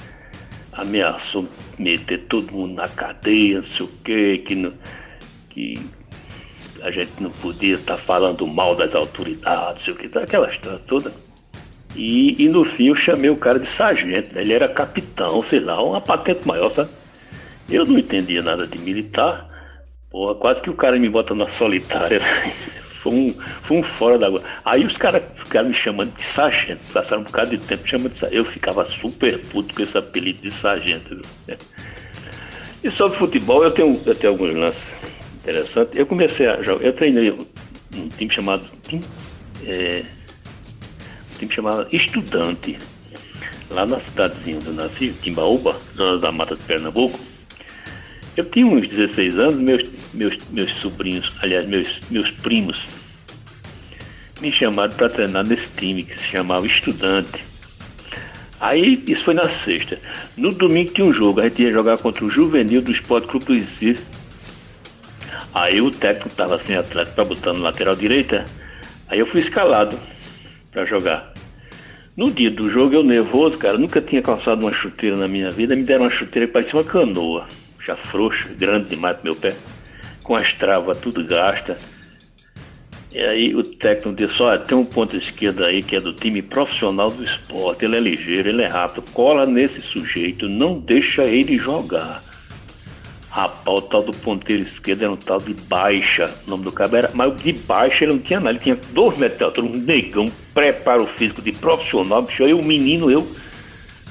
[0.71, 1.47] ameaçou
[1.77, 4.73] meter todo mundo na cadeia, não sei o quê, que, não,
[5.49, 5.79] que
[6.81, 11.13] a gente não podia estar tá falando mal das autoridades, o que, aquela história toda.
[11.95, 14.41] E, e, no fim eu chamei o cara de sargento, né?
[14.41, 16.89] ele era capitão, sei lá, uma patente maior, sabe?
[17.69, 19.47] Eu não entendia nada de militar,
[20.09, 22.19] porra, quase que o cara me bota na solitária.
[23.03, 23.29] foi, um,
[23.63, 24.41] foi um fora d'água.
[24.63, 28.13] Aí os caras os cara me chamando de sargento, passaram um bocado de tempo chamando
[28.13, 28.39] de sargento.
[28.39, 31.21] Eu ficava super puto com esse apelido de sargento.
[31.45, 31.57] Viu?
[32.83, 34.95] E sobre futebol eu tenho, eu tenho alguns lances
[35.41, 35.99] interessante.
[35.99, 37.31] Eu comecei a jogar, eu treinei
[37.93, 39.03] um time chamado time,
[39.65, 40.03] é,
[41.33, 42.79] um time chamado Estudante,
[43.69, 47.19] lá na cidadezinha onde eu nasci, Timbaúba, zona da Mata de Pernambuco.
[48.35, 52.85] Eu tinha uns 16 anos, meus, meus, meus sobrinhos, aliás, meus, meus primos,
[54.41, 57.43] me chamaram para treinar nesse time que se chamava Estudante.
[58.59, 59.99] Aí, isso foi na sexta.
[60.35, 63.45] No domingo tinha um jogo, a gente ia jogar contra o Juvenil do Esporte Clube
[63.45, 64.01] do Recife
[65.53, 68.45] Aí o técnico estava sem atleta para botar no lateral direita.
[69.07, 69.99] Aí eu fui escalado
[70.71, 71.31] para jogar.
[72.17, 75.75] No dia do jogo, eu nervoso, cara, nunca tinha calçado uma chuteira na minha vida.
[75.75, 77.45] Me deram uma chuteira que parecia uma canoa,
[77.85, 79.55] já frouxa, grande demais pro meu pé,
[80.23, 81.77] com as travas tudo gasta.
[83.11, 86.41] E aí o técnico disse, olha, tem um ponto esquerdo aí que é do time
[86.41, 91.57] profissional do esporte, ele é ligeiro, ele é rápido, cola nesse sujeito, não deixa ele
[91.57, 92.23] jogar.
[93.29, 96.31] Rapaz, o tal do ponteiro esquerdo era um tal de baixa.
[96.45, 97.09] O nome do cabo era.
[97.15, 98.51] Mas de baixa ele não tinha nada.
[98.51, 102.21] Ele tinha dois metros um negão, preparo físico de profissional.
[102.21, 103.27] Bicho, eu, menino, eu,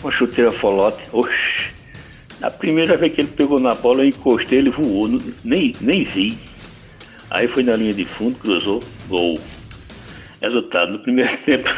[0.03, 1.05] uma chuteira folote.
[1.13, 1.82] Oxi.
[2.43, 5.09] Na primeira vez que ele pegou na bola, eu encostei, ele voou.
[5.45, 6.37] Nem, nem vi.
[7.31, 9.39] Aí foi na linha de fundo, cruzou, gol.
[10.41, 11.73] Resultado, no primeiro tempo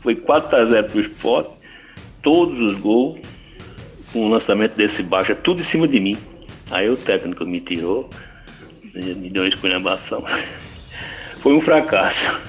[0.00, 1.50] foi 4x0 pro esporte.
[2.22, 3.18] Todos os gols
[4.12, 6.16] com o lançamento desse baixo, tudo em cima de mim.
[6.70, 8.08] Aí o técnico me tirou,
[8.94, 10.24] me deu uma esculhambação.
[11.42, 12.40] Foi um fracasso.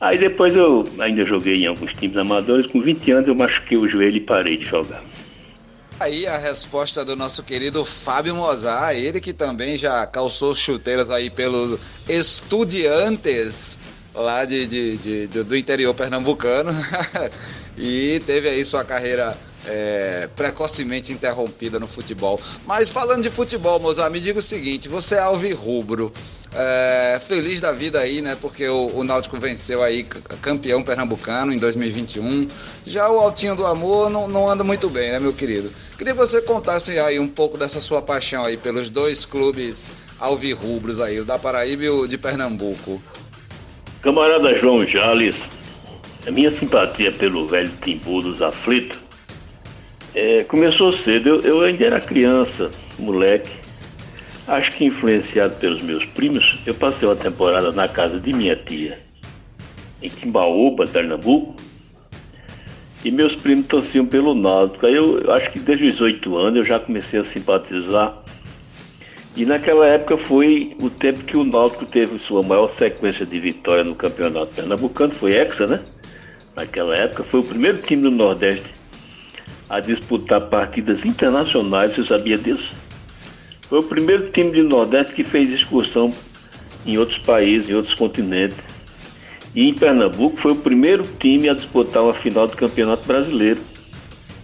[0.00, 2.66] Aí depois eu ainda joguei em alguns times amadores.
[2.66, 5.02] Com 20 anos eu machuquei o joelho e parei de jogar.
[6.00, 11.28] Aí a resposta do nosso querido Fábio Mozart, ele que também já calçou chuteiras aí
[11.28, 13.76] pelos estudiantes
[14.14, 16.70] lá de, de, de, de do interior pernambucano
[17.76, 19.36] e teve aí sua carreira
[19.66, 22.40] é, precocemente interrompida no futebol.
[22.64, 26.12] Mas falando de futebol, Mozart, me diga o seguinte: você é alvirrubro,
[26.54, 28.36] é, feliz da vida aí, né?
[28.40, 30.04] Porque o, o Náutico venceu aí
[30.40, 32.48] campeão pernambucano em 2021.
[32.86, 35.72] Já o Altinho do Amor não, não anda muito bem, né, meu querido?
[35.96, 39.86] Queria que você contasse aí um pouco dessa sua paixão aí pelos dois clubes
[40.18, 43.00] alvirrubros aí, o da Paraíba e o de Pernambuco.
[44.02, 45.48] Camarada João Jales,
[46.26, 48.98] a minha simpatia pelo velho Timbu dos aflitos
[50.14, 51.28] é, começou cedo.
[51.28, 53.50] Eu, eu ainda era criança, moleque.
[54.48, 58.98] Acho que influenciado pelos meus primos, eu passei uma temporada na casa de minha tia,
[60.00, 61.54] em Timbaúba, Pernambuco.
[63.04, 64.86] E meus primos torciam pelo Náutico.
[64.86, 68.24] Aí eu, eu acho que desde os oito anos eu já comecei a simpatizar.
[69.36, 73.84] E naquela época foi o tempo que o Náutico teve sua maior sequência de vitória
[73.84, 75.80] no campeonato pernambucano, foi Hexa, né?
[76.56, 78.72] Naquela época foi o primeiro time do Nordeste
[79.68, 82.74] a disputar partidas internacionais, você sabia disso?
[83.68, 86.12] Foi o primeiro time do Nordeste que fez excursão
[86.86, 88.58] em outros países, em outros continentes.
[89.54, 93.60] E em Pernambuco foi o primeiro time a disputar uma final do Campeonato Brasileiro.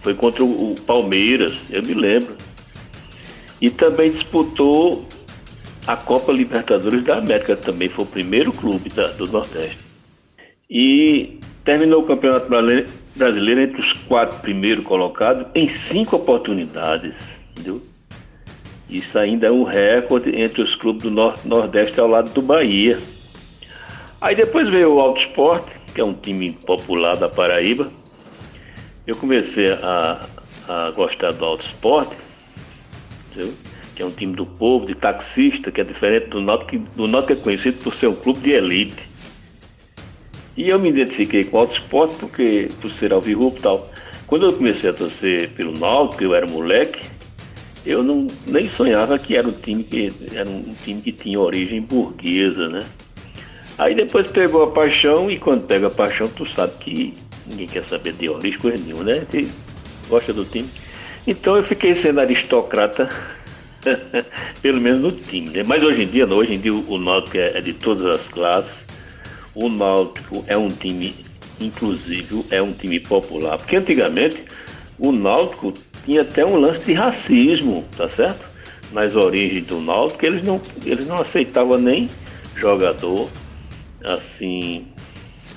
[0.03, 2.35] Foi contra o Palmeiras, eu me lembro.
[3.59, 5.07] E também disputou
[5.87, 9.79] a Copa Libertadores da América, também foi o primeiro clube da, do Nordeste.
[10.69, 12.47] E terminou o Campeonato
[13.15, 17.15] Brasileiro entre os quatro primeiros colocados em cinco oportunidades.
[17.51, 17.81] Entendeu?
[18.89, 22.99] Isso ainda é um recorde entre os clubes do Norte, Nordeste ao lado do Bahia.
[24.21, 27.91] Aí depois veio o Alto Esporte, que é um time popular da Paraíba.
[29.05, 30.19] Eu comecei a,
[30.67, 32.15] a gostar do Alto Esporte,
[33.31, 33.53] entendeu?
[33.95, 37.33] que é um time do povo, de taxista, que é diferente do Náutico, do Náutico
[37.33, 39.07] é conhecido por ser um clube de elite.
[40.57, 43.89] E eu me identifiquei com o Alto Esporte porque, por ser alvirrubro e tal.
[44.27, 47.01] Quando eu comecei a torcer pelo Náutico, eu era moleque,
[47.85, 51.81] eu não, nem sonhava que era um time que era um time que tinha origem
[51.81, 52.85] burguesa, né?
[53.77, 57.13] Aí depois pegou a paixão e quando pega a paixão, tu sabe que
[57.45, 59.25] ninguém quer saber de origem, coisa nenhuma, né?
[59.29, 59.49] Que
[60.09, 60.69] gosta do time.
[61.27, 63.09] Então eu fiquei sendo aristocrata,
[64.61, 65.63] pelo menos no time, né?
[65.65, 68.85] Mas hoje em dia, hoje em dia o Náutico é, é de todas as classes
[69.55, 71.15] o Náutico é um time
[71.59, 73.57] inclusive, é um time popular.
[73.57, 74.43] Porque antigamente
[74.99, 75.73] o Náutico
[76.05, 78.45] tinha até um lance de racismo, tá certo?
[78.91, 82.09] Nas origens do Náutico, eles não, eles não aceitavam nem
[82.55, 83.27] jogador
[84.03, 84.85] assim,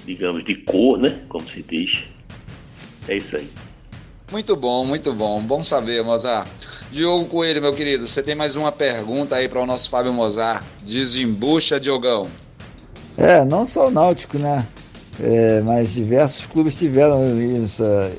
[0.06, 1.20] digamos, de cor, né?
[1.28, 2.04] Como se diz.
[3.06, 3.48] É isso aí.
[4.32, 5.40] Muito bom, muito bom.
[5.42, 6.48] Bom saber, Mozart.
[6.90, 10.64] Diogo Coelho, meu querido, você tem mais uma pergunta aí para o nosso Fábio Mozart.
[10.82, 12.22] Desembucha, Diogão.
[13.16, 14.66] É, não só o Náutico, né?
[15.20, 17.22] É, mas diversos clubes tiveram
[17.62, 18.12] essa,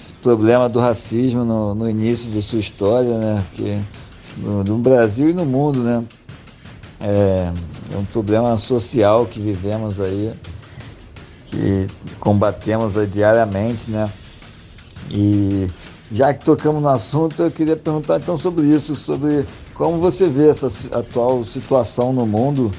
[0.00, 3.44] esse problema do racismo no, no início de sua história, né?
[3.50, 3.78] Porque
[4.38, 6.02] no, no Brasil e no mundo, né?
[6.98, 7.52] É,
[7.92, 10.32] é, um problema social que vivemos aí,
[11.46, 11.86] que
[12.18, 14.10] combatemos diariamente, né?
[15.10, 15.68] E
[16.10, 19.44] já que tocamos no assunto, eu queria perguntar então sobre isso, sobre
[19.74, 22.70] como você vê essa atual situação no mundo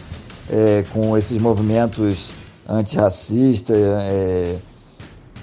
[0.50, 2.32] é, com esses movimentos
[2.68, 4.58] antirracistas, é,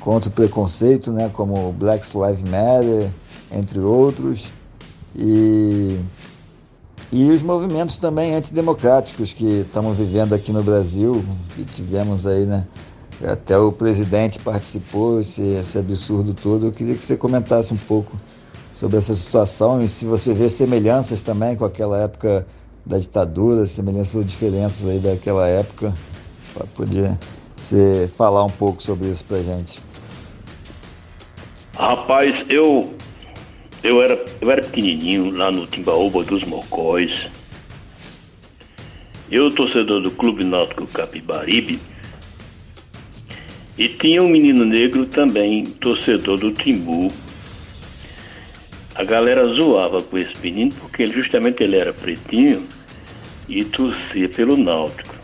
[0.08, 3.10] contra o preconceito, né, como Black Lives Matter,
[3.52, 4.50] entre outros,
[5.14, 5.98] e,
[7.12, 11.22] e os movimentos também antidemocráticos que estamos vivendo aqui no Brasil,
[11.54, 12.66] que tivemos aí, né,
[13.22, 16.64] até o presidente participou, esse, esse absurdo todo.
[16.64, 18.16] Eu queria que você comentasse um pouco
[18.72, 22.46] sobre essa situação e se você vê semelhanças também com aquela época
[22.86, 25.92] da ditadura, semelhanças ou diferenças aí daquela época,
[26.54, 27.18] para poder
[27.62, 29.87] você falar um pouco sobre isso para gente.
[31.78, 32.92] Rapaz, eu
[33.84, 37.28] eu era, eu era pequenininho lá no Timbaúba dos Mocóis.
[39.30, 41.78] Eu, torcedor do Clube Náutico Capibaribe,
[43.76, 47.12] e tinha um menino negro também, torcedor do Timbu.
[48.96, 52.66] A galera zoava com esse menino porque justamente ele era pretinho
[53.48, 55.14] e torcia pelo Náutico.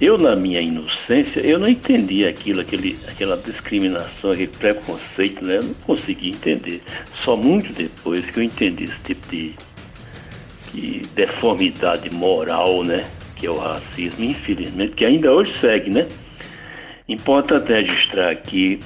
[0.00, 5.56] Eu, na minha inocência, eu não entendia aquilo, aquele, aquela discriminação, aquele preconceito, né?
[5.56, 6.80] Eu não conseguia entender.
[7.12, 9.54] Só muito depois que eu entendi esse tipo de,
[10.72, 13.10] de deformidade moral, né?
[13.34, 16.06] Que é o racismo, infelizmente, que ainda hoje segue, né?
[17.08, 18.78] Importante registrar aqui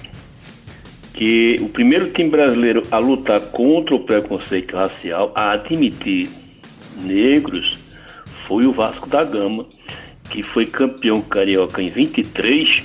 [1.13, 6.31] que o primeiro time brasileiro a lutar contra o preconceito racial, a admitir
[7.03, 7.77] negros,
[8.47, 9.67] foi o Vasco da Gama
[10.33, 12.83] que foi campeão carioca em 23,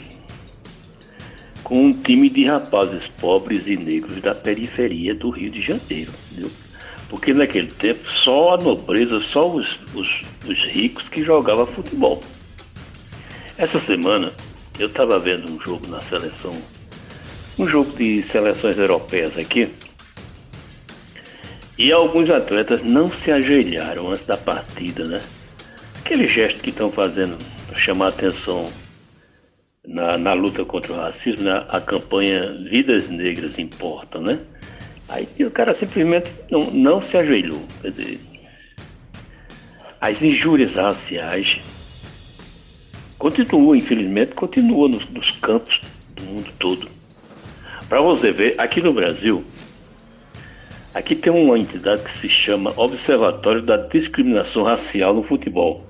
[1.64, 6.12] com um time de rapazes pobres e negros da periferia do Rio de Janeiro.
[6.30, 6.52] Entendeu?
[7.10, 12.20] Porque naquele tempo só a nobreza, só os, os, os ricos que jogavam futebol.
[13.58, 14.34] Essa semana
[14.78, 16.54] eu estava vendo um jogo na seleção,
[17.58, 19.70] um jogo de seleções europeias aqui,
[21.78, 25.22] e alguns atletas não se ajoelharam antes da partida, né?
[26.08, 27.38] Aquele gesto que estão fazendo
[27.68, 28.72] para chamar atenção
[29.86, 34.40] na, na, luta contra o racismo, na a campanha Vidas Negras Importam, né?
[35.10, 37.62] Aí o cara simplesmente não, não se ajoelhou.
[37.82, 38.20] Quer dizer,
[40.00, 41.60] as injúrias raciais
[43.18, 45.82] continuam, infelizmente, continuam nos, nos campos
[46.16, 46.90] do mundo todo.
[47.90, 49.44] Para você ver, aqui no Brasil,
[50.94, 55.86] aqui tem uma entidade que se chama Observatório da Discriminação Racial no Futebol.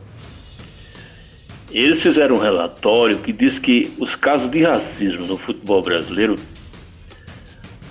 [1.78, 6.34] Eles fizeram um relatório que diz que os casos de racismo no futebol brasileiro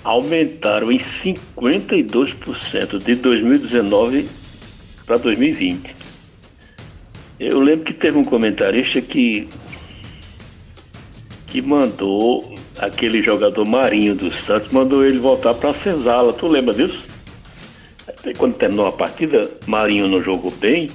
[0.03, 4.27] aumentaram em 52% de 2019
[5.05, 5.95] para 2020.
[7.39, 9.47] Eu lembro que teve um comentarista que
[11.45, 16.33] que mandou aquele jogador Marinho do Santos, mandou ele voltar para a Senzala.
[16.33, 17.05] Tu lembra disso?
[18.05, 20.89] Até quando terminou a partida, Marinho não jogou bem.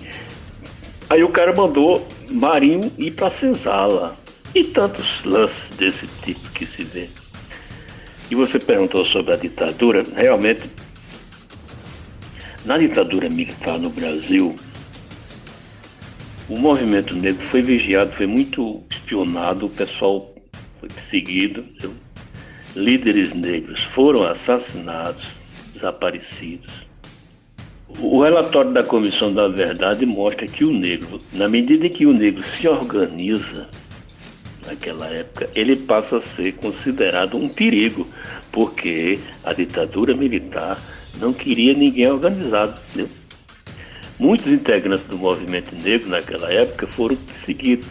[1.09, 4.17] Aí o cara mandou Marinho ir para Senzala.
[4.55, 7.09] E tantos lances desse tipo que se vê.
[8.31, 10.03] E você perguntou sobre a ditadura.
[10.15, 10.71] Realmente,
[12.65, 14.55] na ditadura militar no Brasil,
[16.49, 20.35] o movimento negro foi vigiado, foi muito espionado, o pessoal
[20.81, 21.65] foi perseguido,
[22.77, 25.35] líderes negros foram assassinados,
[25.73, 26.71] desaparecidos.
[27.99, 32.13] O relatório da Comissão da Verdade mostra que o negro, na medida em que o
[32.13, 33.69] negro se organiza,
[34.67, 38.07] naquela época, ele passa a ser considerado um perigo,
[38.51, 40.81] porque a ditadura militar
[41.19, 42.81] não queria ninguém organizado.
[42.91, 43.11] Entendeu?
[44.19, 47.87] Muitos integrantes do movimento negro naquela época foram perseguidos,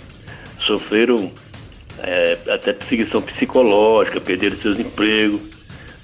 [0.60, 1.32] sofreram
[2.00, 5.42] é, até perseguição psicológica, perderam seus empregos.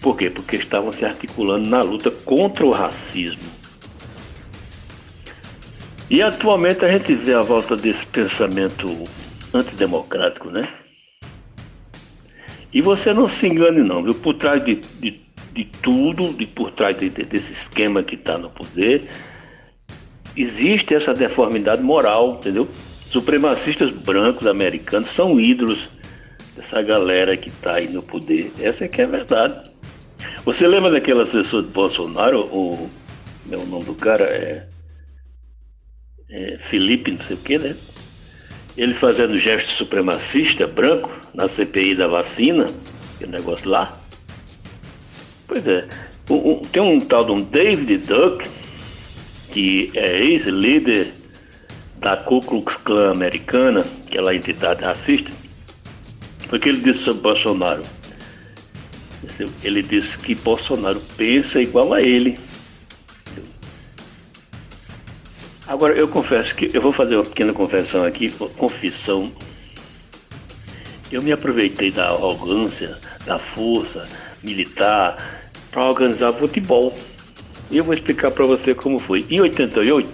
[0.02, 0.30] Por quê?
[0.30, 3.57] Porque estavam se articulando na luta contra o racismo.
[6.10, 8.88] E atualmente a gente vê a volta desse pensamento
[9.54, 10.68] antidemocrático, né?
[12.72, 14.16] E você não se engane não, viu?
[14.16, 15.20] Por trás de, de,
[15.54, 19.10] de tudo, de, por trás de, de, desse esquema que está no poder,
[20.36, 22.68] existe essa deformidade moral, entendeu?
[23.10, 25.90] Supremacistas brancos americanos são ídolos
[26.56, 28.52] dessa galera que está aí no poder.
[28.60, 29.70] Essa é que é a verdade.
[30.46, 32.90] Você lembra daquele assessor de Bolsonaro, o,
[33.52, 34.68] o nome do cara é
[36.30, 37.76] é, Felipe, não sei o que, né?
[38.78, 42.66] Ele fazendo gesto supremacista branco na CPI da vacina,
[43.16, 44.00] aquele negócio lá.
[45.48, 45.88] Pois é,
[46.30, 48.48] um, um, tem um tal de um David Duck,
[49.52, 51.14] que é ex-líder
[51.98, 55.32] da Ku Klux Klan americana, aquela entidade racista,
[56.48, 57.84] porque ele disse sobre Bolsonaro.
[59.64, 62.38] Ele disse que Bolsonaro pensa igual a ele.
[65.68, 69.30] Agora, eu confesso que eu vou fazer uma pequena confissão aqui, confissão.
[71.12, 74.08] Eu me aproveitei da arrogância, da força
[74.42, 75.18] militar
[75.70, 76.98] para organizar futebol.
[77.70, 79.26] E eu vou explicar para você como foi.
[79.30, 80.08] Em 88,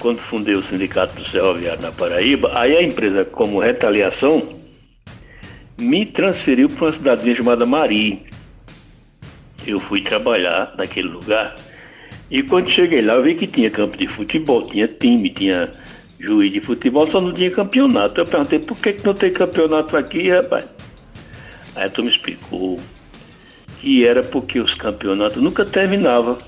[0.00, 4.58] quando fundei o Sindicato do Ferroviário na Paraíba, aí a empresa, como retaliação,
[5.78, 8.26] me transferiu para uma cidadezinha chamada Mari.
[9.64, 11.54] Eu fui trabalhar naquele lugar
[12.30, 15.70] e quando cheguei lá, eu vi que tinha campo de futebol, tinha time, tinha
[16.18, 18.20] juiz de futebol, só não tinha campeonato.
[18.20, 20.68] Eu perguntei, por que, que não tem campeonato aqui, rapaz?
[21.76, 22.78] Aí tu me explicou
[23.82, 26.38] E era porque os campeonatos nunca terminavam.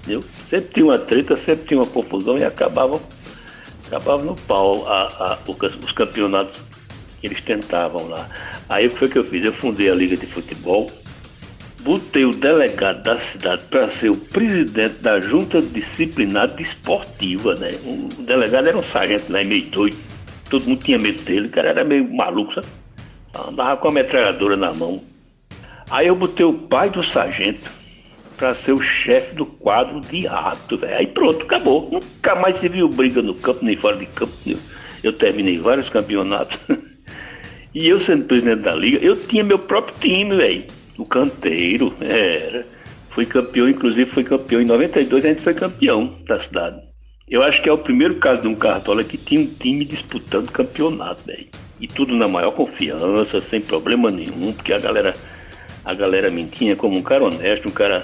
[0.00, 0.22] Entendeu?
[0.46, 3.00] Sempre tinha uma treta, sempre tinha uma confusão e acabava,
[3.86, 6.62] acabava no pau a, a, os campeonatos
[7.20, 8.28] que eles tentavam lá.
[8.68, 9.44] Aí o que foi que eu fiz?
[9.44, 10.90] Eu fundei a Liga de Futebol,
[11.86, 17.78] botei o delegado da cidade para ser o presidente da junta disciplinar desportiva, né?
[17.84, 19.96] O delegado era um sargento lá, meio doido.
[20.50, 22.66] Todo mundo tinha medo dele, o cara era meio maluco, sabe?
[23.48, 25.00] Andava com a metralhadora na mão.
[25.88, 27.70] Aí eu botei o pai do sargento
[28.36, 30.96] para ser o chefe do quadro de ato, velho.
[30.96, 31.88] Aí pronto, acabou.
[31.88, 34.32] Nunca mais se viu briga no campo, nem fora de campo.
[34.44, 34.58] Eu,
[35.04, 36.58] eu terminei vários campeonatos.
[37.72, 40.64] e eu sendo presidente da liga, eu tinha meu próprio time, velho.
[40.98, 42.66] O canteiro, era.
[43.10, 46.80] Fui campeão, inclusive foi campeão em 92, a gente foi campeão da cidade.
[47.28, 50.50] Eu acho que é o primeiro caso de um cartola que tinha um time disputando
[50.50, 51.46] campeonato, velho.
[51.80, 55.12] E tudo na maior confiança, sem problema nenhum, porque a galera
[55.84, 58.02] a galera me tinha como um cara honesto, um cara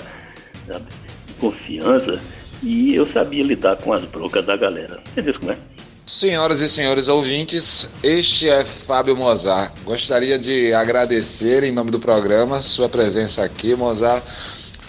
[0.67, 0.87] sabe,
[1.27, 2.23] de confiança,
[2.63, 5.01] e eu sabia lidar com as brocas da galera.
[5.11, 5.59] Entendeu como é?
[6.13, 9.73] Senhoras e senhores ouvintes, este é Fábio Mozart.
[9.83, 14.23] Gostaria de agradecer em nome do programa sua presença aqui, Mozart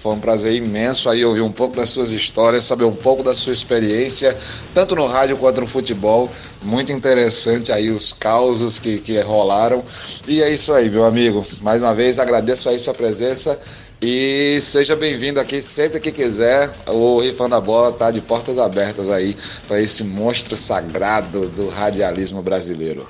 [0.03, 3.33] foi um prazer imenso aí ouvir um pouco das suas histórias, saber um pouco da
[3.33, 4.37] sua experiência,
[4.73, 6.29] tanto no rádio quanto no futebol.
[6.61, 9.81] Muito interessante aí os causos que, que rolaram.
[10.27, 11.45] E é isso aí, meu amigo.
[11.61, 13.57] Mais uma vez agradeço aí sua presença.
[14.05, 16.69] E seja bem-vindo aqui sempre que quiser.
[16.89, 19.33] O Rifando a Bola tá de portas abertas aí
[19.65, 23.07] para esse monstro sagrado do radialismo brasileiro.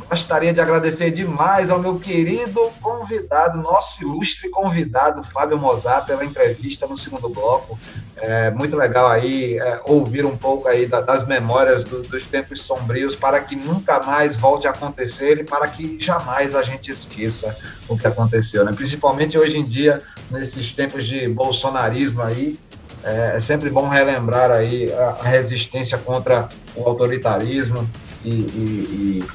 [0.09, 6.85] Gostaria de agradecer demais ao meu querido convidado, nosso ilustre convidado, Fábio Mozart, pela entrevista
[6.87, 7.79] no segundo bloco.
[8.17, 12.61] É muito legal aí é, ouvir um pouco aí da, das memórias do, dos tempos
[12.61, 17.57] sombrios para que nunca mais volte a acontecer e para que jamais a gente esqueça
[17.87, 18.71] o que aconteceu, né?
[18.73, 22.59] Principalmente hoje em dia, nesses tempos de bolsonarismo aí,
[23.03, 27.89] é, é sempre bom relembrar aí a, resistência contra o autoritarismo
[28.23, 29.25] e, e, e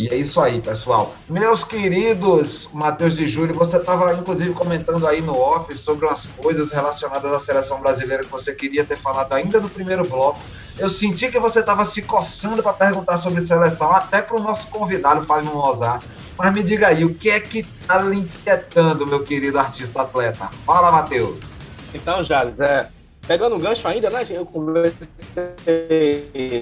[0.00, 1.14] e é isso aí, pessoal.
[1.28, 6.72] Meus queridos Matheus de Júlio, você estava inclusive comentando aí no off sobre umas coisas
[6.72, 10.40] relacionadas à seleção brasileira que você queria ter falado ainda no primeiro bloco.
[10.78, 14.68] Eu senti que você estava se coçando para perguntar sobre seleção, até para o nosso
[14.68, 16.02] convidado, Fábio Mozart.
[16.38, 20.48] Mas me diga aí, o que é que está lhe inquietando, meu querido artista atleta?
[20.64, 21.60] Fala, Matheus.
[21.92, 22.88] Então, Jales, é,
[23.26, 24.26] pegando o gancho ainda, né?
[24.30, 25.04] Eu conversei,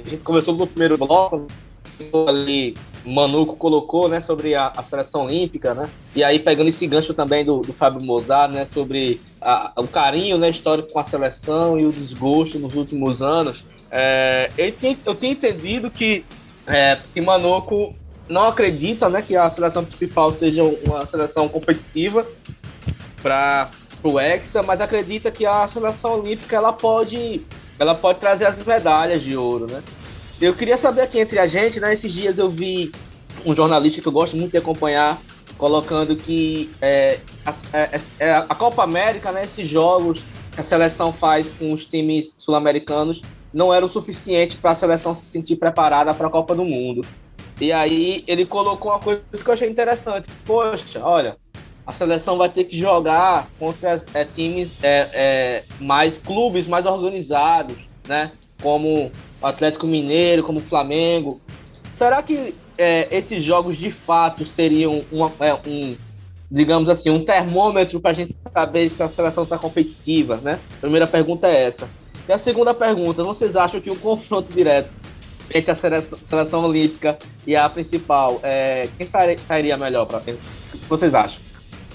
[0.04, 1.46] a gente começou no primeiro bloco,
[2.26, 2.76] ali
[3.12, 5.88] Manuco colocou, né, sobre a, a, seleção olímpica, né?
[6.14, 10.36] E aí pegando esse gancho também do, do Fábio Mozart, né, sobre a, o carinho,
[10.38, 13.64] né, histórico com a seleção e o desgosto nos últimos anos.
[13.90, 16.24] É, eu, tinha, eu tinha entendido que
[16.66, 17.94] é, que Manuco
[18.28, 22.26] não acredita, né, que a seleção principal seja uma seleção competitiva
[23.22, 23.70] para
[24.02, 27.42] o Hexa, mas acredita que a seleção olímpica ela pode
[27.78, 29.82] ela pode trazer as medalhas de ouro, né?
[30.40, 31.94] Eu queria saber aqui entre a gente, né?
[31.94, 32.92] Esses dias eu vi
[33.44, 35.18] um jornalista que eu gosto muito de acompanhar
[35.56, 40.22] colocando que é, a, é, é, a, Copa América, né, esses jogos
[40.52, 43.20] que a seleção faz com os times sul-americanos
[43.52, 47.04] não era o suficiente para a seleção se sentir preparada para a Copa do Mundo.
[47.60, 50.28] E aí ele colocou uma coisa que eu achei interessante.
[50.46, 51.36] Poxa, olha,
[51.84, 57.78] a seleção vai ter que jogar contra é, times é, é, mais clubes mais organizados,
[58.06, 58.30] né?
[58.62, 59.10] Como
[59.40, 61.40] o Atlético Mineiro, como o Flamengo.
[61.96, 65.96] Será que é, esses jogos de fato seriam uma, é, um,
[66.50, 70.58] digamos assim, um termômetro para a gente saber se a seleção está competitiva, né?
[70.80, 71.88] Primeira pergunta é essa.
[72.28, 74.90] E a segunda pergunta, vocês acham que o confronto direto
[75.52, 79.06] entre a seleção, seleção olímpica e a principal, é, quem
[79.38, 80.22] sairia melhor para
[80.88, 81.47] vocês acham?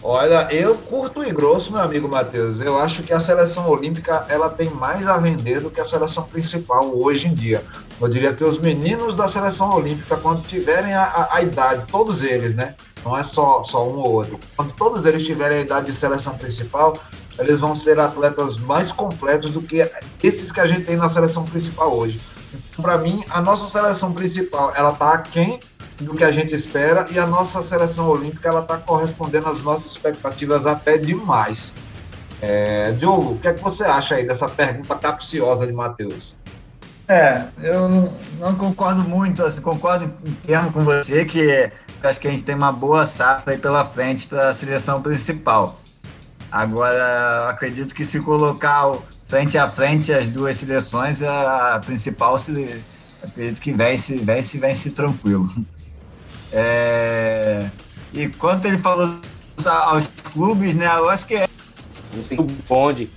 [0.06, 2.60] Olha, eu curto e grosso, meu amigo Matheus.
[2.60, 6.26] Eu acho que a seleção olímpica ela tem mais a render do que a seleção
[6.26, 7.64] principal hoje em dia.
[8.02, 12.22] Eu diria que os meninos da seleção olímpica, quando tiverem a, a, a idade, todos
[12.22, 12.76] eles, né?
[13.06, 14.38] Não é só, só um ou outro.
[14.58, 16.98] Quando todos eles tiverem a idade de seleção principal,
[17.40, 19.90] eles vão ser atletas mais completos do que
[20.22, 22.20] esses que a gente tem na seleção principal hoje.
[22.82, 25.60] Para mim, a nossa seleção principal, ela tá aquém
[25.98, 29.92] do que a gente espera e a nossa seleção olímpica, ela tá correspondendo às nossas
[29.92, 31.74] expectativas até demais.
[32.42, 36.36] É, Diogo, o que é que você acha aí dessa pergunta capciosa de Matheus?
[37.08, 41.70] É, eu não concordo muito, assim, concordo em termo com você que
[42.02, 45.80] acho que a gente tem uma boa safra aí pela frente para a seleção principal.
[46.52, 52.82] Agora, acredito que se colocar frente a frente as duas seleções, a principal se,
[53.24, 55.50] acredito que vence, vence, vence tranquilo.
[56.54, 57.70] É,
[58.14, 59.20] e quanto ele falou
[59.66, 60.86] aos clubes, né?
[60.86, 61.48] Eu acho que é.
[62.14, 63.10] Não bonde.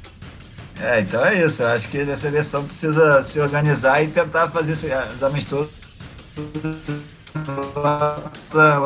[0.81, 1.63] É, então é isso.
[1.63, 5.71] Eu acho que a seleção precisa se organizar e tentar fazer os amistosos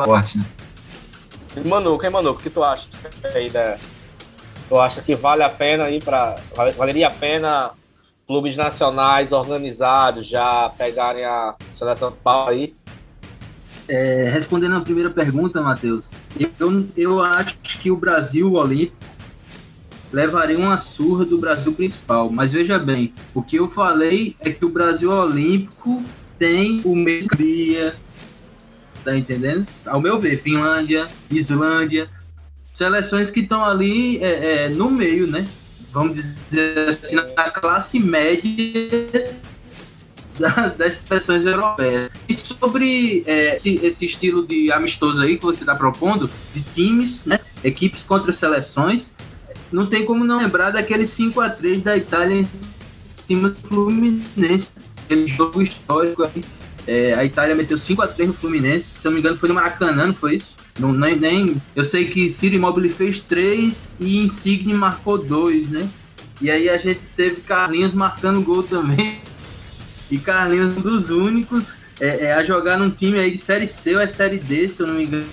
[0.05, 0.45] forte, né?
[1.65, 2.87] Manu, quem Manu, o que tu acha
[3.33, 3.77] aí da,
[4.71, 6.35] Tu acha que vale a pena ir para.
[6.77, 7.71] Valeria a pena
[8.25, 12.73] clubes nacionais organizados já pegarem a seleção pau aí?
[13.93, 16.09] É, respondendo a primeira pergunta, Matheus,
[16.57, 18.95] eu, eu acho que o Brasil Olímpico
[20.13, 22.29] levaria uma surra do Brasil principal.
[22.31, 26.01] Mas veja bem, o que eu falei é que o Brasil Olímpico
[26.39, 27.27] tem o meio
[29.03, 29.67] tá entendendo?
[29.85, 32.07] Ao meu ver, Finlândia, Islândia,
[32.73, 35.45] seleções que estão ali é, é, no meio, né?
[35.91, 39.35] Vamos dizer assim, na classe média
[40.77, 42.11] das seleções europeias.
[42.27, 47.25] E sobre é, esse, esse, estilo de amistoso aí que você está propondo, de times,
[47.25, 47.39] né?
[47.63, 49.11] Equipes contra seleções,
[49.71, 52.47] não tem como não lembrar daquele 5 a 3 da Itália em
[53.25, 54.69] cima do Fluminense.
[55.05, 56.43] Aquele jogo histórico aí.
[56.87, 59.55] É, a Itália meteu 5 a 3 no Fluminense, se não me engano foi no
[59.55, 60.55] Maracanã, não foi isso?
[60.79, 65.87] Não, nem, nem, eu sei que Ciro Immobile fez três e Insigne marcou dois, né?
[66.41, 69.19] E aí a gente teve Carlinhos marcando gol também.
[70.11, 73.95] E Carlinhos um dos únicos é, é, a jogar num time aí de Série C
[73.95, 75.25] ou é Série D, se eu não me engano.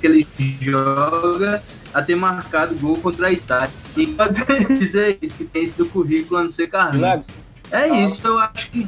[0.00, 0.26] Que ele
[0.60, 1.62] joga
[1.92, 3.70] a ter marcado gol contra a Itália.
[3.96, 4.44] E pode
[4.78, 7.24] dizer isso, que tem isso do currículo a não ser Carlinhos.
[7.70, 8.86] É isso, eu acho que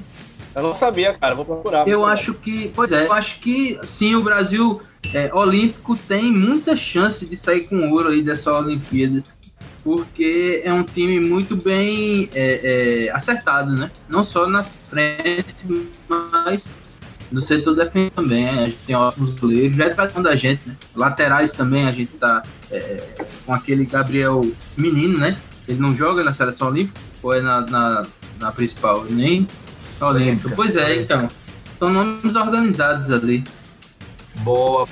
[0.56, 1.86] eu não sabia, cara, vou procurar.
[1.86, 4.80] Eu acho que, pois é, eu acho que sim, o Brasil
[5.12, 9.22] é, olímpico tem muita chance de sair com ouro aí dessa Olimpíada,
[9.86, 13.88] porque é um time muito bem é, é, acertado, né?
[14.08, 15.46] Não só na frente,
[16.08, 16.64] mas
[17.30, 18.48] no setor defensivo também.
[18.48, 20.76] A gente tem ótimos goleiros, já é tratando da gente, né?
[20.92, 22.96] Laterais também, a gente tá é,
[23.46, 24.40] com aquele Gabriel
[24.76, 25.36] Menino, né?
[25.68, 28.06] Ele não joga na seleção olímpica, ou é na, na,
[28.40, 29.04] na principal?
[29.04, 29.46] Nem
[30.00, 30.50] Olímpico.
[30.56, 31.28] Pois é, então.
[31.78, 33.44] São nomes organizados ali.
[34.42, 34.88] Boa.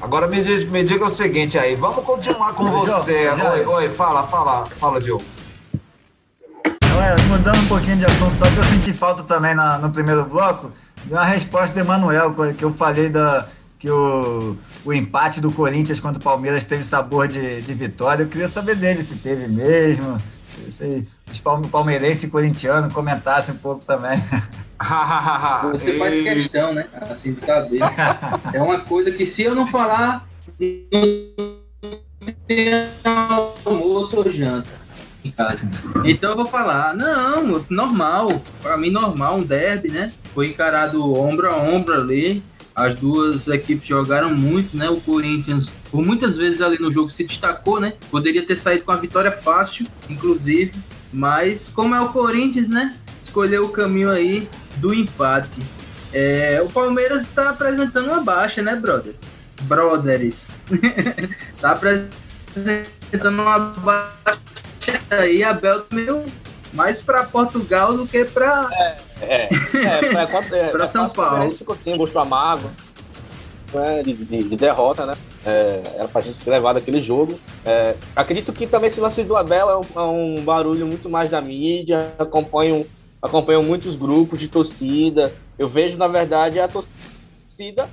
[0.00, 3.28] Agora me, diz, me diga o seguinte aí, vamos continuar com você.
[3.28, 5.22] Oi, oi, fala, fala, fala, Diogo.
[6.82, 10.24] Galera, mudando um pouquinho de assunto, só que eu senti falta também na, no primeiro
[10.24, 10.72] bloco,
[11.04, 13.46] de uma resposta do Emanuel, que eu falei da,
[13.78, 18.22] que o, o empate do Corinthians contra o Palmeiras teve sabor de, de vitória.
[18.22, 20.16] Eu queria saber dele se teve mesmo,
[20.68, 24.18] se os palmeirenses e corintianos comentassem um pouco também.
[25.72, 26.86] Você faz questão, né?
[27.02, 27.80] Assim, de saber.
[28.54, 30.26] É uma coisa que se eu não falar,
[30.58, 32.88] não tem
[33.64, 34.70] almoço ou janta
[35.24, 35.58] em casa.
[36.04, 40.06] Então eu vou falar, não, normal, para mim normal, um derby, né?
[40.34, 42.42] Foi encarado ombro a ombro ali.
[42.80, 44.88] As duas equipes jogaram muito, né?
[44.88, 47.92] O Corinthians, por muitas vezes ali no jogo, se destacou, né?
[48.10, 50.72] Poderia ter saído com a vitória fácil, inclusive.
[51.12, 52.96] Mas como é o Corinthians, né?
[53.22, 55.60] Escolheu o caminho aí do empate.
[56.10, 59.14] É, o Palmeiras está apresentando uma baixa, né, brother?
[59.62, 60.56] Brothers.
[61.60, 66.24] tá apresentando uma baixa aí, a Bel meio
[66.72, 71.50] mais para Portugal do que para é, é, é, é, para São Paulo.
[71.50, 72.70] Ficou assim, gosto amargo
[73.72, 75.12] né, de, de, de, derrota, né?
[75.44, 77.38] É, era pra gente ter levado aquele jogo.
[77.64, 81.30] É, acredito que também esse lance do Abel é um, é um, barulho muito mais
[81.30, 82.86] da mídia, acompanho,
[83.22, 85.32] acompanho muitos grupos de torcida.
[85.58, 87.88] Eu vejo, na verdade, a torcida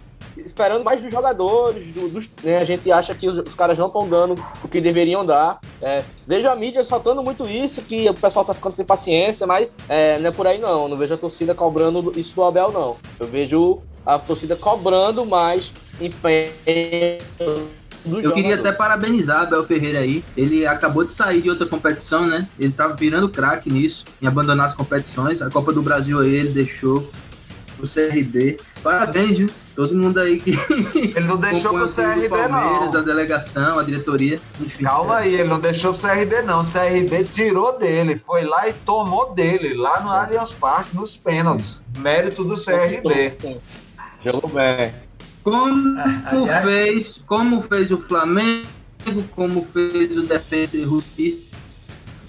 [0.46, 1.94] esperando mais dos jogadores.
[1.94, 4.82] Do, dos, né, a gente acha que os, os caras não estão dando o que
[4.82, 5.60] deveriam dar.
[5.82, 9.76] É, vejo a mídia faltando muito isso, que o pessoal tá ficando sem paciência, mas
[9.88, 10.88] é, não é por aí não.
[10.88, 12.98] Não vejo a torcida cobrando isso do Abel, não.
[13.20, 16.52] Eu vejo a torcida cobrando mais empenho.
[18.06, 20.24] Eu queria até parabenizar Abel Ferreira aí.
[20.36, 22.48] Ele acabou de sair de outra competição, né?
[22.58, 25.42] Ele tava virando craque nisso, em abandonar as competições.
[25.42, 27.10] A Copa do Brasil aí ele deixou.
[27.78, 28.58] Pro CRB.
[28.84, 29.50] Parabéns, viu?
[29.76, 30.52] Todo mundo aí que.
[31.16, 32.50] Ele não deixou pro CRB, Palmeiras,
[32.94, 33.00] não.
[33.00, 34.40] A delegação, a diretoria.
[34.60, 36.62] Enfim, Calma aí, ele não deixou pro CRB, não.
[36.62, 41.82] O CRB tirou dele, foi lá e tomou dele, lá no Allianz Parque, nos pênaltis.
[42.00, 43.38] Mérito do CRB.
[44.26, 44.94] Jogou bem.
[45.44, 45.96] Como
[46.26, 48.68] aliás- fez, como fez o Flamengo,
[49.36, 51.44] como fez o Defesa e Justiça,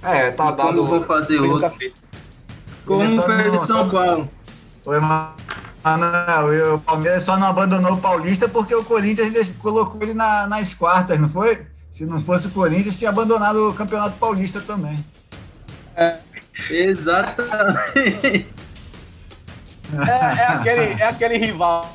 [0.03, 0.87] É, tá e como dado.
[0.87, 1.73] vão fazer outro,
[2.87, 4.29] como Ele só fez o São só- Paulo.
[4.89, 4.99] Oi,
[5.85, 10.73] Manuel, o Palmeiras só não abandonou o Paulista porque o Corinthians colocou ele na- nas
[10.73, 11.67] quartas, não foi?
[11.91, 14.97] Se não fosse o Corinthians, tinha abandonado o Campeonato Paulista também.
[16.71, 18.47] Exatamente.
[20.07, 21.95] É, é aquele, é aquele rival,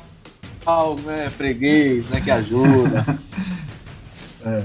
[1.04, 1.30] né?
[1.30, 2.20] Freguês, né?
[2.20, 3.04] Que ajuda.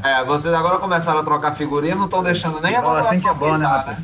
[0.03, 3.34] É, vocês agora começaram a trocar figurinha, não estão deixando nem a assim que é
[3.34, 3.97] bom, né, Matheus?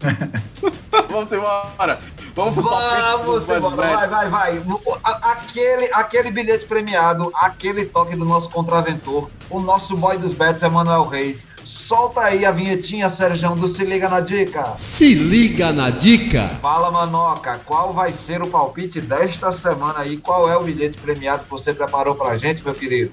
[1.08, 1.98] Vamos embora.
[2.38, 4.62] Vamos Vamos embora, vai, vai, vai.
[5.02, 11.02] Aquele, aquele bilhete premiado, aquele toque do nosso contraventor, o nosso boy dos bets, Emanuel
[11.02, 11.48] Reis.
[11.64, 14.72] Solta aí a vinhetinha, Serjão, do Se Liga na Dica.
[14.76, 16.46] Se liga na dica.
[16.62, 20.16] Fala, Manoca, qual vai ser o palpite desta semana aí?
[20.16, 23.10] Qual é o bilhete premiado que você preparou pra gente, meu querido?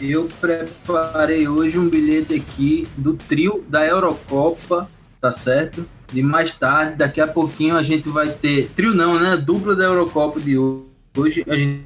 [0.00, 4.88] Eu preparei hoje um bilhete aqui do trio da Eurocopa,
[5.20, 5.84] tá certo?
[6.12, 8.68] E mais tarde, daqui a pouquinho, a gente vai ter.
[8.76, 9.36] Trio não, né?
[9.36, 11.44] Dupla da Eurocopa de hoje.
[11.48, 11.84] A gente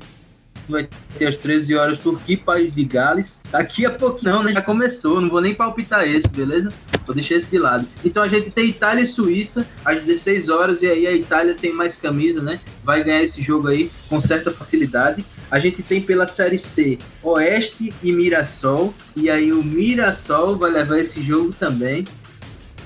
[0.68, 0.88] vai
[1.18, 3.40] ter às 13 horas Turquia e País de Gales.
[3.50, 4.52] Daqui a pouquinho, não, né?
[4.52, 6.72] Já começou, não vou nem palpitar esse, beleza?
[7.04, 7.86] Vou deixar esse de lado.
[8.04, 11.72] Então a gente tem Itália e Suíça às 16 horas, e aí a Itália tem
[11.72, 12.60] mais camisa, né?
[12.84, 15.24] Vai ganhar esse jogo aí com certa facilidade.
[15.50, 20.98] A gente tem pela Série C Oeste e Mirassol, e aí o Mirassol vai levar
[20.98, 22.04] esse jogo também,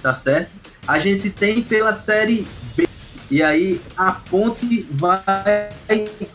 [0.01, 0.63] tá certo?
[0.86, 2.47] A gente tem pela Série
[2.77, 2.86] B,
[3.31, 5.70] e aí a Ponte vai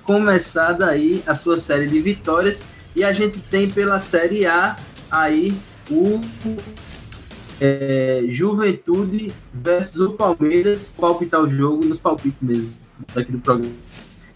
[0.03, 2.59] começar daí a sua série de vitórias,
[2.95, 4.75] e a gente tem pela Série A
[5.11, 5.55] aí
[5.89, 6.19] o
[7.61, 12.73] é, Juventude versus o Palmeiras, palpitar o jogo nos palpites mesmo,
[13.13, 13.73] daqui do programa.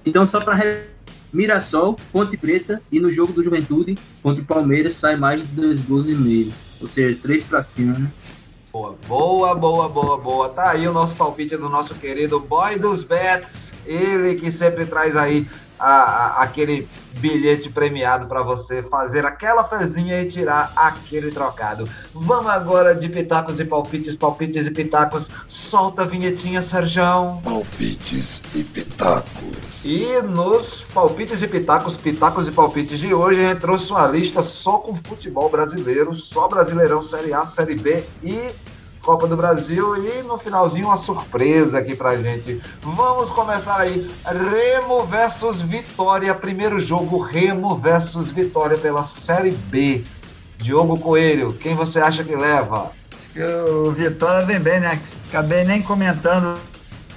[0.06, 0.86] Então, só para
[1.32, 5.80] Mirassol, Ponte Preta e no jogo do Juventude contra o Palmeiras sai mais de dois
[5.82, 6.54] gols e meio.
[6.80, 8.12] Ou seja, três para cima, né?
[8.74, 10.50] Boa, boa, boa, boa, boa.
[10.50, 13.72] Tá aí o nosso palpite do nosso querido boy dos bets.
[13.86, 15.48] Ele que sempre traz aí
[15.80, 15.92] a,
[16.40, 21.88] a- aquele bilhete premiado para você fazer aquela fezinha e tirar aquele trocado.
[22.14, 25.30] Vamos agora de pitacos e palpites, palpites e pitacos.
[25.48, 27.42] Solta a vinhetinha, Serjão.
[27.44, 29.86] Palpites e pitacos.
[29.86, 34.42] E nos palpites e pitacos, pitacos e palpites de hoje, a gente trouxe uma lista
[34.42, 38.52] só com futebol brasileiro, só Brasileirão Série A, Série B e
[39.04, 39.96] Copa do Brasil.
[39.98, 42.62] E no finalzinho, uma surpresa aqui pra gente.
[42.82, 44.10] Vamos começar aí.
[44.26, 46.34] Remo versus Vitória.
[46.34, 50.04] Primeiro jogo, Remo versus Vitória pela Série B.
[50.58, 52.92] Diogo Coelho, quem você acha que leva?
[53.12, 55.02] Acho que o Vitória vem bem, né?
[55.28, 56.58] Acabei nem comentando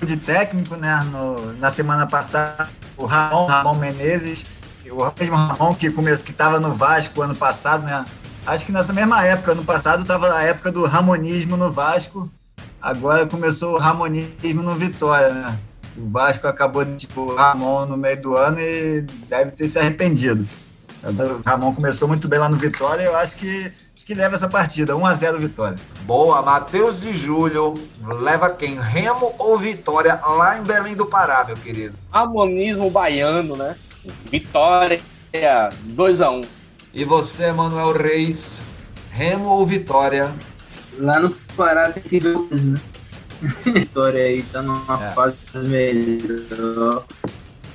[0.03, 1.07] de técnico, né?
[1.13, 4.45] No- na semana passada, o Ramon, Ramon Menezes,
[4.91, 8.05] o mesmo Ramon que começou, que estava no Vasco ano passado, né?
[8.47, 12.31] Acho que nessa mesma época, ano passado, estava a época do ramonismo no Vasco.
[12.81, 15.59] Agora começou o ramonismo no Vitória, né?
[15.97, 19.81] O Vasco acabou de tipo, o Ramon no meio do ano e deve ter se
[19.81, 20.47] arrependido.
[21.03, 24.37] O Ramon começou muito bem lá no Vitória e eu acho que, acho que leva
[24.37, 24.95] essa partida.
[24.95, 25.79] 1x0 Vitória.
[26.03, 27.75] Boa, Matheus de Júlio.
[28.21, 28.79] Leva quem?
[28.79, 31.97] Remo ou Vitória lá em Belém do Pará, meu querido?
[32.13, 33.77] Harmonismo baiano, né?
[34.31, 35.01] Vitória
[35.33, 36.47] 2x1.
[36.97, 38.63] E você, Manuel Reis,
[39.13, 40.35] Remo ou Vitória?
[40.99, 42.81] Lá no Pará tem que ver né?
[43.67, 45.11] Vitória aí tá numa É.
[45.11, 47.05] fase melhor.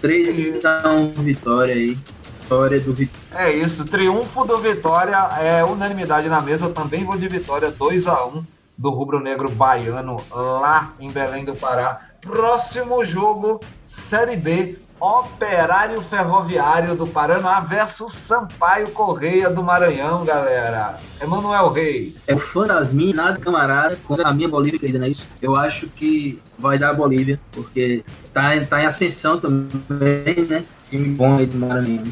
[0.01, 1.99] 3 a 1 vitória aí.
[2.41, 3.45] Vitória do Vitória.
[3.47, 6.65] É isso, triunfo do Vitória, é unanimidade na mesa.
[6.65, 8.43] Eu também vou de Vitória 2 a 1
[8.75, 12.07] do Rubro Negro Baiano lá em Belém do Pará.
[12.21, 20.99] Próximo jogo, Série B, Operário Ferroviário do Paraná versus Sampaio Correia do Maranhão, galera.
[21.19, 22.17] Emanuel Reis.
[22.27, 25.25] É o Fantasminha, nada camarada, contra a minha Bolívia, querida, não é isso?
[25.41, 30.63] Eu acho que vai dar a Bolívia, porque tá, em- tá em ascensão também, né?
[30.91, 32.03] Time bom aí do Maranhão.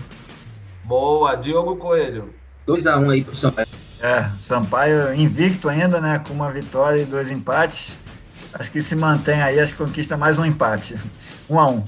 [0.83, 2.33] Boa, Diogo Coelho.
[2.67, 3.69] 2x1 aí pro São Paulo.
[4.01, 6.23] É, Sampaio invicto ainda, né?
[6.27, 7.99] Com uma vitória e dois empates.
[8.51, 10.95] Acho que se mantém aí, acho que conquista mais um empate.
[11.47, 11.83] Um a um.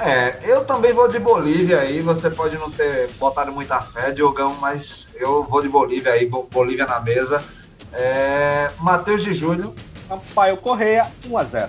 [0.00, 2.00] É, eu também vou de Bolívia aí.
[2.00, 6.48] Você pode não ter botado muita fé, Diogão, mas eu vou de Bolívia aí, Bo-
[6.50, 7.42] Bolívia na mesa.
[7.92, 9.74] É, Matheus de Júlio.
[10.08, 11.68] Sampaio Correia 1x0.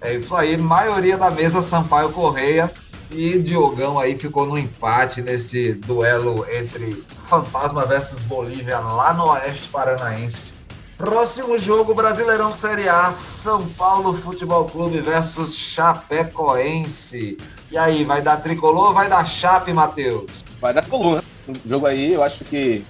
[0.00, 2.70] É isso aí, maioria da mesa Sampaio Correia
[3.10, 9.68] e Diogão aí ficou no empate nesse duelo entre Fantasma versus Bolívia lá no Oeste
[9.68, 10.55] Paranaense.
[10.96, 17.36] Próximo jogo, Brasileirão Série A, São Paulo Futebol Clube versus Chapecoense.
[17.70, 20.30] E aí, vai dar tricolor ou vai dar chape, Matheus?
[20.58, 21.22] Vai dar tricolor, né?
[21.48, 22.82] O jogo aí, eu acho que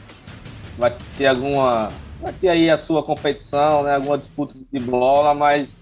[0.78, 1.90] vai ter alguma.
[2.20, 3.96] Vai ter aí a sua competição, né?
[3.96, 5.76] Alguma disputa de bola, mas.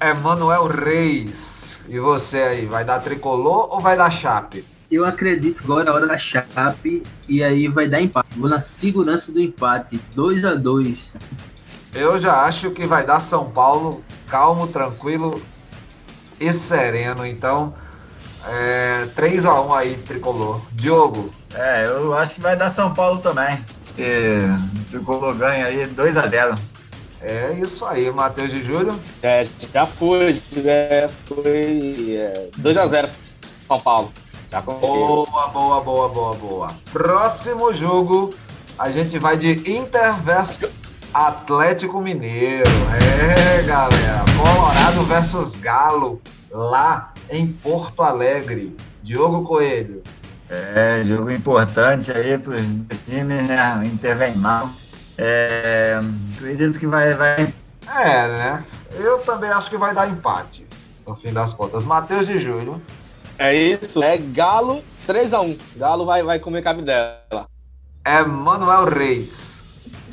[0.00, 1.78] É Manuel Reis.
[1.90, 4.64] E você aí, vai dar tricolor ou vai dar chape?
[4.90, 8.28] Eu acredito agora a hora da Chape e aí vai dar empate.
[8.36, 11.14] Vou na segurança do empate, 2 a 2
[11.94, 15.42] Eu já acho que vai dar São Paulo calmo, tranquilo
[16.40, 17.26] e sereno.
[17.26, 17.74] Então,
[18.46, 20.62] é, 3 a 1 aí, tricolor.
[20.72, 21.30] Diogo.
[21.54, 23.62] É, eu acho que vai dar São Paulo também.
[23.98, 24.38] E
[24.80, 26.54] o tricolor ganha aí 2 a 0
[27.20, 28.98] É isso aí, Matheus de Júlio.
[29.22, 33.08] É, já foi, é, foi é, 2 a 0
[33.66, 34.10] São Paulo.
[34.50, 36.68] Já boa, boa, boa, boa, boa.
[36.90, 38.32] Próximo jogo,
[38.78, 40.70] a gente vai de Inter versus
[41.12, 42.70] Atlético Mineiro.
[43.20, 44.24] É, galera.
[44.36, 48.74] Colorado versus Galo, lá em Porto Alegre.
[49.02, 50.02] Diogo Coelho.
[50.48, 53.78] É, jogo importante aí para os times, né?
[53.78, 54.70] O Inter vem mal.
[55.18, 56.00] É,
[56.36, 57.52] acredito que vai, vai.
[57.86, 58.64] É, né?
[58.94, 60.66] Eu também acho que vai dar empate,
[61.06, 61.84] no fim das contas.
[61.84, 62.80] Matheus de Júlio.
[63.38, 65.56] É isso, é Galo 3x1.
[65.76, 67.46] Galo vai, vai comer cabidela.
[68.04, 69.62] É Manuel Reis.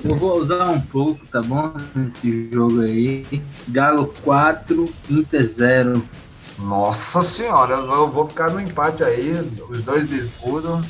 [0.04, 1.74] Eu vou usar um pouco, tá bom?
[1.96, 3.26] Nesse jogo aí.
[3.70, 6.08] Galo 4, Inter 0.
[6.60, 9.32] Nossa senhora, eu vou ficar no empate aí,
[9.70, 10.86] os dois biscudos.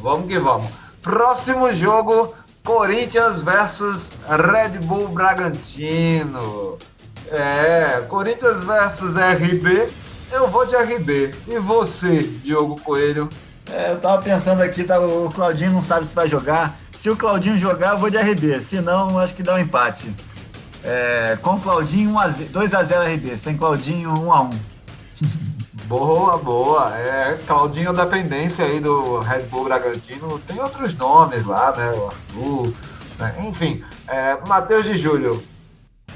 [0.00, 0.70] Vamos que vamos.
[1.00, 6.78] Próximo jogo, Corinthians versus Red Bull Bragantino.
[7.30, 9.88] É, Corinthians versus RB
[10.34, 11.34] eu vou de RB.
[11.46, 13.28] E você, Diogo Coelho?
[13.70, 16.76] É, eu tava pensando aqui, tá, o Claudinho não sabe se vai jogar.
[16.92, 18.60] Se o Claudinho jogar, eu vou de RB.
[18.60, 20.14] Se não, acho que dá um empate.
[20.82, 23.36] É, com Claudinho, 2x0 RB.
[23.36, 24.54] Sem Claudinho, 1x1.
[25.86, 26.96] Boa, boa.
[26.96, 30.38] É, Claudinho dependência aí do Red Bull Bragantino.
[30.46, 31.92] Tem outros nomes lá, né?
[31.92, 32.72] O Arthur.
[33.18, 33.34] Né?
[33.46, 35.44] Enfim, é, Matheus de Júlio.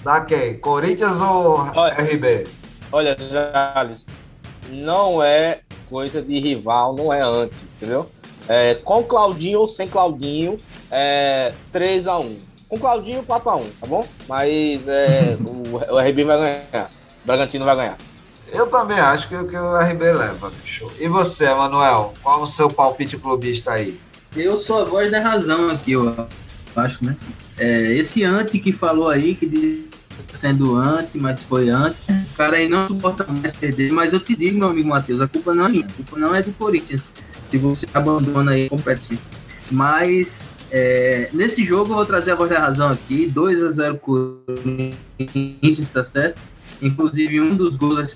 [0.02, 0.58] Da quem?
[0.58, 2.46] Corinthians ou Olha, RB?
[2.90, 4.06] Olha, Jales,
[4.70, 8.10] não é coisa de rival, não é antes, entendeu?
[8.48, 10.58] É, com Claudinho ou sem Claudinho,
[10.90, 12.36] é 3x1.
[12.68, 14.06] Com Claudinho, 4x1, tá bom?
[14.26, 16.88] Mas é, o, o RB vai ganhar.
[17.22, 17.98] O Bragantino vai ganhar.
[18.50, 20.86] Eu também acho que, que o RB leva, bicho.
[20.98, 22.14] E você, Manuel?
[22.22, 23.98] Qual o seu palpite clubista aí?
[24.34, 26.26] Eu sou a voz da razão aqui, eu
[26.76, 27.16] acho, né?
[27.58, 29.84] É, esse anti que falou aí, que diz
[30.32, 31.98] sendo antes, mas foi antes.
[32.38, 35.52] Cara aí não suporta mais perder, mas eu te digo, meu amigo Matheus, a culpa
[35.52, 37.02] não é minha, a culpa não é do Corinthians,
[37.50, 39.18] se você abandona aí a competência.
[39.72, 43.98] Mas é, nesse jogo eu vou trazer a voz da razão aqui, 2 a 0
[43.98, 46.40] Corinthians, tá certo?
[46.80, 48.14] Inclusive um dos gols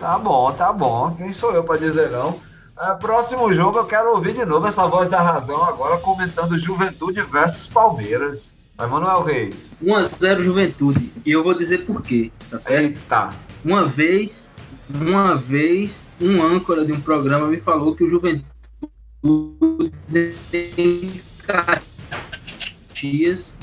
[0.00, 1.14] Tá bom, tá bom.
[1.16, 2.40] Quem sou eu para dizer não?
[2.80, 7.20] É, próximo jogo eu quero ouvir de novo essa voz da razão agora comentando Juventude
[7.22, 8.55] versus Palmeiras.
[8.76, 9.74] Vai, Manuel Reis.
[9.82, 11.10] 1x0 Juventude.
[11.24, 12.82] E eu vou dizer por quê, tá certo?
[12.82, 13.34] Eita.
[13.64, 14.48] Uma vez,
[15.00, 18.44] uma vez, um âncora de um programa me falou que o Juventude
[20.52, 21.22] em
[22.92, 23.56] Caxias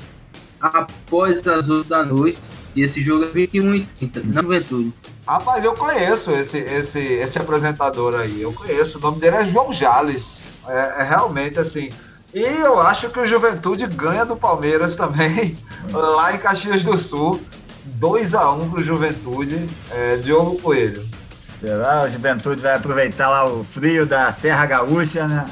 [0.60, 2.40] após as 8 da noite.
[2.76, 4.92] E esse jogo é 21 e 30, na Juventude.
[5.28, 8.42] Rapaz, eu conheço esse, esse, esse apresentador aí.
[8.42, 8.98] Eu conheço.
[8.98, 10.44] O nome dele é João Jales.
[10.68, 11.92] É, é realmente assim
[12.34, 15.58] e eu acho que o Juventude ganha do Palmeiras também,
[15.92, 17.42] lá em Caxias do Sul.
[17.86, 21.08] 2 a 1 para o Juventude, é, Diogo Coelho.
[21.62, 22.04] Será?
[22.04, 25.46] O Juventude vai aproveitar lá o frio da Serra Gaúcha, né?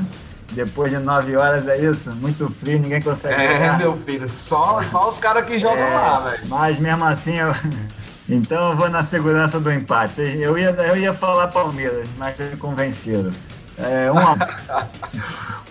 [0.52, 2.12] Depois de 9 horas é isso?
[2.16, 3.78] Muito frio, ninguém consegue É, jogar.
[3.78, 6.48] meu filho, só, só os caras que jogam é, lá, velho.
[6.48, 7.56] Mas mesmo assim, eu...
[8.28, 10.22] então eu vou na segurança do empate.
[10.22, 13.32] Eu ia, eu ia falar Palmeiras, mas vocês me convenceram.
[13.77, 14.38] É, uma...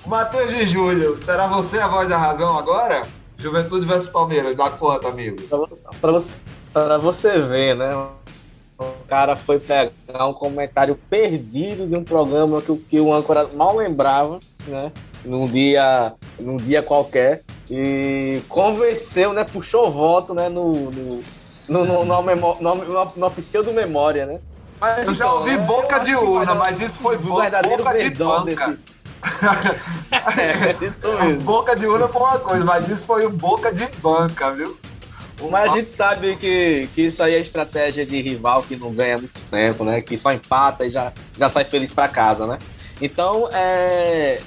[0.06, 3.02] Matheus de Júlio, será você a voz da razão agora?
[3.38, 5.36] Juventude versus Palmeiras, dá conta, amigo.
[6.00, 6.30] Pra você,
[6.72, 7.94] pra você ver, né?
[8.78, 13.76] O cara foi pegar um comentário perdido de um programa que, que o âncora mal
[13.76, 14.90] lembrava, né?
[15.24, 17.42] Num dia, num dia qualquer.
[17.70, 19.44] E convenceu, né?
[19.44, 20.48] Puxou voto, né?
[20.48, 21.22] No, no,
[21.68, 24.40] no, no, no, no, no, no pseudo-memória, né?
[24.80, 27.60] Mas, eu já então, ouvi boca de urna, mas isso foi boca
[27.92, 28.68] de banca.
[28.68, 29.00] Desse...
[30.10, 31.32] é.
[31.42, 34.78] Boca de urna foi uma coisa, mas isso foi um boca de banca, viu?
[35.50, 39.16] Mas a gente sabe que, que isso aí é estratégia de rival que não ganha
[39.16, 40.00] muito tempo, né?
[40.00, 42.58] Que só empata e já, já sai feliz para casa, né?
[43.00, 44.40] Então, é,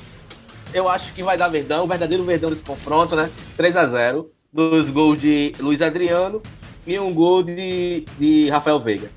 [0.74, 3.30] eu acho que vai dar Verdão, o verdadeiro Verdão desse confronto, né?
[3.56, 6.42] 3 a 0 Dois gols de Luiz Adriano
[6.86, 9.10] e um gol de, de Rafael Veiga.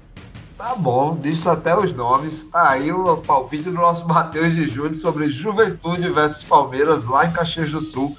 [0.57, 2.45] Tá bom, disse até os nomes.
[2.45, 7.33] Tá aí o palpite do nosso Matheus de Júlio sobre Juventude versus Palmeiras lá em
[7.33, 8.17] Caxias do Sul.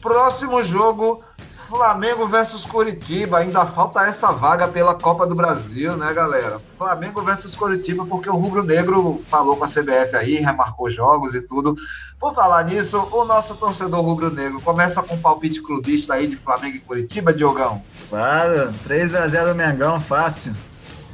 [0.00, 1.20] Próximo jogo,
[1.52, 3.38] Flamengo versus Curitiba.
[3.38, 6.58] Ainda falta essa vaga pela Copa do Brasil, né, galera?
[6.78, 11.42] Flamengo versus Curitiba, porque o Rubro Negro falou com a CBF aí, remarcou jogos e
[11.42, 11.76] tudo.
[12.18, 16.36] Por falar nisso, o nosso torcedor Rubro Negro começa com um palpite clubista aí de
[16.36, 17.82] Flamengo e Curitiba, Diogão.
[18.08, 20.54] Claro, 3 a 0 Mengão, fácil.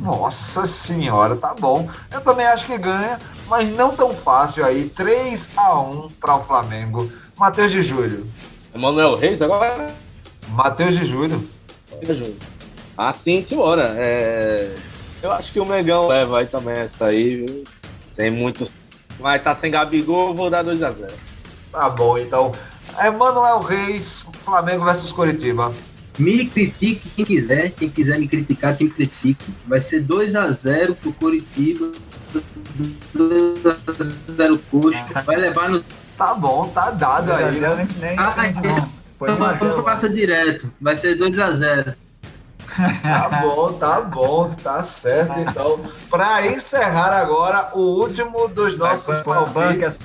[0.01, 1.89] Nossa senhora, tá bom.
[2.11, 3.19] Eu também acho que ganha,
[3.49, 4.89] mas não tão fácil aí.
[4.89, 7.11] 3 a 1 para o Flamengo.
[7.39, 8.27] Matheus de Júlio.
[8.75, 9.87] Emanuel Reis agora?
[10.49, 11.49] Matheus de Júlio.
[12.97, 13.95] Ah, sim, senhora.
[13.97, 14.75] É...
[15.23, 17.65] Eu acho que o Mengão leva aí também essa aí, viu?
[18.17, 18.71] Sem muito.
[19.19, 21.11] Vai estar tá sem Gabigol, vou dar 2x0.
[21.71, 22.53] Tá bom, então.
[22.99, 25.73] Emanuel Reis, Flamengo versus Curitiba.
[26.21, 29.43] Me critique quem quiser, quem quiser me criticar, quem me critique.
[29.67, 31.91] Vai ser 2x0 pro Curitiba.
[33.17, 35.05] 2x0 Coxa.
[35.25, 35.83] Vai levar no.
[36.19, 37.59] Tá bom, tá dado aí.
[37.59, 37.89] Né?
[37.99, 38.51] Nem, ah, é.
[39.55, 40.71] Então passa direto.
[40.79, 41.95] Vai ser 2x0.
[43.03, 45.41] Tá bom, tá bom, tá certo.
[45.41, 45.81] Então,
[46.11, 49.99] para encerrar agora, o último dos nossos palpites.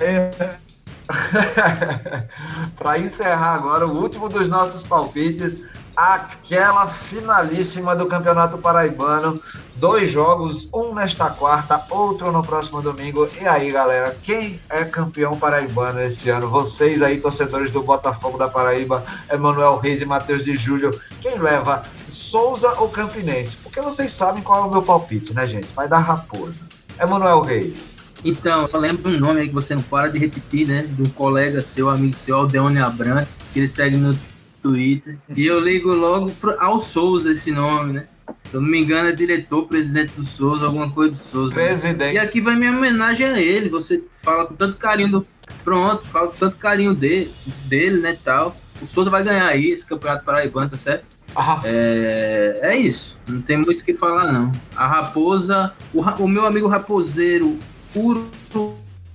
[2.76, 5.60] para encerrar agora, o último dos nossos palpites
[5.96, 9.40] aquela finalíssima do Campeonato Paraibano.
[9.76, 13.28] Dois jogos, um nesta quarta, outro no próximo domingo.
[13.40, 16.48] E aí, galera, quem é campeão paraibano esse ano?
[16.48, 21.82] Vocês aí, torcedores do Botafogo da Paraíba, Emanuel Reis e Matheus de Júlio, quem leva
[22.08, 23.56] Souza ou Campinense?
[23.56, 25.68] Porque vocês sabem qual é o meu palpite, né, gente?
[25.74, 26.62] Vai dar Raposa.
[26.98, 27.96] Emanuel Reis.
[28.24, 30.86] Então, só lembro um nome aí que você não para de repetir, né?
[30.88, 34.18] De um colega seu, amigo seu, Aldeone Abrantes, que ele segue no
[34.62, 35.18] Twitter.
[35.34, 38.06] E eu ligo logo pro, ao Souza esse nome, né?
[38.50, 41.54] Se eu não me engano, é diretor, presidente do Souza, alguma coisa do Souza.
[41.54, 41.98] Presidente.
[41.98, 42.14] Né?
[42.14, 43.68] E aqui vai minha homenagem a ele.
[43.68, 45.26] Você fala com tanto carinho do.
[45.62, 47.32] Pronto, fala com tanto carinho dele,
[47.66, 48.16] dele, né?
[48.22, 48.54] Tal.
[48.82, 51.04] O Souza vai ganhar aí esse campeonato paraibano, tá certo?
[51.34, 51.60] Ah.
[51.64, 53.16] É, é isso.
[53.28, 54.50] Não tem muito o que falar, não.
[54.74, 57.58] A raposa, o, o meu amigo raposeiro,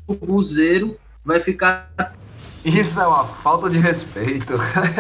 [0.08, 1.92] urubuzeiro, vai ficar
[2.64, 4.54] isso é uma falta de respeito.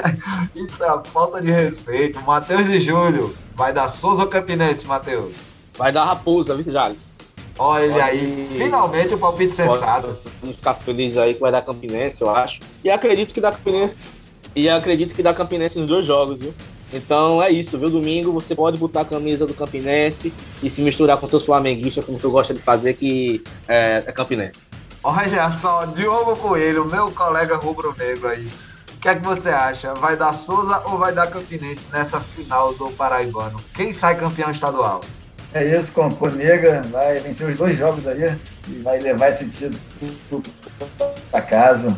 [0.55, 2.19] Isso é uma falta de respeito.
[2.21, 5.33] Matheus de Júlio, vai dar Souza ou Campinense, Matheus?
[5.77, 7.11] Vai dar Raposa, viu, Jales?
[7.57, 10.17] Olha pode, aí, finalmente o palpite cessado.
[10.41, 12.59] Vamos ficar felizes aí que vai dar Campinense, eu acho.
[12.83, 13.95] E acredito que dá Campinense.
[14.55, 16.53] E acredito que dá Campinense nos dois jogos, viu?
[16.93, 17.89] Então é isso, viu?
[17.89, 22.19] Domingo você pode botar a camisa do Campinense e se misturar com seus flamenguistas, como
[22.19, 24.70] tu gosta de fazer, que é, é Campinense.
[25.03, 28.51] Olha só, Diogo Coelho, meu colega rubro-negro aí.
[28.93, 29.95] O que é que você acha?
[29.95, 33.59] Vai dar Souza ou vai dar Campinense nessa final do Paraibano?
[33.73, 35.01] Quem sai campeão estadual?
[35.53, 38.37] É isso, Componega vai vencer os dois jogos aí
[38.67, 40.43] e vai levar esse título
[41.31, 41.97] para casa.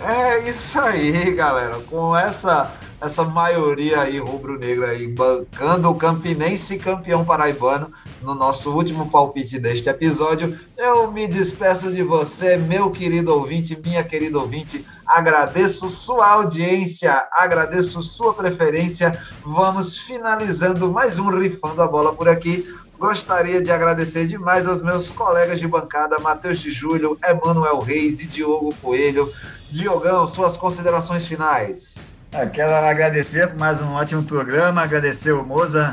[0.00, 1.78] É isso aí, galera.
[1.80, 2.72] Com essa
[3.02, 7.90] essa maioria aí rubro-negra aí bancando o Campinense campeão paraibano
[8.22, 10.56] no nosso último palpite deste episódio.
[10.76, 14.86] Eu me despeço de você, meu querido ouvinte, minha querida ouvinte.
[15.04, 19.20] Agradeço sua audiência, agradeço sua preferência.
[19.44, 22.72] Vamos finalizando mais um Rifando a Bola por aqui.
[23.00, 28.28] Gostaria de agradecer demais aos meus colegas de bancada, Matheus de Júlio, Emanuel Reis e
[28.28, 29.28] Diogo Coelho.
[29.72, 32.12] Diogão, suas considerações finais.
[32.34, 35.92] Ah, quero agradecer por mais um ótimo programa, agradecer o Moza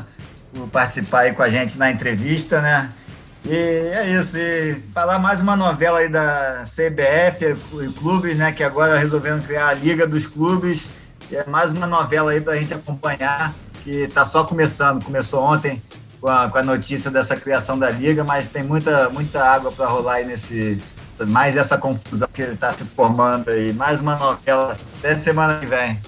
[0.55, 2.87] por participar aí com a gente na entrevista, né?
[3.43, 8.53] E é isso, e falar mais uma novela aí da CBF e clubes, né?
[8.53, 10.89] Que agora resolveram criar a Liga dos Clubes.
[11.29, 13.53] E é mais uma novela aí para a gente acompanhar,
[13.83, 15.03] que está só começando.
[15.03, 15.83] Começou ontem
[16.21, 19.87] com a, com a notícia dessa criação da Liga, mas tem muita, muita água para
[19.87, 20.81] rolar aí nesse.
[21.27, 23.73] Mais essa confusão que está se formando aí.
[23.73, 25.99] Mais uma novela até semana que vem.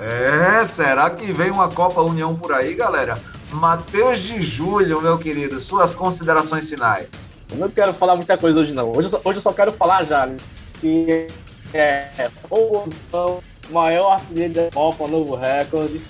[0.00, 3.18] É, será que vem uma Copa União por aí, galera?
[3.52, 7.08] Matheus de Julho, meu querido, suas considerações finais.
[7.50, 8.90] Eu não quero falar muita coisa hoje, não.
[8.90, 10.36] Hoje eu só, hoje eu só quero falar já né?
[10.80, 11.26] que
[11.74, 16.00] é o maior artilheiro da Copa, novo recorde.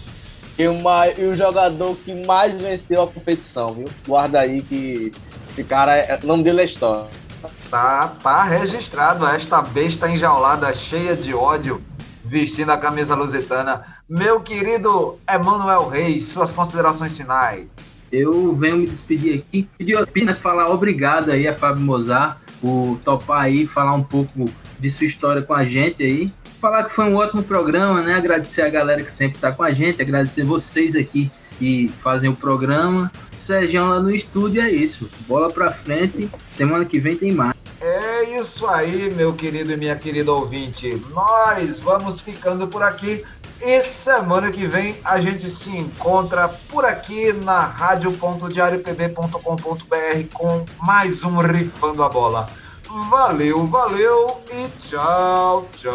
[0.57, 3.89] E, uma, e o jogador que mais venceu a competição, viu?
[4.07, 5.11] Guarda aí que
[5.51, 7.07] esse cara, é, o nome dele é história.
[7.71, 11.83] Tá, tá registrado esta besta enjaulada cheia de ódio
[12.31, 13.85] vestindo a camisa lusitana.
[14.09, 17.97] Meu querido Emanuel Reis, suas considerações finais.
[18.13, 19.97] Eu venho me despedir aqui, pedir
[20.29, 24.49] a falar obrigado aí a Fábio Mozart por topar aí, falar um pouco
[24.79, 26.33] de sua história com a gente aí.
[26.61, 28.15] Falar que foi um ótimo programa, né?
[28.15, 32.35] Agradecer a galera que sempre está com a gente, agradecer vocês aqui que fazem o
[32.35, 33.13] programa.
[33.39, 35.07] Sérgio lá no estúdio é isso.
[35.29, 37.55] Bola pra frente, semana que vem tem mais.
[37.81, 41.01] É isso aí, meu querido e minha querida ouvinte.
[41.11, 43.23] Nós vamos ficando por aqui.
[43.63, 51.37] E semana que vem a gente se encontra por aqui na rádio.diariopb.com.br com mais um
[51.37, 52.47] Rifando a Bola.
[53.11, 55.91] Valeu, valeu e tchau, tchau.